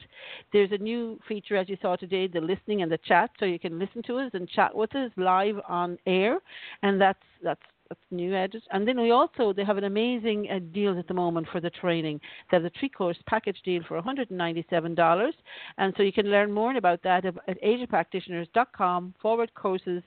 [0.51, 3.31] There's a new feature, as you saw today, the listening and the chat.
[3.39, 6.39] So you can listen to us and chat with us live on air.
[6.83, 8.63] And that's, that's that's new added.
[8.71, 11.69] And then we also they have an amazing uh, deal at the moment for the
[11.69, 12.19] training.
[12.49, 15.31] They have the three course package deal for $197,
[15.77, 20.03] and so you can learn more about that at angelpractitioners.com forward courses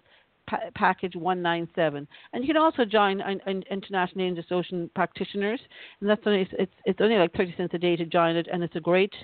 [0.50, 5.60] pa- package 197 and you can also join an, an international angel association practitioners
[6.00, 8.62] and that's only it's it's only like 30 cents a day to join it and
[8.62, 9.14] it's a great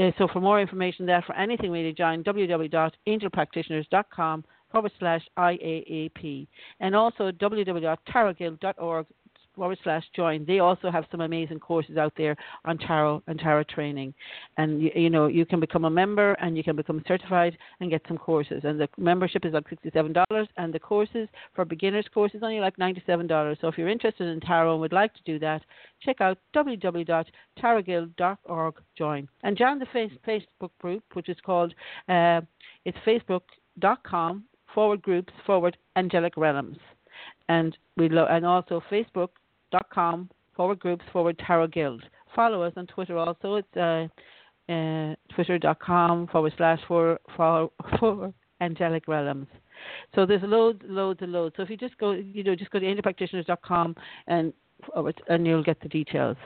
[0.00, 6.46] uh, so for more information there for anything really join www.angelpractitioners.com forward slash IAAP
[6.80, 9.06] and also www.tarotguild.org
[9.60, 10.46] forward slash join.
[10.46, 12.34] They also have some amazing courses out there
[12.64, 14.14] on tarot and tarot training.
[14.56, 17.90] And you, you know, you can become a member and you can become certified and
[17.90, 18.62] get some courses.
[18.64, 22.78] And the membership is like sixty-seven dollars, and the courses for beginners courses only like
[22.78, 23.58] ninety-seven dollars.
[23.60, 25.60] So if you're interested in tarot and would like to do that,
[26.02, 28.74] check out www.tarotguild.org.
[28.96, 31.74] Join and join the face, Facebook group, which is called
[32.08, 32.40] uh,
[32.84, 34.44] it's facebook.com
[34.74, 36.78] forward groups forward angelic realms
[37.48, 42.02] and we lo- and also Facebook.com forward groups forward Tarot Guild.
[42.34, 43.56] Follow us on Twitter also.
[43.56, 44.06] It's uh,
[44.72, 49.48] uh, twitter.com forward slash for for for angelic realms.
[50.14, 51.54] So there's loads, loads, and loads.
[51.56, 54.52] So if you just go, you know, just go to angelpractitioners.com and
[55.28, 56.36] and you'll get the details.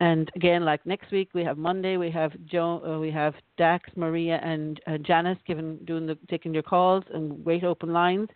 [0.00, 3.88] And again, like next week, we have Monday, we have Joe, uh, we have Dax,
[3.96, 8.28] Maria, and uh, Janice giving doing the taking your calls and wait open lines,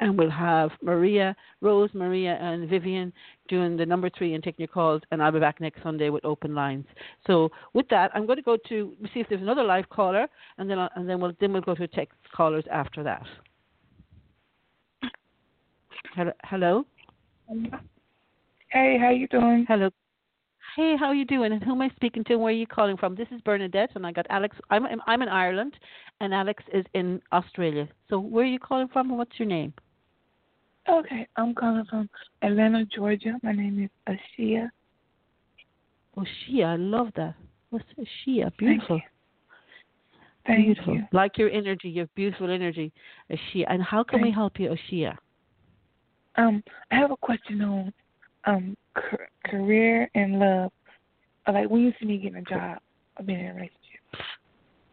[0.00, 3.12] and we'll have Maria, Rose, Maria, and Vivian
[3.48, 5.02] doing the number three and taking your calls.
[5.10, 6.86] And I'll be back next Sunday with open lines.
[7.26, 10.26] So with that, I'm going to go to see if there's another live caller,
[10.58, 13.22] and then I'll, and then we'll then we'll go to text callers after that.
[16.44, 16.84] Hello.
[18.72, 19.66] Hey, how you doing?
[19.68, 19.90] Hello.
[20.76, 21.52] Hey, how you doing?
[21.52, 22.32] And who am I speaking to?
[22.32, 23.14] And where are you calling from?
[23.14, 24.56] This is Bernadette, and I got Alex.
[24.70, 25.74] I'm I'm in Ireland,
[26.22, 27.86] and Alex is in Australia.
[28.08, 29.74] So where are you calling from, and what's your name?
[30.88, 32.08] Okay, I'm calling from
[32.40, 33.34] Atlanta, Georgia.
[33.42, 34.70] My name is Ashia.
[36.16, 37.34] Ashia, I love that.
[37.68, 38.56] What's Ashia?
[38.56, 39.02] Beautiful.
[40.46, 40.64] Thank you.
[40.74, 40.94] beautiful.
[40.94, 41.04] you.
[41.12, 42.90] Like your energy, your beautiful energy,
[43.30, 43.66] Ashia.
[43.68, 45.14] And how can Thank we help you, Ashia?
[46.36, 47.92] Um, I have a question on
[48.44, 48.76] um
[49.44, 50.72] career and love.
[51.46, 52.78] Like when you see me getting a job,
[53.16, 53.78] I've been in a relationship.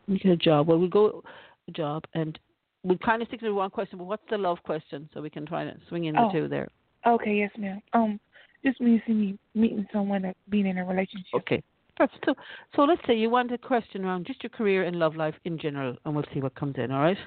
[0.07, 0.67] You get a job.
[0.67, 1.23] Well, we'll go
[1.67, 2.39] a job, and
[2.83, 3.97] we'll kind of stick to one question.
[3.97, 6.31] But what's the love question, so we can try to swing in the Oh.
[6.31, 6.67] two there.
[7.05, 7.81] Okay, yes, ma'am.
[7.93, 8.19] Um,
[8.65, 11.33] just when you see me meeting someone that being in a relationship.
[11.35, 11.63] Okay.
[11.97, 12.33] That's so.
[12.75, 15.57] So let's say you want a question around just your career and love life in
[15.59, 16.91] general, and we'll see what comes in.
[16.91, 17.17] All right.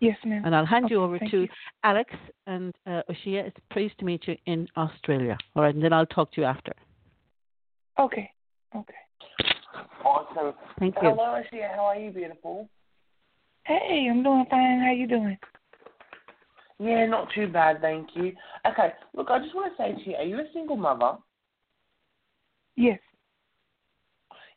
[0.00, 0.42] Yes, ma'am.
[0.44, 1.48] And I'll hand you over to you.
[1.82, 2.14] Alex
[2.46, 3.46] and uh, Oshia.
[3.46, 5.36] It's pleased to meet you in Australia.
[5.56, 6.72] All right, and then I'll talk to you after.
[7.98, 8.30] Okay.
[8.76, 8.94] Okay.
[10.04, 10.54] Awesome.
[10.78, 11.10] Thank you.
[11.10, 11.74] Hello, Ashia.
[11.74, 12.68] How are you, beautiful?
[13.64, 14.80] Hey, I'm doing fine.
[14.80, 15.38] How are you doing?
[16.78, 18.32] Yeah, not too bad, thank you.
[18.64, 21.18] Okay, look, I just want to say to you, are you a single mother?
[22.76, 23.00] Yes.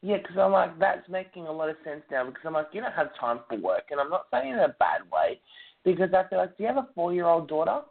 [0.03, 2.81] Yeah, because I'm like, that's making a lot of sense now because I'm like, you
[2.81, 3.83] don't have time for work.
[3.91, 5.39] And I'm not saying it in a bad way
[5.85, 7.81] because I feel like, do you have a four year old daughter?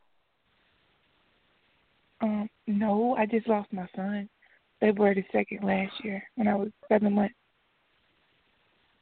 [2.21, 4.29] Um, no, I just lost my son
[4.81, 7.35] February the second last year when I was seven months.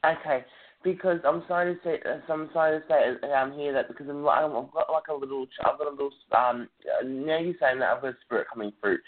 [0.05, 0.45] Okay,
[0.83, 4.25] because I'm sorry to say, uh, I'm sorry to say um, here that because I'm,
[4.27, 6.69] I've got like a little, I've got a little, um,
[7.03, 8.99] now you're saying that I've got a spirit coming through.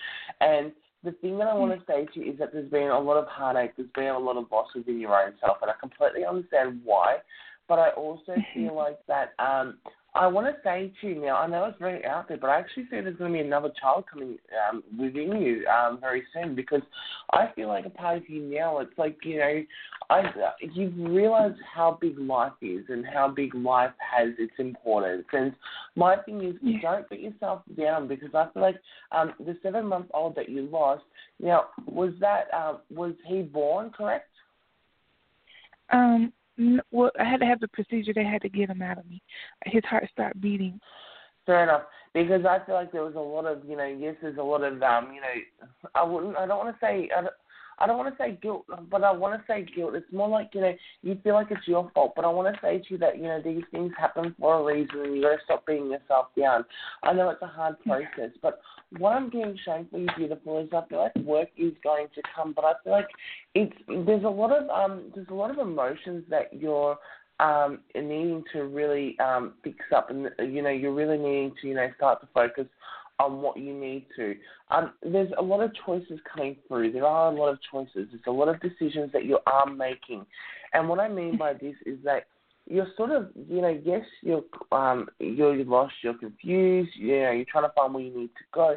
[0.42, 0.74] And
[1.04, 3.18] the thing that I want to say to you is that there's been a lot
[3.18, 6.26] of heartache, there's been a lot of loss within your own self, and I completely
[6.26, 7.18] understand why.
[7.68, 9.78] But I also feel like that um,
[10.14, 12.60] I want to say to you now, I know it's very out there, but I
[12.60, 14.38] actually see there's going to be another child coming
[14.70, 16.82] um, within you um, very soon because
[17.32, 19.64] I feel like a part of you now, it's like, you know,
[20.10, 20.24] I,
[20.74, 25.24] you've realized how big life is and how big life has its importance.
[25.32, 25.56] And
[25.96, 28.82] my thing is, don't put yourself down because I feel like
[29.14, 31.04] um, the seven month old that you lost,
[31.40, 34.28] now, was that, um, was he born, correct?
[35.92, 36.34] Um,
[36.92, 38.14] well, I had to have the procedure.
[38.14, 39.22] They had to get him out of me.
[39.66, 40.80] His heart stopped beating.
[41.46, 41.84] Fair enough,
[42.14, 44.64] because I feel like there was a lot of, you know, yes, there's a lot
[44.64, 47.34] of, um, you know, I wouldn't, I don't want to say, I don't,
[47.82, 49.96] I don't want to say guilt, but I want to say guilt.
[49.96, 52.62] It's more like, you know, you feel like it's your fault, but I want to
[52.62, 55.32] say to you that, you know, these things happen for a reason, and you got
[55.32, 56.64] to stop beating yourself down.
[57.04, 58.62] I know it's a hard process, but
[59.00, 62.66] what I'm for you, beautiful, is I feel like work is going to come, but
[62.66, 63.08] I feel like
[63.56, 66.98] it's there's a lot of um there's a lot of emotions that you're
[67.42, 71.74] um, needing to really um, fix up, and you know you're really needing to you
[71.74, 72.68] know start to focus
[73.22, 74.36] on what you need to.
[74.70, 76.92] Um, there's a lot of choices coming through.
[76.92, 78.08] There are a lot of choices.
[78.12, 80.26] There's a lot of decisions that you are making,
[80.74, 82.26] and what I mean by this is that
[82.68, 87.46] you're sort of you know yes you're um, you're lost, you're confused, you know you're
[87.46, 88.76] trying to find where you need to go.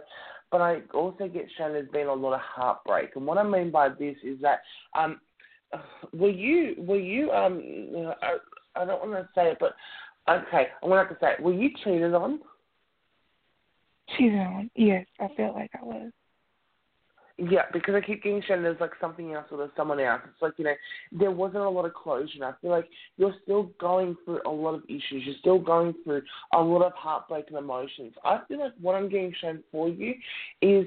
[0.51, 3.71] But I also get shown there's been a lot of heartbreak, and what I mean
[3.71, 4.61] by this is that
[4.97, 5.21] um,
[6.13, 7.63] were you were you um
[8.23, 8.37] I,
[8.83, 9.75] I don't want to say it, but
[10.29, 11.43] okay, I'm gonna have to say it.
[11.43, 12.41] Were you cheated on?
[14.11, 14.71] Cheated on.
[14.75, 16.13] Yes, I felt like I was.
[17.37, 20.21] Yeah, because I keep getting shown there's like something else or there's someone else.
[20.25, 20.75] It's like, you know,
[21.11, 22.45] there wasn't a lot of closure.
[22.45, 25.25] I feel like you're still going through a lot of issues.
[25.25, 26.23] You're still going through
[26.53, 28.13] a lot of heartbreak and emotions.
[28.25, 30.15] I feel like what I'm getting shown for you
[30.63, 30.87] is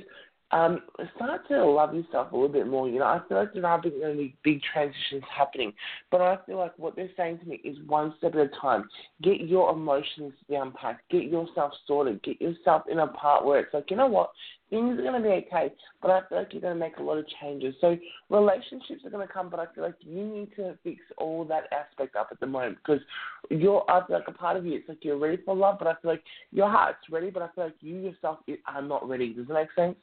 [0.52, 0.82] um,
[1.15, 2.88] start to love yourself a little bit more.
[2.88, 5.74] You know, I feel like there are going to big transitions happening,
[6.10, 8.88] but I feel like what they're saying to me is one step at a time.
[9.22, 11.10] Get your emotions down packed.
[11.10, 12.24] Get yourself sorted.
[12.24, 14.32] Get yourself in a part where it's like, you know what,
[14.69, 17.03] things are going to be okay, but I feel like you're going to make a
[17.03, 17.76] lot of changes.
[17.82, 17.98] So
[18.30, 21.64] relationships are going to come, but I feel like you need to fix all that
[21.74, 23.02] aspect up at the moment because
[23.49, 25.88] you're, I feel like a part of you, it's like you're ready for love, but
[25.88, 29.34] I feel like your heart's ready, but I feel like you yourself are not ready.
[29.34, 29.98] Does that make sense?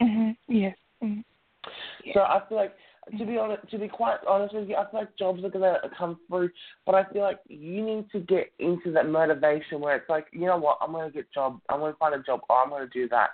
[0.00, 0.36] Mhm.
[0.48, 0.76] Yes.
[1.02, 1.20] Mm-hmm.
[2.12, 2.74] So I feel like
[3.18, 5.78] to be honest, to be quite honest with you, I feel like jobs are gonna
[5.96, 6.50] come through,
[6.84, 10.46] but I feel like you need to get into that motivation where it's like, you
[10.46, 12.88] know what, I'm gonna get a job, I'm gonna find a job, or I'm gonna
[12.92, 13.30] do that.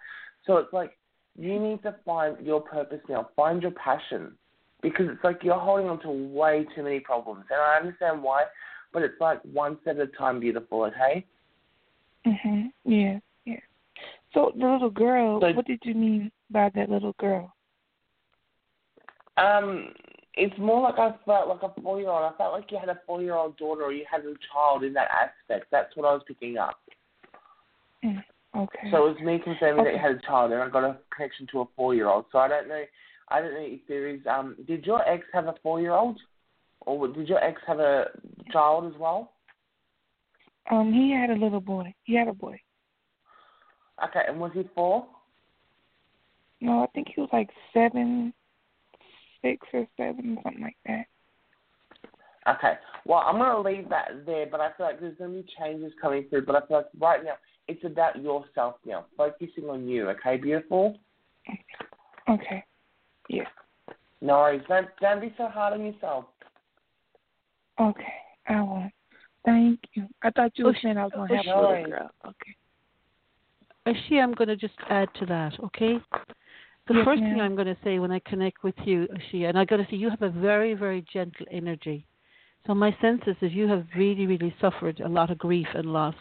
[0.47, 0.99] So it's like
[1.39, 4.37] you need to find your purpose now, find your passion,
[4.83, 8.45] because it's like you're holding on to way too many problems, and I understand why,
[8.93, 10.83] but it's like one step at a time, beautiful.
[10.85, 11.25] Okay.
[12.27, 12.73] Mhm.
[12.85, 13.21] Yeah.
[14.33, 17.55] So the little girl, So- what did you mean by that little girl?
[19.37, 19.95] Um,
[20.35, 22.23] it's more like I felt like a four year old.
[22.23, 24.85] I felt like you had a four year old daughter or you had a child
[24.85, 25.71] in that aspect.
[25.71, 26.79] That's what I was picking up.
[28.05, 28.23] Mm,
[28.57, 28.91] okay.
[28.91, 31.47] So it was me confirming that you had a child, and I got a connection
[31.53, 32.27] to a four year old.
[32.33, 32.85] So I don't know.
[33.29, 34.21] I don't know if there is.
[34.27, 36.19] Um, did your ex have a four year old,
[36.81, 38.07] or did your ex have a
[38.51, 39.33] child as well?
[40.71, 41.95] Um, he had a little boy.
[42.05, 42.61] He had a boy.
[44.05, 45.07] Okay, and was he four?
[46.61, 48.33] No, I think he was like seven,
[49.43, 51.07] six or seven, something like that.
[52.49, 52.75] Okay.
[53.05, 56.27] Well, I'm gonna leave that there, but I feel like there's gonna be changes coming
[56.29, 56.47] through.
[56.47, 57.35] But I feel like right now
[57.69, 60.09] it's about yourself now, focusing on you.
[60.11, 60.99] Okay, beautiful.
[62.29, 62.65] Okay.
[63.29, 63.45] Yeah.
[64.21, 64.63] No worries.
[64.69, 66.27] Don't don't be so hard on yourself.
[67.81, 68.15] Okay.
[68.49, 68.93] I won't.
[69.45, 70.07] Thank you.
[70.23, 72.11] I thought you were Oh, saying I was gonna have a no little girl.
[72.27, 72.57] Okay.
[73.87, 75.99] Actually, I'm going to just add to that, okay?
[76.89, 77.41] The Yes, first thing.
[77.41, 79.97] I'm going to say when I connect with you, Ashia, and I got to say
[79.97, 82.07] you have a very, very gentle energy.
[82.67, 85.93] So my sense is that you have really, really suffered a lot of grief and
[85.93, 86.15] loss,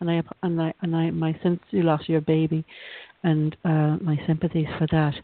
[0.00, 2.64] and I and I and I my sense you lost your baby,
[3.26, 5.14] and uh, my sympathies for that.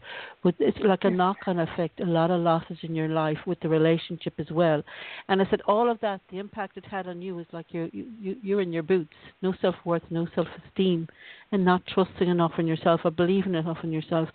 [0.43, 3.69] But it's like a knock-on effect, a lot of losses in your life with the
[3.69, 4.83] relationship as well.
[5.29, 7.87] And I said all of that, the impact it had on you is like you're
[7.93, 11.07] you, you you're in your boots, no self-worth, no self-esteem,
[11.53, 14.27] and not trusting enough in yourself or believing enough in yourself,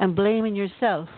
[0.00, 1.08] and blaming yourself.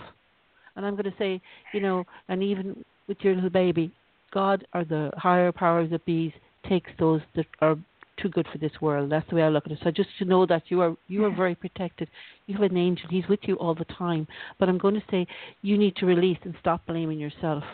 [0.76, 1.40] And I'm going to say,
[1.74, 3.90] you know, and even with your little baby,
[4.32, 6.32] God or the higher powers that be
[6.68, 7.76] takes those that are
[8.20, 9.10] too good for this world.
[9.10, 9.78] That's the way I look at it.
[9.82, 12.08] So just to know that you are you are very protected.
[12.46, 13.08] You have an angel.
[13.10, 14.26] He's with you all the time.
[14.58, 15.26] But I'm going to say
[15.62, 17.64] you need to release and stop blaming yourself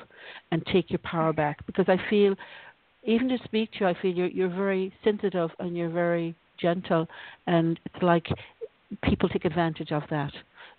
[0.50, 2.34] and take your power back because I feel
[3.04, 7.08] even to speak to you, I feel you're you're very sensitive and you're very gentle,
[7.46, 8.26] and it's like
[9.02, 10.32] people take advantage of that.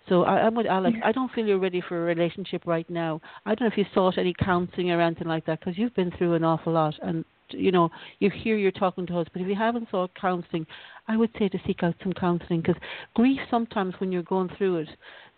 [0.08, 0.96] So I, I'm with Alex.
[1.02, 3.20] I don't feel you're ready for a relationship right now.
[3.46, 6.12] I don't know if you sought any counselling or anything like that because you've been
[6.16, 9.26] through an awful lot, and you know you hear you're talking to us.
[9.32, 10.66] But if you haven't sought counselling,
[11.08, 12.80] I would say to seek out some counselling because
[13.14, 14.88] grief sometimes when you're going through it,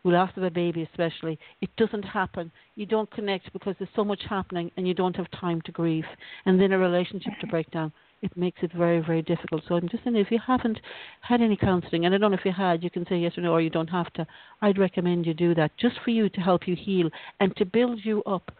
[0.04, 2.50] the loss of a baby especially, it doesn't happen.
[2.76, 6.04] You don't connect because there's so much happening and you don't have time to grieve,
[6.44, 7.92] and then a relationship to break down
[8.22, 9.62] it makes it very, very difficult.
[9.68, 10.80] So I'm just saying, if you haven't
[11.20, 13.42] had any counselling, and I don't know if you had, you can say yes or
[13.42, 14.26] no, or you don't have to.
[14.62, 17.10] I'd recommend you do that just for you to help you heal
[17.40, 18.50] and to build you up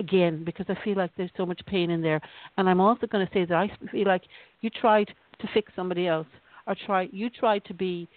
[0.00, 2.20] again, because I feel like there's so much pain in there.
[2.56, 4.22] And I'm also going to say that I feel like
[4.60, 5.08] you tried
[5.40, 6.26] to fix somebody else,
[6.66, 8.08] or try you tried to be.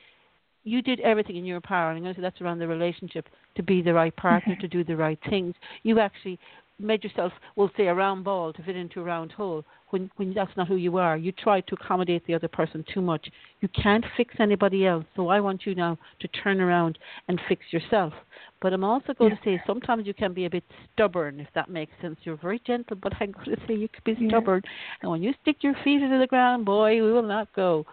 [0.64, 3.26] You did everything in your power, and I'm going to say that's around the relationship
[3.56, 4.62] to be the right partner, mm-hmm.
[4.62, 5.56] to do the right things.
[5.84, 6.38] You actually
[6.78, 10.34] made yourself, we'll say, a round ball to fit into a round hole when when
[10.34, 11.18] that's not who you are.
[11.18, 13.30] You try to accommodate the other person too much.
[13.62, 15.06] You can't fix anybody else.
[15.16, 16.98] So I want you now to turn around
[17.28, 18.14] and fix yourself.
[18.62, 21.70] But I'm also going to say sometimes you can be a bit stubborn, if that
[21.70, 22.18] makes sense.
[22.24, 24.30] You're very gentle, but I'm going to say you could be Yeah.
[24.30, 24.64] stubborn.
[25.02, 27.86] And when you stick your feet into the ground, boy, we will not go.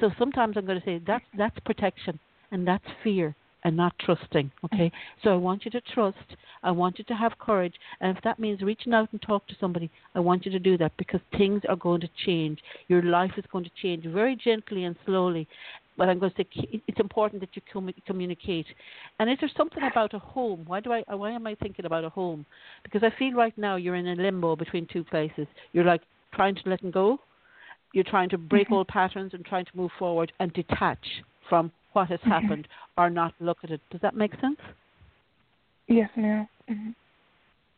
[0.00, 2.18] So sometimes I'm going to say that's that's protection
[2.50, 3.34] and that's fear
[3.64, 4.50] and not trusting.
[4.64, 5.20] Okay, mm-hmm.
[5.22, 6.36] so I want you to trust.
[6.62, 9.54] I want you to have courage, and if that means reaching out and talk to
[9.60, 12.60] somebody, I want you to do that because things are going to change.
[12.88, 15.48] Your life is going to change very gently and slowly.
[15.96, 18.66] But I'm going to say it's important that you commu- communicate.
[19.20, 20.64] And is there something about a home?
[20.66, 21.04] Why do I?
[21.14, 22.44] Why am I thinking about a home?
[22.82, 25.46] Because I feel right now you're in a limbo between two places.
[25.72, 26.02] You're like
[26.34, 27.18] trying to let them go.
[27.92, 28.74] You're trying to break mm-hmm.
[28.74, 30.98] old patterns and trying to move forward and detach
[31.48, 33.80] from what has happened or not look at it.
[33.90, 34.58] Does that make sense?
[35.88, 36.48] Yes, ma'am.
[36.68, 36.90] hmm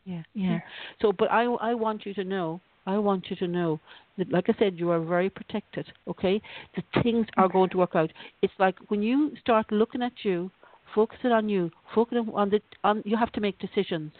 [0.05, 0.59] Yeah, yeah.
[1.01, 3.79] So, but I, I want you to know, I want you to know
[4.17, 5.85] that, like I said, you are very protected.
[6.07, 6.41] Okay,
[6.75, 8.11] the things are going to work out.
[8.41, 10.49] It's like when you start looking at you,
[10.95, 13.03] focusing on you, focusing on the on.
[13.05, 14.11] You have to make decisions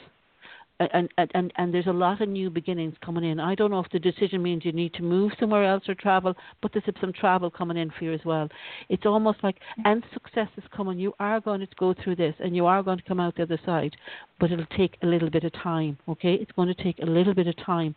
[0.79, 3.39] and, and and there's a lot of new beginnings coming in.
[3.39, 6.35] I don't know if the decision means you need to move somewhere else or travel,
[6.61, 8.47] but there's some travel coming in for you as well.
[8.89, 10.99] It's almost like and success is coming.
[10.99, 13.43] You are going to go through this, and you are going to come out the
[13.43, 13.95] other side,
[14.39, 15.97] but it'll take a little bit of time.
[16.07, 17.95] Okay, it's going to take a little bit of time,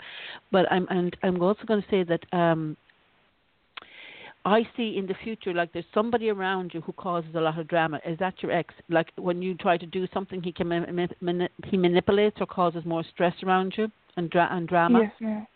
[0.51, 2.77] but I'm and I'm also going to say that um,
[4.45, 7.69] I see in the future like there's somebody around you who causes a lot of
[7.69, 8.01] drama.
[8.07, 8.73] Is that your ex?
[8.89, 12.85] Like when you try to do something, he can mani- mani- he manipulates or causes
[12.85, 15.01] more stress around you and dra- and drama.
[15.01, 15.47] Yes, ma'am.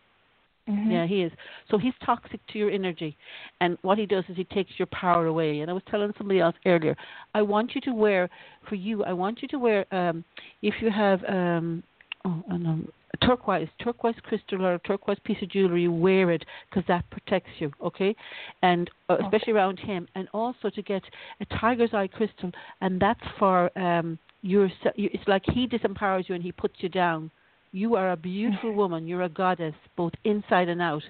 [0.69, 0.91] Mm-hmm.
[0.91, 1.33] Yeah, he is.
[1.71, 3.17] So he's toxic to your energy,
[3.61, 5.61] and what he does is he takes your power away.
[5.61, 6.97] And I was telling somebody else earlier,
[7.35, 8.31] I want you to wear
[8.69, 9.05] for you.
[9.05, 10.25] I want you to wear um
[10.63, 11.83] if you have um
[12.25, 16.85] oh, and um, turquoise, turquoise crystal or a turquoise piece of jewelry, wear it because
[16.89, 18.15] that protects you, okay?
[18.63, 21.03] And uh, especially around him, and also to get
[21.41, 22.51] a tiger's eye crystal,
[22.81, 24.71] and that's for um your.
[24.97, 27.31] It's like he disempowers you and he puts you down.
[27.73, 29.07] You are a beautiful woman.
[29.07, 31.03] You're a goddess, both inside and out.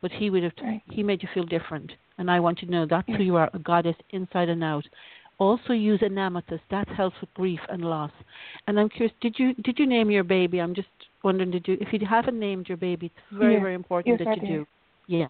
[0.00, 0.52] But he would have.
[0.90, 3.50] He made you feel different, and I want you to know that's who you are,
[3.54, 4.84] a goddess inside and out.
[5.38, 6.62] Also use an amethyst.
[6.70, 8.12] That helps with grief and loss.
[8.66, 10.60] And I'm curious, did you did you name your baby?
[10.60, 10.88] I'm just
[11.24, 11.76] wondering, did you?
[11.80, 13.60] If you haven't named your baby, it's very Yeah.
[13.60, 14.48] very important Yes, that I you did.
[14.48, 14.66] do.
[15.06, 15.26] Yeah.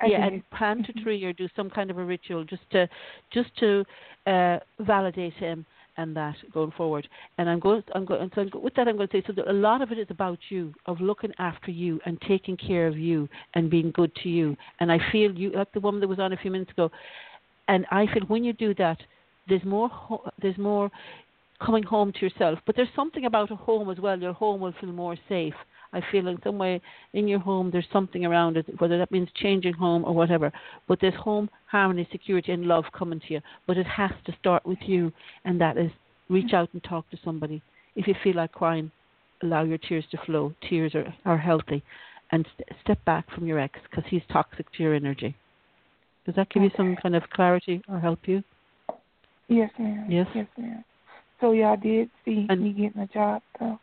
[0.00, 0.32] I yeah, did.
[0.32, 2.88] and plant a tree or do some kind of a ritual just to
[3.30, 3.84] just to
[4.26, 7.06] uh, validate him and that going forward.
[7.36, 9.32] And I'm going, I'm going, so I'm, with that, I'm going to say so.
[9.34, 12.86] That a lot of it is about you, of looking after you and taking care
[12.86, 14.56] of you and being good to you.
[14.78, 16.90] And I feel you, like the woman that was on a few minutes ago.
[17.68, 18.98] And I feel when you do that,
[19.48, 19.90] there's more,
[20.40, 20.90] there's more
[21.64, 22.58] coming home to yourself.
[22.66, 24.18] But there's something about a home as well.
[24.18, 25.54] Your home will feel more safe.
[25.92, 26.80] I feel in some way
[27.14, 30.52] in your home there's something around it, whether that means changing home or whatever.
[30.86, 33.40] But there's home harmony, security, and love coming to you.
[33.66, 35.12] But it has to start with you,
[35.44, 35.90] and that is
[36.28, 37.60] reach out and talk to somebody.
[37.96, 38.90] If you feel like crying,
[39.42, 40.54] allow your tears to flow.
[40.68, 41.82] Tears are, are healthy,
[42.30, 45.34] and st- step back from your ex because he's toxic to your energy.
[46.24, 48.44] Does that give you some kind of clarity or help you?
[49.48, 50.06] Yes, ma'am.
[50.08, 50.28] Yes.
[50.34, 50.84] Yes, ma'am.
[51.40, 53.78] So y'all did see And- me getting a job, though.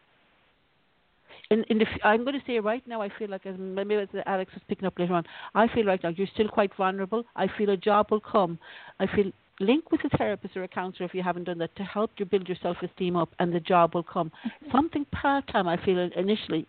[1.49, 3.95] in, in the, f- I'm going to say right now, I feel like, as maybe
[3.95, 5.23] as Alex was picking up later on,
[5.55, 7.23] I feel right now you're still quite vulnerable.
[7.35, 8.59] I feel a job will come.
[8.99, 11.83] I feel link with a therapist or a counselor if you haven't done that to
[11.83, 14.29] help you build your self esteem up, and the job will come.
[14.45, 14.71] Mm-hmm.
[14.71, 16.67] Something part time, I feel initially.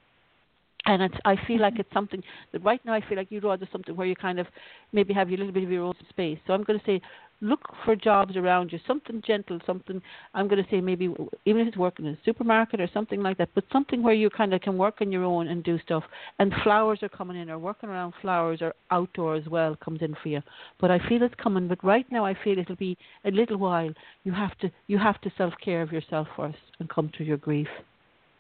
[0.87, 1.81] And it's, I feel like mm-hmm.
[1.81, 4.47] it's something that right now I feel like you'd rather something where you kind of
[4.93, 6.39] maybe have your little bit of your own space.
[6.47, 7.03] So I'm going to say
[7.41, 10.03] look for jobs around you, something gentle, something
[10.35, 11.05] I'm going to say maybe
[11.45, 14.29] even if it's working in a supermarket or something like that, but something where you
[14.31, 16.03] kind of can work on your own and do stuff.
[16.39, 20.15] And flowers are coming in, or working around flowers or outdoor as well comes in
[20.23, 20.43] for you.
[20.81, 21.69] But I feel it's coming.
[21.69, 23.93] But right now I feel it'll be a little while.
[24.25, 27.37] You have to you have to self care of yourself first and come through your
[27.37, 27.69] grief.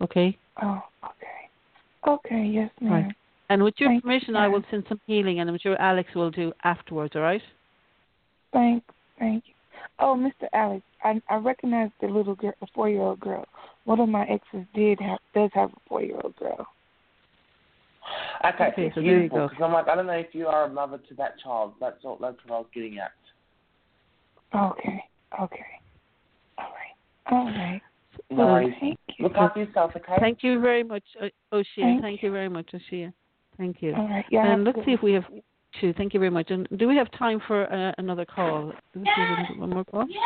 [0.00, 0.36] Okay.
[0.62, 1.48] Oh, okay.
[2.06, 2.92] Okay, yes, ma'am.
[2.92, 3.14] Right.
[3.50, 6.14] And with your Thank you, permission, I will send some healing, and I'm sure Alex
[6.14, 7.16] will do afterwards.
[7.16, 7.40] All right.
[8.52, 8.82] Thank,
[9.18, 9.54] thank you.
[10.00, 10.48] Oh, Mr.
[10.52, 13.44] Alex, I I recognize the little girl, the four year old girl.
[13.84, 16.66] One of my exes did have does have a four year old girl.
[18.44, 19.38] Okay, Okay, so you beautiful.
[19.38, 19.48] go.
[19.48, 21.74] Because I'm like, I don't know if you are a mother to that child.
[21.80, 22.18] That's all.
[22.20, 23.12] That's what I was getting at.
[24.54, 25.04] Okay,
[25.40, 25.66] okay.
[26.56, 27.82] All right, all right.
[28.30, 29.24] No Well, thank you.
[29.24, 30.16] Look after yourself, okay?
[30.20, 31.02] Thank you very much,
[31.52, 31.64] Oshia.
[31.76, 33.12] Thank Thank, you very much, Oshia.
[33.58, 33.94] Thank you.
[33.94, 34.52] All right, yeah.
[34.52, 35.24] and let's see if we have
[35.80, 35.92] two.
[35.94, 36.50] Thank you very much.
[36.50, 38.72] And do we have time for uh, another call?
[38.94, 40.06] Have One more call.
[40.08, 40.20] Yes.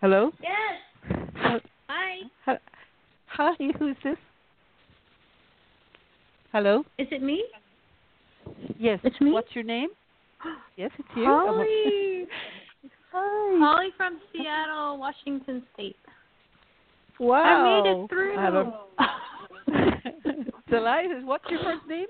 [0.00, 0.30] Hello.
[0.42, 1.60] Yes.
[1.88, 2.58] Hi.
[3.26, 3.50] Hi.
[3.78, 4.16] Who's this?
[6.52, 6.84] Hello.
[6.98, 7.44] Is it me?
[8.78, 9.00] Yes.
[9.04, 9.32] It's me.
[9.32, 9.88] What's your name?
[10.76, 11.24] Yes, it's you.
[11.24, 12.26] Holly.
[13.12, 13.58] Hi.
[13.58, 15.96] Holly from Seattle, Washington State.
[17.18, 17.42] Wow.
[17.42, 18.38] I made it through.
[18.38, 18.54] I have
[20.70, 21.26] Delighted.
[21.26, 22.06] What's your first name?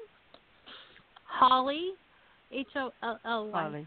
[1.24, 1.92] Holly,
[2.52, 3.62] H O L L Y.
[3.62, 3.86] Holly.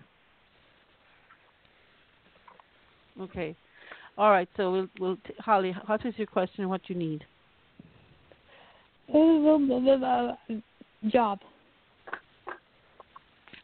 [3.19, 3.55] Okay.
[4.17, 4.47] All right.
[4.57, 5.75] So we'll we'll t- Holly.
[5.85, 6.61] What is your question?
[6.61, 7.23] and What you need?
[11.09, 11.39] job.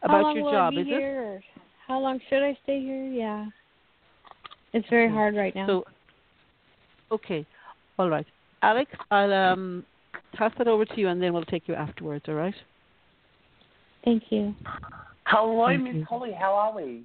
[0.03, 1.44] About your job, is here, or
[1.88, 3.06] how long should I stay here?
[3.06, 3.45] Yeah.
[4.74, 5.65] It's very hard right now.
[5.65, 5.84] So,
[7.11, 7.45] okay,
[7.98, 8.26] all right,
[8.61, 9.86] Alex, I'll um
[10.34, 12.26] pass that over to you, and then we'll take you afterwards.
[12.28, 12.53] All right?
[14.07, 14.55] Thank you.
[15.25, 16.07] Hello, Thank Miss.
[16.07, 16.31] Holly.
[16.31, 17.03] How are we?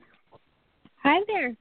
[1.03, 1.57] Hi there.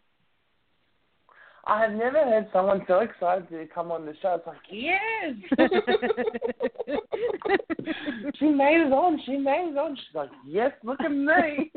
[1.65, 4.35] I have never heard someone so excited to come on the show.
[4.35, 5.33] It's like, yes!
[8.35, 9.19] she made it on.
[9.25, 9.95] She made it on.
[9.95, 11.71] She's like, yes, look at me.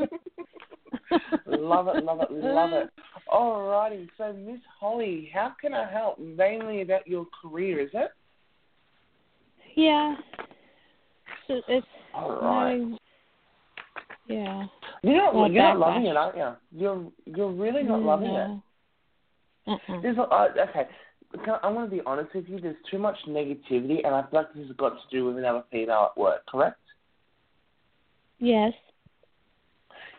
[1.47, 2.91] love it, love it, love it.
[3.33, 6.19] Alrighty, so Miss Holly, how can I help?
[6.19, 8.11] Mainly about your career, is it?
[9.75, 10.17] Yeah.
[11.49, 12.99] So it's All right.
[14.27, 14.67] Yeah.
[15.03, 16.53] You're not, Well, you're not loving it, aren't you?
[16.73, 18.61] You're you're really not loving it.
[19.67, 20.01] Uh-uh.
[20.03, 20.89] There's a, uh, okay.
[21.45, 22.61] Can- I want to be honest with you.
[22.61, 25.65] There's too much negativity, and I feel like this has got to do with another
[25.71, 26.47] female at work.
[26.47, 26.79] Correct?
[28.39, 28.73] Yes.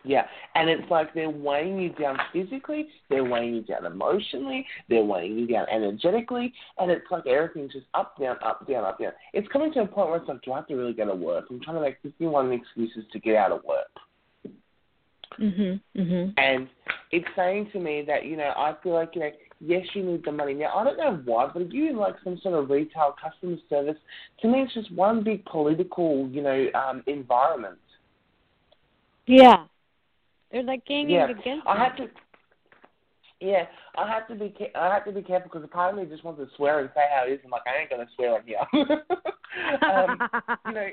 [0.06, 0.24] Yeah,
[0.54, 5.36] and it's like they're weighing you down physically, they're weighing you down emotionally, they're weighing
[5.36, 9.12] you down energetically, and it's like everything's just up, down, up, down, up, down.
[9.32, 11.14] It's coming to a point where it's like, do I have to really go to
[11.14, 11.46] work?
[11.50, 13.88] I'm trying to make 51 excuses to get out of work.
[15.38, 15.80] Mhm.
[15.96, 16.34] Mhm.
[16.36, 16.68] And
[17.10, 20.24] it's saying to me that, you know, I feel like, you know, yes, you need
[20.24, 20.54] the money.
[20.54, 23.98] Now, I don't know why, but if you like some sort of retail customer service,
[24.40, 27.78] to me it's just one big political, you know, um, environment.
[29.26, 29.64] Yeah.
[30.50, 31.66] They're like ganging Yeah, against.
[31.66, 32.08] I have to.
[33.40, 33.64] Yeah,
[33.98, 34.54] I have to be.
[34.74, 36.90] I have to be careful because a part of me just wants to swear and
[36.94, 37.40] say how it is.
[37.44, 38.58] I'm like, I ain't gonna swear on here.
[39.90, 40.28] um,
[40.66, 40.88] you know,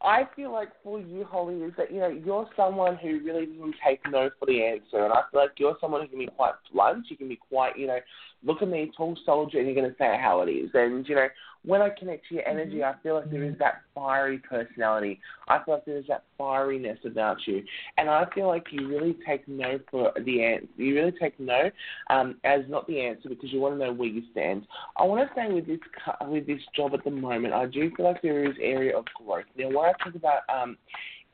[0.00, 3.74] I feel like for you, Holly, is that you know you're someone who really doesn't
[3.84, 6.54] take no for the answer, and I feel like you're someone who can be quite
[6.72, 7.06] blunt.
[7.08, 7.98] You can be quite, you know,
[8.44, 10.70] look at me, tall soldier, and you're going to say how it is.
[10.74, 11.26] And you know,
[11.68, 15.20] when I connect to your energy, I feel like there is that fiery personality.
[15.48, 17.62] I feel like there is that fieriness about you,
[17.98, 20.66] and I feel like you really take no for the answer.
[20.78, 21.70] You really take no
[22.08, 24.66] um, as not the answer because you want to know where you stand.
[24.96, 25.78] I want to say with this
[26.22, 29.44] with this job at the moment, I do feel like there is area of growth.
[29.54, 30.78] Now, when I talk about um,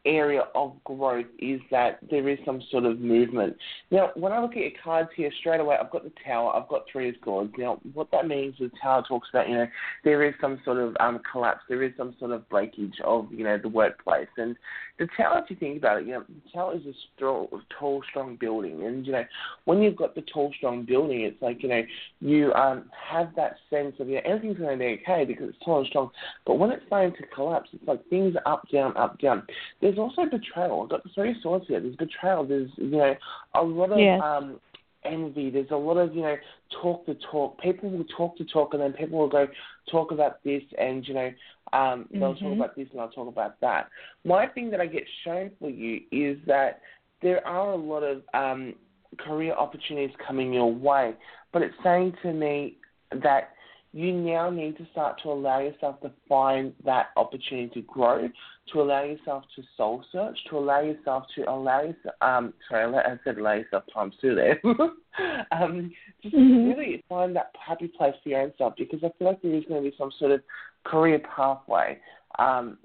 [0.06, 3.56] area of growth is that there is some sort of movement.
[3.90, 6.68] Now, when I look at your cards here, straight away, I've got the tower, I've
[6.68, 7.52] got three of swords.
[7.56, 9.66] Now, what that means, is the tower talks about, you know,
[10.04, 13.44] there is some sort of um, collapse, there is some sort of breakage of, you
[13.44, 14.28] know, the workplace.
[14.36, 14.56] And
[14.98, 17.48] the tower, if you think about it, you know, the tower is a strong,
[17.78, 18.84] tall, strong building.
[18.84, 19.24] And, you know,
[19.64, 21.82] when you've got the tall, strong building, it's like, you know,
[22.20, 25.58] you um, have that sense of, you know, everything's going to be okay because it's
[25.64, 26.10] tall and strong.
[26.46, 29.42] But when it's starting to collapse, it's like things are up, down, up, down.
[29.80, 30.82] There's also betrayal.
[30.84, 31.80] I've got the three swords here.
[31.80, 32.44] There's betrayal.
[32.44, 33.14] There's, you know,
[33.54, 34.20] a lot of Yes.
[34.22, 34.60] um,
[35.04, 35.50] envy.
[35.50, 36.36] There's a lot of, you know,
[36.82, 37.60] talk to talk.
[37.60, 39.46] People will talk to talk, and then people will go
[39.90, 41.32] talk about this, and, you know,
[41.72, 42.56] um, they'll talk Mhm.
[42.56, 43.88] about this and I'll talk about that.
[44.24, 46.80] My thing that I get shown for you is that
[47.20, 48.74] there are a lot of um,
[49.18, 51.14] career opportunities coming your way,
[51.52, 52.76] but it's saying to me
[53.10, 53.50] that
[53.94, 58.28] you now need to start to allow yourself to find that opportunity to grow,
[58.72, 63.16] to allow yourself to soul search, to allow yourself to allow yourself, um, sorry, I
[63.22, 64.60] said allow yourself times two there.
[65.52, 65.92] um,
[66.24, 66.76] just Mhm.
[66.76, 69.64] really find that happy place for your own self because I feel like there is
[69.66, 70.42] going to be some sort of
[70.82, 72.00] career pathway.
[72.36, 72.78] Um,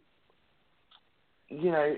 [1.47, 1.95] you know,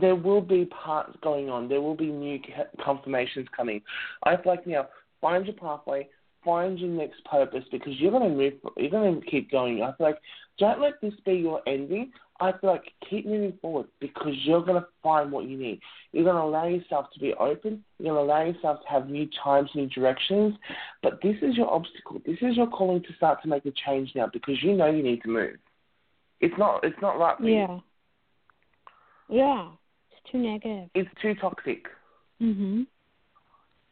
[0.00, 1.68] there will be parts going on.
[1.68, 2.40] There will be new
[2.84, 3.82] confirmations coming.
[4.24, 4.88] I feel like now
[5.20, 6.08] find your pathway,
[6.44, 8.54] find your next purpose because you're going to move.
[8.76, 9.82] You're going to keep going.
[9.82, 10.18] I feel like
[10.58, 12.12] don't let this be your ending.
[12.40, 15.80] I feel like keep moving forward because you're going to find what you need.
[16.12, 17.84] You're going to allow yourself to be open.
[17.98, 20.54] You're going to allow yourself to have new times, new directions.
[21.02, 22.20] But this is your obstacle.
[22.24, 25.02] This is your calling to start to make a change now because you know you
[25.02, 25.56] need to move.
[26.40, 26.82] It's not.
[26.82, 27.54] It's not right for you.
[27.56, 27.78] Yeah.
[29.28, 29.68] Yeah.
[30.10, 30.88] It's too negative.
[30.94, 31.86] It's too toxic.
[32.40, 32.86] Mhm.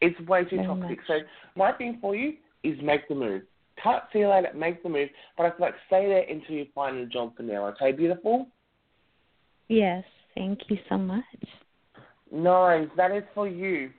[0.01, 0.99] It's way too Very toxic.
[0.99, 0.99] much.
[1.07, 1.15] So
[1.57, 3.43] my thing for you is make the move.
[3.83, 5.09] Cut, see you later, make the move.
[5.37, 7.67] But I feel like stay there until you find a job for now.
[7.69, 8.49] Okay, beautiful?
[9.69, 10.05] Yes.
[10.35, 11.25] Thank you so much.
[12.33, 12.89] Nice.
[12.97, 13.91] That is for you.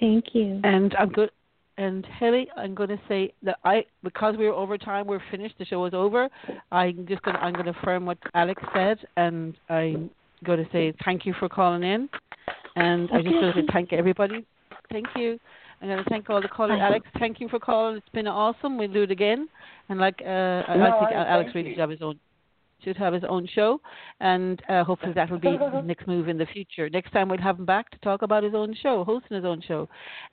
[0.00, 0.60] Thank you.
[0.64, 1.30] And I'm good.
[1.78, 5.56] And Haley, I'm going to say that I because we're over time, we're finished.
[5.58, 6.28] The show is over.
[6.72, 7.36] I'm just going.
[7.36, 10.08] to I'm going to affirm what Alex said, and I'm
[10.44, 12.08] going to say thank you for calling in.
[12.76, 14.46] And I just want to thank everybody.
[14.92, 15.38] Thank you.
[15.80, 16.78] I'm going to thank all the callers.
[16.80, 17.96] Alex, thank you for calling.
[17.96, 18.78] It's been awesome.
[18.78, 19.48] We'll do it again.
[19.88, 22.18] And like uh, I, No, I think Alex really should have his own
[22.84, 23.80] should have his own show,
[24.20, 26.90] and uh, hopefully that will be his next move in the future.
[26.90, 29.62] Next time we'll have him back to talk about his own show, hosting his own
[29.66, 29.88] show.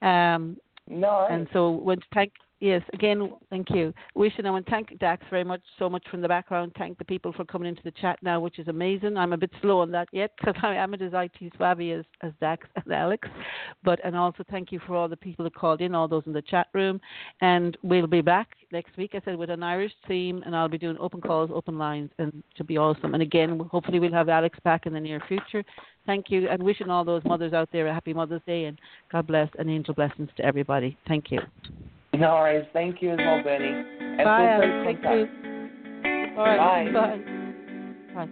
[0.06, 0.57] Um,
[0.90, 1.26] No.
[1.32, 2.34] and so want to thank
[2.64, 3.94] Yes, again, thank you.
[4.15, 6.72] Wishing I want to thank Dax very much, so much from the background.
[6.77, 9.18] Thank the people for coming into the chat now, which is amazing.
[9.18, 12.31] I'm a bit slow on that yet because I am as IT savvy as, as
[12.40, 13.27] Dax and Alex.
[13.84, 16.31] But and also thank you for all the people that called in, all those in
[16.31, 17.02] the chat room.
[17.41, 20.77] And we'll be back next week, I said, with an Irish theme, and I'll be
[20.77, 23.14] doing open calls, open lines, and should be awesome.
[23.14, 25.65] And again, hopefully we'll have Alex back in the near future.
[26.06, 28.80] Thank you, and wishing all those mothers out there a happy Mother's Day, and
[29.11, 30.98] God bless and angel blessings to everybody.
[31.10, 31.40] Thank you.
[32.14, 32.65] No worries.
[32.73, 33.65] Thank you as well, Bernie.
[33.65, 35.02] And Bye, feel free Alex.
[35.02, 36.38] Thank you.
[36.38, 36.91] All right.
[36.91, 37.18] Bye.
[38.14, 38.26] Bye.
[38.26, 38.31] Bye.